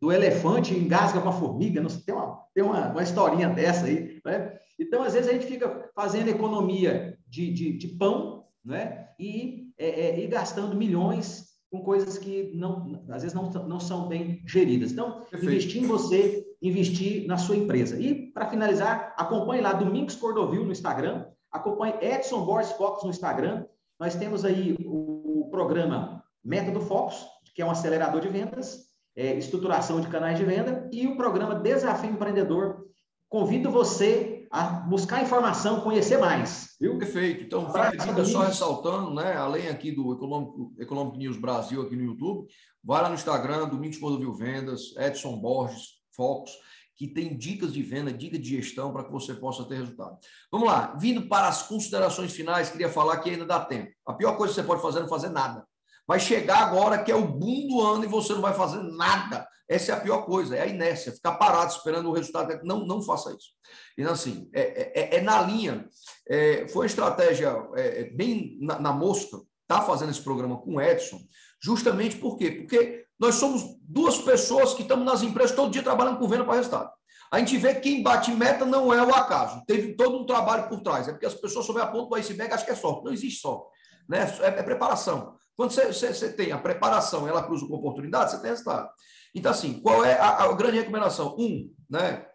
do 0.03 0.11
elefante 0.11 0.77
engasga 0.77 1.21
com 1.21 1.29
a 1.29 1.31
formiga, 1.31 1.79
não, 1.79 1.89
tem, 1.89 2.13
uma, 2.13 2.39
tem 2.53 2.61
uma, 2.61 2.89
uma 2.89 3.01
historinha 3.01 3.47
dessa 3.47 3.85
aí. 3.85 4.19
Né? 4.25 4.59
Então, 4.77 5.01
às 5.01 5.13
vezes, 5.13 5.29
a 5.29 5.31
gente 5.31 5.45
fica 5.45 5.89
fazendo 5.95 6.27
economia 6.27 7.17
de, 7.25 7.53
de, 7.53 7.77
de 7.77 7.87
pão 7.87 8.43
né? 8.65 9.07
e, 9.17 9.71
é, 9.77 9.87
é, 9.87 10.19
e 10.19 10.27
gastando 10.27 10.75
milhões 10.75 11.53
com 11.71 11.79
coisas 11.79 12.17
que 12.17 12.51
não, 12.53 13.01
às 13.07 13.21
vezes 13.21 13.33
não, 13.33 13.49
não 13.49 13.79
são 13.79 14.09
bem 14.09 14.43
geridas. 14.45 14.91
Então, 14.91 15.21
Perfeito. 15.31 15.45
investir 15.45 15.81
em 15.81 15.87
você, 15.87 16.45
investir 16.61 17.25
na 17.25 17.37
sua 17.37 17.55
empresa. 17.55 17.97
E, 17.97 18.29
para 18.33 18.49
finalizar, 18.49 19.15
acompanhe 19.17 19.61
lá 19.61 19.71
Domingos 19.71 20.17
Cordovil 20.17 20.65
no 20.65 20.73
Instagram, 20.73 21.27
acompanhe 21.49 21.95
Edson 22.01 22.43
Borges 22.43 22.73
Focus 22.73 23.05
no 23.05 23.09
Instagram. 23.09 23.65
Nós 23.97 24.15
temos 24.15 24.43
aí 24.43 24.75
o, 24.83 25.45
o 25.45 25.49
programa 25.49 26.21
Método 26.43 26.81
Focus, 26.81 27.25
que 27.55 27.61
é 27.61 27.65
um 27.65 27.71
acelerador 27.71 28.19
de 28.19 28.27
vendas, 28.27 28.91
é, 29.15 29.35
estruturação 29.35 30.01
de 30.01 30.07
canais 30.07 30.37
de 30.37 30.45
venda, 30.45 30.89
e 30.91 31.07
o 31.07 31.15
programa 31.15 31.55
Desafio 31.55 32.09
Empreendedor. 32.09 32.85
Convido 33.29 33.71
você 33.71 34.47
a 34.51 34.65
buscar 34.65 35.23
informação, 35.23 35.81
conhecer 35.81 36.19
mais. 36.19 36.75
Viu? 36.79 36.99
Perfeito. 36.99 37.43
Então, 37.45 37.67
fica 37.99 38.23
só 38.23 38.41
ressaltando, 38.41 39.11
né? 39.11 39.35
Além 39.35 39.67
aqui 39.67 39.91
do 39.91 40.13
Econômico, 40.13 40.71
Econômico 40.77 41.17
News 41.17 41.37
Brasil 41.37 41.81
aqui 41.81 41.95
no 41.95 42.03
YouTube, 42.03 42.47
vai 42.83 43.01
lá 43.01 43.09
no 43.09 43.15
Instagram, 43.15 43.67
Domingos 43.67 43.97
Cordovil 43.97 44.33
Vendas, 44.33 44.95
Edson 44.97 45.37
Borges, 45.37 46.03
Focus, 46.15 46.51
que 46.95 47.07
tem 47.07 47.35
dicas 47.35 47.73
de 47.73 47.81
venda, 47.81 48.13
dicas 48.13 48.39
de 48.39 48.49
gestão 48.49 48.93
para 48.93 49.03
que 49.03 49.11
você 49.11 49.33
possa 49.33 49.63
ter 49.65 49.77
resultado. 49.77 50.17
Vamos 50.51 50.67
lá, 50.67 50.95
vindo 50.99 51.27
para 51.27 51.47
as 51.47 51.63
considerações 51.63 52.31
finais, 52.33 52.69
queria 52.69 52.89
falar 52.89 53.17
que 53.17 53.31
ainda 53.31 53.45
dá 53.45 53.59
tempo. 53.59 53.91
A 54.05 54.13
pior 54.13 54.37
coisa 54.37 54.53
que 54.53 54.61
você 54.61 54.67
pode 54.67 54.81
fazer 54.81 54.99
é 54.99 55.01
não 55.01 55.09
fazer 55.09 55.29
nada. 55.29 55.65
Vai 56.07 56.19
chegar 56.19 56.57
agora 56.57 57.03
que 57.03 57.11
é 57.11 57.15
o 57.15 57.27
boom 57.27 57.67
do 57.67 57.81
ano 57.81 58.03
e 58.03 58.07
você 58.07 58.33
não 58.33 58.41
vai 58.41 58.53
fazer 58.53 58.81
nada. 58.83 59.47
Essa 59.67 59.93
é 59.93 59.95
a 59.95 59.99
pior 59.99 60.25
coisa, 60.25 60.55
é 60.55 60.61
a 60.61 60.67
inércia, 60.67 61.13
ficar 61.13 61.33
parado 61.33 61.71
esperando 61.71 62.09
o 62.09 62.13
resultado. 62.13 62.59
Não, 62.63 62.85
não 62.85 63.01
faça 63.01 63.31
isso. 63.31 63.49
Então, 63.97 64.13
assim, 64.13 64.49
é, 64.53 65.15
é, 65.15 65.17
é 65.17 65.21
na 65.21 65.41
linha. 65.41 65.87
É, 66.27 66.67
foi 66.67 66.81
uma 66.81 66.85
estratégia 66.85 67.55
é, 67.75 68.01
é, 68.01 68.03
bem 68.11 68.57
na, 68.61 68.79
na 68.79 68.91
mosca, 68.91 69.37
tá 69.67 69.81
fazendo 69.81 70.11
esse 70.11 70.21
programa 70.21 70.57
com 70.57 70.75
o 70.75 70.81
Edson, 70.81 71.19
justamente 71.61 72.17
por 72.17 72.37
quê? 72.37 72.51
Porque 72.51 73.05
nós 73.17 73.35
somos 73.35 73.63
duas 73.81 74.17
pessoas 74.17 74.73
que 74.73 74.81
estamos 74.81 75.05
nas 75.05 75.23
empresas 75.23 75.55
todo 75.55 75.71
dia 75.71 75.81
trabalhando 75.81 76.19
com 76.19 76.27
venda 76.27 76.43
para 76.43 76.55
resultado. 76.55 76.91
a 77.31 77.39
gente 77.39 77.57
vê 77.57 77.73
que 77.75 77.81
quem 77.81 78.03
bate 78.03 78.31
meta 78.31 78.65
não 78.65 78.93
é 78.93 79.01
o 79.01 79.15
acaso. 79.15 79.63
Teve 79.65 79.95
todo 79.95 80.19
um 80.19 80.25
trabalho 80.25 80.67
por 80.67 80.81
trás. 80.81 81.07
É 81.07 81.11
porque 81.11 81.25
as 81.25 81.33
pessoas 81.33 81.65
sobre 81.65 81.81
a 81.81 81.87
ponta 81.87 82.09
do 82.09 82.15
iceberg 82.15 82.53
acham 82.53 82.65
que 82.65 82.71
é 82.71 82.75
sorte. 82.75 83.05
Não 83.05 83.13
existe 83.13 83.39
sorte. 83.39 83.67
Né? 84.09 84.19
É, 84.41 84.47
é 84.47 84.63
preparação. 84.63 85.37
Quando 85.55 85.71
você, 85.71 85.87
você, 85.87 86.13
você, 86.13 86.33
tem 86.33 86.51
a 86.51 86.57
preparação 86.57 87.27
ela 87.27 87.43
cruza 87.43 87.67
com 87.67 87.75
oportunidade, 87.75 88.31
você 88.31 88.41
tem 88.41 88.49
resultado. 88.49 88.89
Então, 89.35 89.51
assim, 89.51 89.79
qual 89.81 90.03
é 90.03 90.19
a, 90.19 90.43
a 90.43 90.53
grande 90.53 90.77
recomendação? 90.77 91.35
Um, 91.37 91.73
né? 91.89 92.27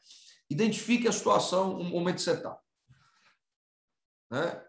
Identifique 0.50 1.08
a 1.08 1.12
situação, 1.12 1.78
o 1.78 1.84
momento 1.84 2.16
que 2.16 2.22
você 2.22 2.32
está. 2.32 2.58
Né? 4.30 4.62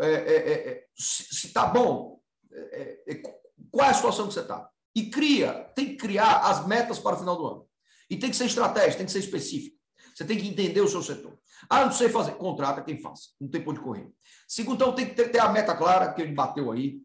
É, 0.00 0.08
é, 0.10 0.36
é, 0.36 0.68
é 0.68 0.84
se 0.96 1.46
está 1.46 1.66
bom, 1.66 2.20
é, 2.52 3.22
qual 3.70 3.86
é 3.86 3.90
a 3.90 3.94
situação 3.94 4.26
que 4.28 4.34
você 4.34 4.40
está? 4.40 4.68
E 4.94 5.10
cria, 5.10 5.52
tem 5.74 5.88
que 5.88 5.96
criar 5.96 6.38
as 6.38 6.66
metas 6.66 6.98
para 6.98 7.16
o 7.16 7.18
final 7.18 7.36
do 7.36 7.46
ano. 7.46 7.68
E 8.08 8.16
tem 8.16 8.30
que 8.30 8.36
ser 8.36 8.46
estratégia, 8.46 8.96
tem 8.96 9.06
que 9.06 9.12
ser 9.12 9.18
específico. 9.18 9.76
Você 10.14 10.24
tem 10.24 10.38
que 10.38 10.48
entender 10.48 10.80
o 10.80 10.88
seu 10.88 11.02
setor. 11.02 11.38
Ah, 11.68 11.84
não 11.84 11.92
sei 11.92 12.08
fazer. 12.08 12.32
Contrata 12.36 12.82
quem 12.82 13.00
faça. 13.00 13.30
Não 13.38 13.50
tem 13.50 13.62
ponto 13.62 13.78
de 13.78 13.84
correr. 13.84 14.10
Segundo, 14.48 14.76
então, 14.76 14.94
tem 14.94 15.06
que 15.06 15.14
ter, 15.14 15.28
ter 15.30 15.40
a 15.40 15.50
meta 15.50 15.76
clara, 15.76 16.12
que 16.12 16.22
ele 16.22 16.32
bateu 16.32 16.72
aí. 16.72 17.00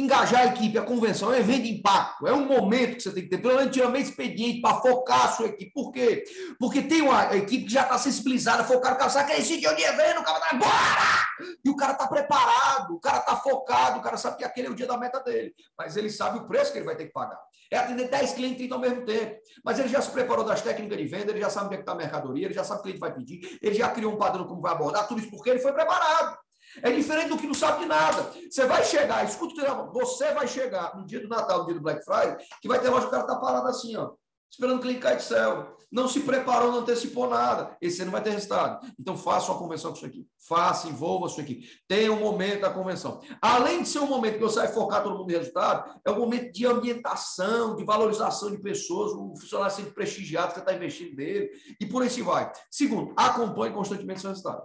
Engajar 0.00 0.40
a 0.40 0.46
equipe, 0.46 0.78
a 0.78 0.82
convenção 0.82 1.30
é 1.30 1.36
um 1.36 1.40
evento 1.40 1.62
de 1.64 1.72
impacto, 1.74 2.26
é 2.26 2.32
um 2.32 2.46
momento 2.46 2.96
que 2.96 3.02
você 3.02 3.12
tem 3.12 3.22
que 3.24 3.28
ter, 3.28 3.36
pelo 3.36 3.56
menos 3.56 3.70
tirar 3.70 3.90
meio 3.90 4.02
expediente 4.02 4.62
para 4.62 4.80
focar 4.80 5.26
a 5.26 5.28
sua 5.28 5.48
equipe. 5.48 5.70
Por 5.74 5.92
quê? 5.92 6.24
Porque 6.58 6.80
tem 6.80 7.02
uma 7.02 7.36
equipe 7.36 7.64
que 7.64 7.72
já 7.72 7.82
está 7.82 7.98
sensibilizada, 7.98 8.64
focada, 8.64 8.94
o 8.94 8.98
cara 8.98 9.10
sabe 9.10 9.30
que 9.30 9.38
esse 9.38 9.58
dia 9.58 9.68
é 9.68 9.72
o 9.72 9.76
dia 9.76 9.92
vendo, 9.92 10.20
o 10.20 10.24
cara 10.24 10.38
está 10.38 10.56
embora! 10.56 11.58
E 11.62 11.68
o 11.68 11.76
cara 11.76 11.92
está 11.92 12.06
preparado, 12.06 12.94
o 12.94 12.98
cara 13.00 13.18
está 13.18 13.36
focado, 13.36 13.98
o 13.98 14.02
cara 14.02 14.16
sabe 14.16 14.38
que 14.38 14.44
aquele 14.44 14.68
é 14.68 14.70
o 14.70 14.74
dia 14.74 14.86
da 14.86 14.96
meta 14.96 15.20
dele, 15.20 15.54
mas 15.76 15.98
ele 15.98 16.08
sabe 16.08 16.38
o 16.38 16.48
preço 16.48 16.72
que 16.72 16.78
ele 16.78 16.86
vai 16.86 16.96
ter 16.96 17.04
que 17.04 17.12
pagar. 17.12 17.38
É 17.70 17.76
atender 17.76 18.08
10 18.08 18.32
clientes 18.32 18.56
30 18.56 18.74
ao 18.74 18.80
mesmo 18.80 19.04
tempo. 19.04 19.36
Mas 19.62 19.78
ele 19.78 19.88
já 19.88 20.00
se 20.00 20.10
preparou 20.10 20.44
das 20.44 20.62
técnicas 20.62 20.96
de 20.98 21.04
venda, 21.04 21.30
ele 21.30 21.40
já 21.40 21.50
sabe 21.50 21.66
onde 21.66 21.74
é 21.74 21.76
que 21.78 21.82
está 21.82 21.92
a 21.92 21.96
mercadoria, 21.96 22.46
ele 22.46 22.54
já 22.54 22.64
sabe 22.64 22.80
o 22.80 22.82
que 22.82 22.88
cliente 22.88 23.00
vai 23.00 23.14
pedir, 23.14 23.58
ele 23.62 23.74
já 23.74 23.90
criou 23.90 24.14
um 24.14 24.18
padrão 24.18 24.46
como 24.46 24.62
vai 24.62 24.72
abordar, 24.72 25.06
tudo 25.06 25.20
isso 25.20 25.30
porque 25.30 25.50
ele 25.50 25.60
foi 25.60 25.72
preparado. 25.72 26.38
É 26.82 26.90
diferente 26.90 27.28
do 27.28 27.38
que 27.38 27.46
não 27.46 27.54
sabe 27.54 27.80
de 27.80 27.86
nada. 27.86 28.32
Você 28.48 28.64
vai 28.66 28.84
chegar, 28.84 29.24
escuta 29.24 29.54
o 29.72 29.88
que 29.88 29.98
você 29.98 30.32
vai 30.32 30.46
chegar 30.46 30.96
no 30.96 31.06
dia 31.06 31.20
do 31.20 31.28
Natal, 31.28 31.60
no 31.60 31.66
dia 31.66 31.74
do 31.74 31.80
Black 31.80 32.04
Friday, 32.04 32.36
que 32.60 32.68
vai 32.68 32.80
ter 32.80 32.88
loja 32.88 33.02
que 33.02 33.08
o 33.08 33.10
cara 33.10 33.26
tá 33.26 33.36
parado 33.36 33.66
assim, 33.66 33.96
ó, 33.96 34.12
esperando 34.50 34.80
cliente 34.80 35.00
cair 35.00 35.16
de 35.16 35.22
céu. 35.22 35.76
Não 35.92 36.06
se 36.06 36.20
preparou, 36.20 36.70
não 36.70 36.80
antecipou 36.80 37.28
nada. 37.28 37.76
Esse 37.80 38.02
ano 38.02 38.12
vai 38.12 38.22
ter 38.22 38.30
resultado. 38.30 38.86
Então, 38.98 39.16
faça 39.16 39.50
uma 39.50 39.58
convenção 39.58 39.90
com 39.90 39.96
sua 39.96 40.06
equipe. 40.06 40.28
Faça, 40.38 40.88
envolva 40.88 41.26
a 41.26 41.28
sua 41.28 41.42
equipe. 41.42 41.68
Tenha 41.88 42.12
um 42.12 42.20
momento 42.20 42.60
da 42.60 42.70
convenção. 42.70 43.20
Além 43.42 43.82
de 43.82 43.88
ser 43.88 43.98
um 43.98 44.06
momento 44.06 44.34
que 44.34 44.40
você 44.40 44.60
vai 44.60 44.68
focar 44.68 45.02
todo 45.02 45.18
mundo 45.18 45.30
em 45.30 45.36
resultado, 45.36 46.00
é 46.04 46.10
um 46.12 46.18
momento 46.18 46.52
de 46.52 46.64
ambientação, 46.64 47.74
de 47.74 47.84
valorização 47.84 48.52
de 48.52 48.58
pessoas, 48.58 49.10
o 49.12 49.34
funcionário 49.36 49.74
sendo 49.74 49.92
prestigiado, 49.92 50.48
que 50.48 50.54
você 50.54 50.60
está 50.60 50.74
investindo 50.74 51.16
nele, 51.16 51.50
e 51.80 51.86
por 51.86 52.02
aí 52.02 52.10
se 52.10 52.22
vai. 52.22 52.52
Segundo, 52.70 53.12
acompanhe 53.16 53.74
constantemente 53.74 54.20
seu 54.20 54.30
resultado. 54.30 54.62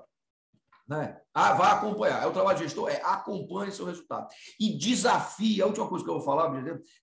Né? 0.88 1.20
Ah, 1.34 1.54
vai 1.54 1.72
acompanhar. 1.72 2.24
É 2.24 2.28
o 2.28 2.32
trabalho 2.32 2.58
de 2.58 2.64
gestor, 2.64 2.90
é 2.90 3.02
acompanhe 3.04 3.72
seu 3.72 3.86
resultado. 3.86 4.28
E 4.60 4.78
desafie, 4.78 5.62
a 5.62 5.66
última 5.66 5.88
coisa 5.88 6.04
que 6.04 6.10
eu 6.10 6.16
vou 6.16 6.24
falar, 6.24 6.52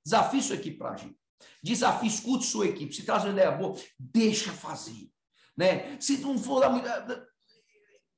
desafie 0.04 0.42
sua 0.42 0.56
equipe 0.56 0.78
para 0.78 0.92
agir. 0.92 1.14
Desafie, 1.62 2.06
escute 2.06 2.44
sua 2.44 2.66
equipe. 2.66 2.94
Se 2.94 3.04
traz 3.04 3.24
uma 3.24 3.32
ideia 3.32 3.50
boa, 3.50 3.74
deixa 3.98 4.52
fazer. 4.52 5.10
Né? 5.56 5.98
Se 6.00 6.18
não 6.18 6.38
for 6.38 6.60
dar 6.60 6.70
muita. 6.70 7.26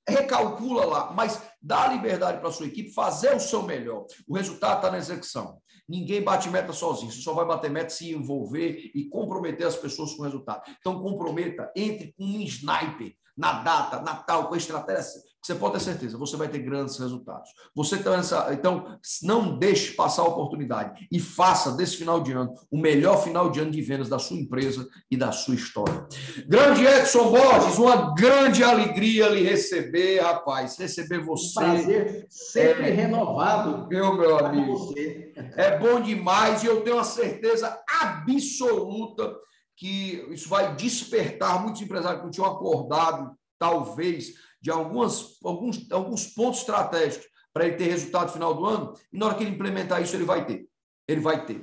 Recalcula 0.07 0.85
lá, 0.85 1.13
mas 1.15 1.41
dá 1.63 1.89
liberdade 1.89 2.39
para 2.39 2.53
sua 2.53 2.67
equipe 2.67 2.93
fazer 2.93 3.35
o 3.35 3.41
seu 3.41 3.63
melhor. 3.63 4.05
O 4.29 4.37
resultado 4.37 4.77
está 4.77 4.91
na 4.91 4.99
execução. 4.99 5.63
Ninguém 5.89 6.23
bate 6.23 6.51
meta 6.51 6.75
sozinho, 6.75 7.11
você 7.11 7.21
só 7.21 7.33
vai 7.33 7.47
bater 7.47 7.71
meta 7.71 7.89
se 7.89 8.13
envolver 8.13 8.91
e 8.95 9.09
comprometer 9.09 9.67
as 9.67 9.77
pessoas 9.77 10.13
com 10.13 10.21
o 10.21 10.25
resultado. 10.25 10.63
Então, 10.79 11.03
comprometa, 11.03 11.73
entre 11.75 12.13
com 12.13 12.25
um 12.25 12.41
sniper 12.41 13.15
na 13.37 13.63
data, 13.63 14.01
Natal, 14.01 14.49
com 14.49 14.55
a 14.55 14.59
estratégia 14.59 15.23
você 15.45 15.55
pode 15.55 15.75
ter 15.75 15.81
certeza, 15.81 16.17
você 16.17 16.37
vai 16.37 16.49
ter 16.49 16.61
grandes 16.61 16.99
resultados. 16.99 17.51
Você 17.75 17.99
tá 17.99 18.17
nessa, 18.17 18.49
então, 18.53 18.99
não 19.23 19.59
deixe 19.59 19.93
passar 19.93 20.23
a 20.23 20.29
oportunidade 20.29 21.07
e 21.13 21.21
faça 21.21 21.73
desse 21.73 21.97
final 21.97 22.23
de 22.23 22.33
ano 22.33 22.55
o 22.71 22.79
melhor 22.79 23.23
final 23.23 23.51
de 23.51 23.61
ano 23.61 23.71
de 23.71 23.83
vendas 23.83 24.09
da 24.09 24.19
sua 24.19 24.39
empresa 24.39 24.89
e 25.11 25.17
da 25.17 25.33
sua 25.33 25.55
história. 25.55 26.07
Grande 26.49 26.87
Edson 26.87 27.31
Borges, 27.31 27.77
uma 27.77 28.15
grande 28.15 28.65
alegria 28.65 29.29
lhe 29.29 29.43
receber, 29.43 30.21
rapaz, 30.21 30.79
receber 30.79 31.23
você. 31.23 31.59
Um 31.59 31.63
prazer 31.63 32.27
sempre 32.31 32.89
é, 32.89 32.91
renovado. 32.91 33.87
Meu, 33.89 34.17
meu 34.17 34.39
amigo. 34.39 34.79
Você. 34.79 35.33
É 35.57 35.79
bom 35.79 36.01
demais 36.01 36.63
e 36.63 36.67
eu 36.67 36.81
tenho 36.81 36.99
a 36.99 37.05
certeza 37.05 37.79
absoluta 38.01 39.37
que 39.77 40.27
isso 40.31 40.49
vai 40.49 40.75
despertar 40.75 41.61
muitos 41.63 41.83
empresários 41.83 42.21
que 42.21 42.25
não 42.25 42.31
tinham 42.31 42.51
acordado, 42.51 43.37
talvez, 43.59 44.33
de 44.65 44.71
algumas, 44.71 45.37
alguns, 45.45 45.93
alguns 45.93 46.27
pontos 46.27 46.61
estratégicos 46.61 47.27
para 47.53 47.67
ele 47.67 47.77
ter 47.77 47.85
resultado 47.85 48.29
no 48.29 48.33
final 48.33 48.55
do 48.55 48.65
ano, 48.65 48.95
e 49.13 49.19
na 49.19 49.27
hora 49.27 49.35
que 49.35 49.45
ele 49.45 49.51
implementar 49.51 50.03
isso, 50.03 50.17
ele 50.17 50.25
vai 50.25 50.47
ter. 50.47 50.67
Ele 51.07 51.21
vai 51.21 51.45
ter. 51.45 51.63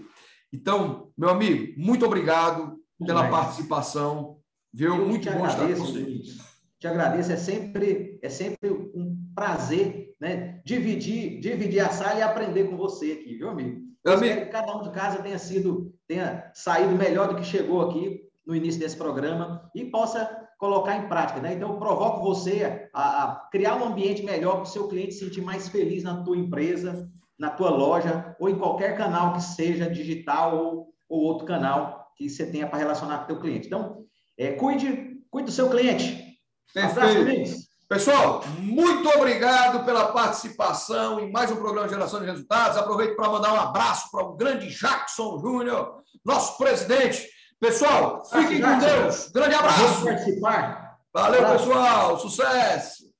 Então, 0.53 1.11
meu 1.17 1.29
amigo, 1.29 1.73
muito 1.81 2.05
obrigado 2.05 2.77
pela 3.03 3.27
participação. 3.27 4.37
Viu? 4.71 4.95
Muito 5.03 5.25
bom 5.31 5.43
agradeço, 5.43 5.61
estar 5.63 5.77
com 5.77 5.85
você. 5.85 6.21
Te 6.79 6.87
agradeço, 6.87 7.31
é 7.31 7.37
sempre, 7.37 8.19
é 8.21 8.29
sempre 8.29 8.69
um 8.69 9.17
prazer 9.33 10.13
né? 10.19 10.61
dividir, 10.63 11.39
dividir 11.39 11.79
a 11.79 11.89
sala 11.89 12.19
e 12.19 12.21
aprender 12.21 12.65
com 12.65 12.77
você 12.77 13.13
aqui, 13.13 13.35
viu, 13.35 13.49
amigo? 13.49 13.81
Eu 14.05 14.13
amigo. 14.13 14.25
espero 14.25 14.45
que 14.45 14.51
cada 14.51 14.77
um 14.77 14.83
de 14.83 14.91
casa 14.91 15.23
tenha 15.23 15.39
sido, 15.39 15.91
tenha 16.07 16.51
saído 16.53 16.95
melhor 16.95 17.29
do 17.29 17.35
que 17.35 17.43
chegou 17.43 17.81
aqui 17.81 18.21
no 18.45 18.55
início 18.55 18.79
desse 18.79 18.95
programa 18.95 19.67
e 19.73 19.85
possa 19.85 20.40
colocar 20.61 20.95
em 20.95 21.07
prática. 21.07 21.41
Né? 21.41 21.55
Então, 21.55 21.71
eu 21.71 21.77
provoco 21.77 22.21
você 22.21 22.87
a, 22.93 23.47
criar 23.51 23.77
um 23.77 23.85
ambiente 23.85 24.21
melhor 24.21 24.57
para 24.57 24.61
o 24.61 24.67
seu 24.67 24.87
cliente 24.87 25.15
se 25.15 25.25
sentir 25.25 25.41
mais 25.41 25.67
feliz 25.67 26.03
na 26.03 26.21
tua 26.23 26.37
empresa, 26.37 27.09
na 27.37 27.49
tua 27.49 27.71
loja, 27.71 28.35
ou 28.39 28.47
em 28.47 28.59
qualquer 28.59 28.95
canal 28.95 29.33
que 29.33 29.41
seja 29.41 29.89
digital 29.89 30.55
ou, 30.55 30.93
ou 31.09 31.21
outro 31.21 31.47
canal 31.47 32.11
que 32.15 32.29
você 32.29 32.45
tenha 32.45 32.67
para 32.67 32.77
relacionar 32.77 33.17
com 33.17 33.23
o 33.23 33.27
teu 33.27 33.39
cliente. 33.39 33.65
Então, 33.65 34.05
é, 34.37 34.51
cuide, 34.51 35.17
cuide 35.31 35.47
do 35.47 35.51
seu 35.51 35.67
cliente. 35.67 36.37
Perfeito. 36.71 37.59
Pessoal, 37.89 38.43
muito 38.59 39.09
obrigado 39.17 39.83
pela 39.83 40.13
participação 40.13 41.19
em 41.19 41.31
mais 41.31 41.49
um 41.49 41.55
programa 41.55 41.87
de 41.87 41.95
Geração 41.95 42.19
de 42.19 42.27
Resultados. 42.27 42.77
Aproveito 42.77 43.15
para 43.15 43.31
mandar 43.31 43.51
um 43.51 43.59
abraço 43.59 44.11
para 44.11 44.23
o 44.23 44.37
grande 44.37 44.69
Jackson 44.69 45.39
Júnior, 45.39 46.03
nosso 46.23 46.55
presidente, 46.59 47.27
Pessoal, 47.61 48.25
fiquem 48.25 48.59
com 48.59 48.79
Deus. 48.79 49.29
Grande 49.29 49.53
abraço. 49.53 50.03
Valeu, 51.13 51.45
pessoal. 51.51 52.19
Sucesso. 52.19 53.10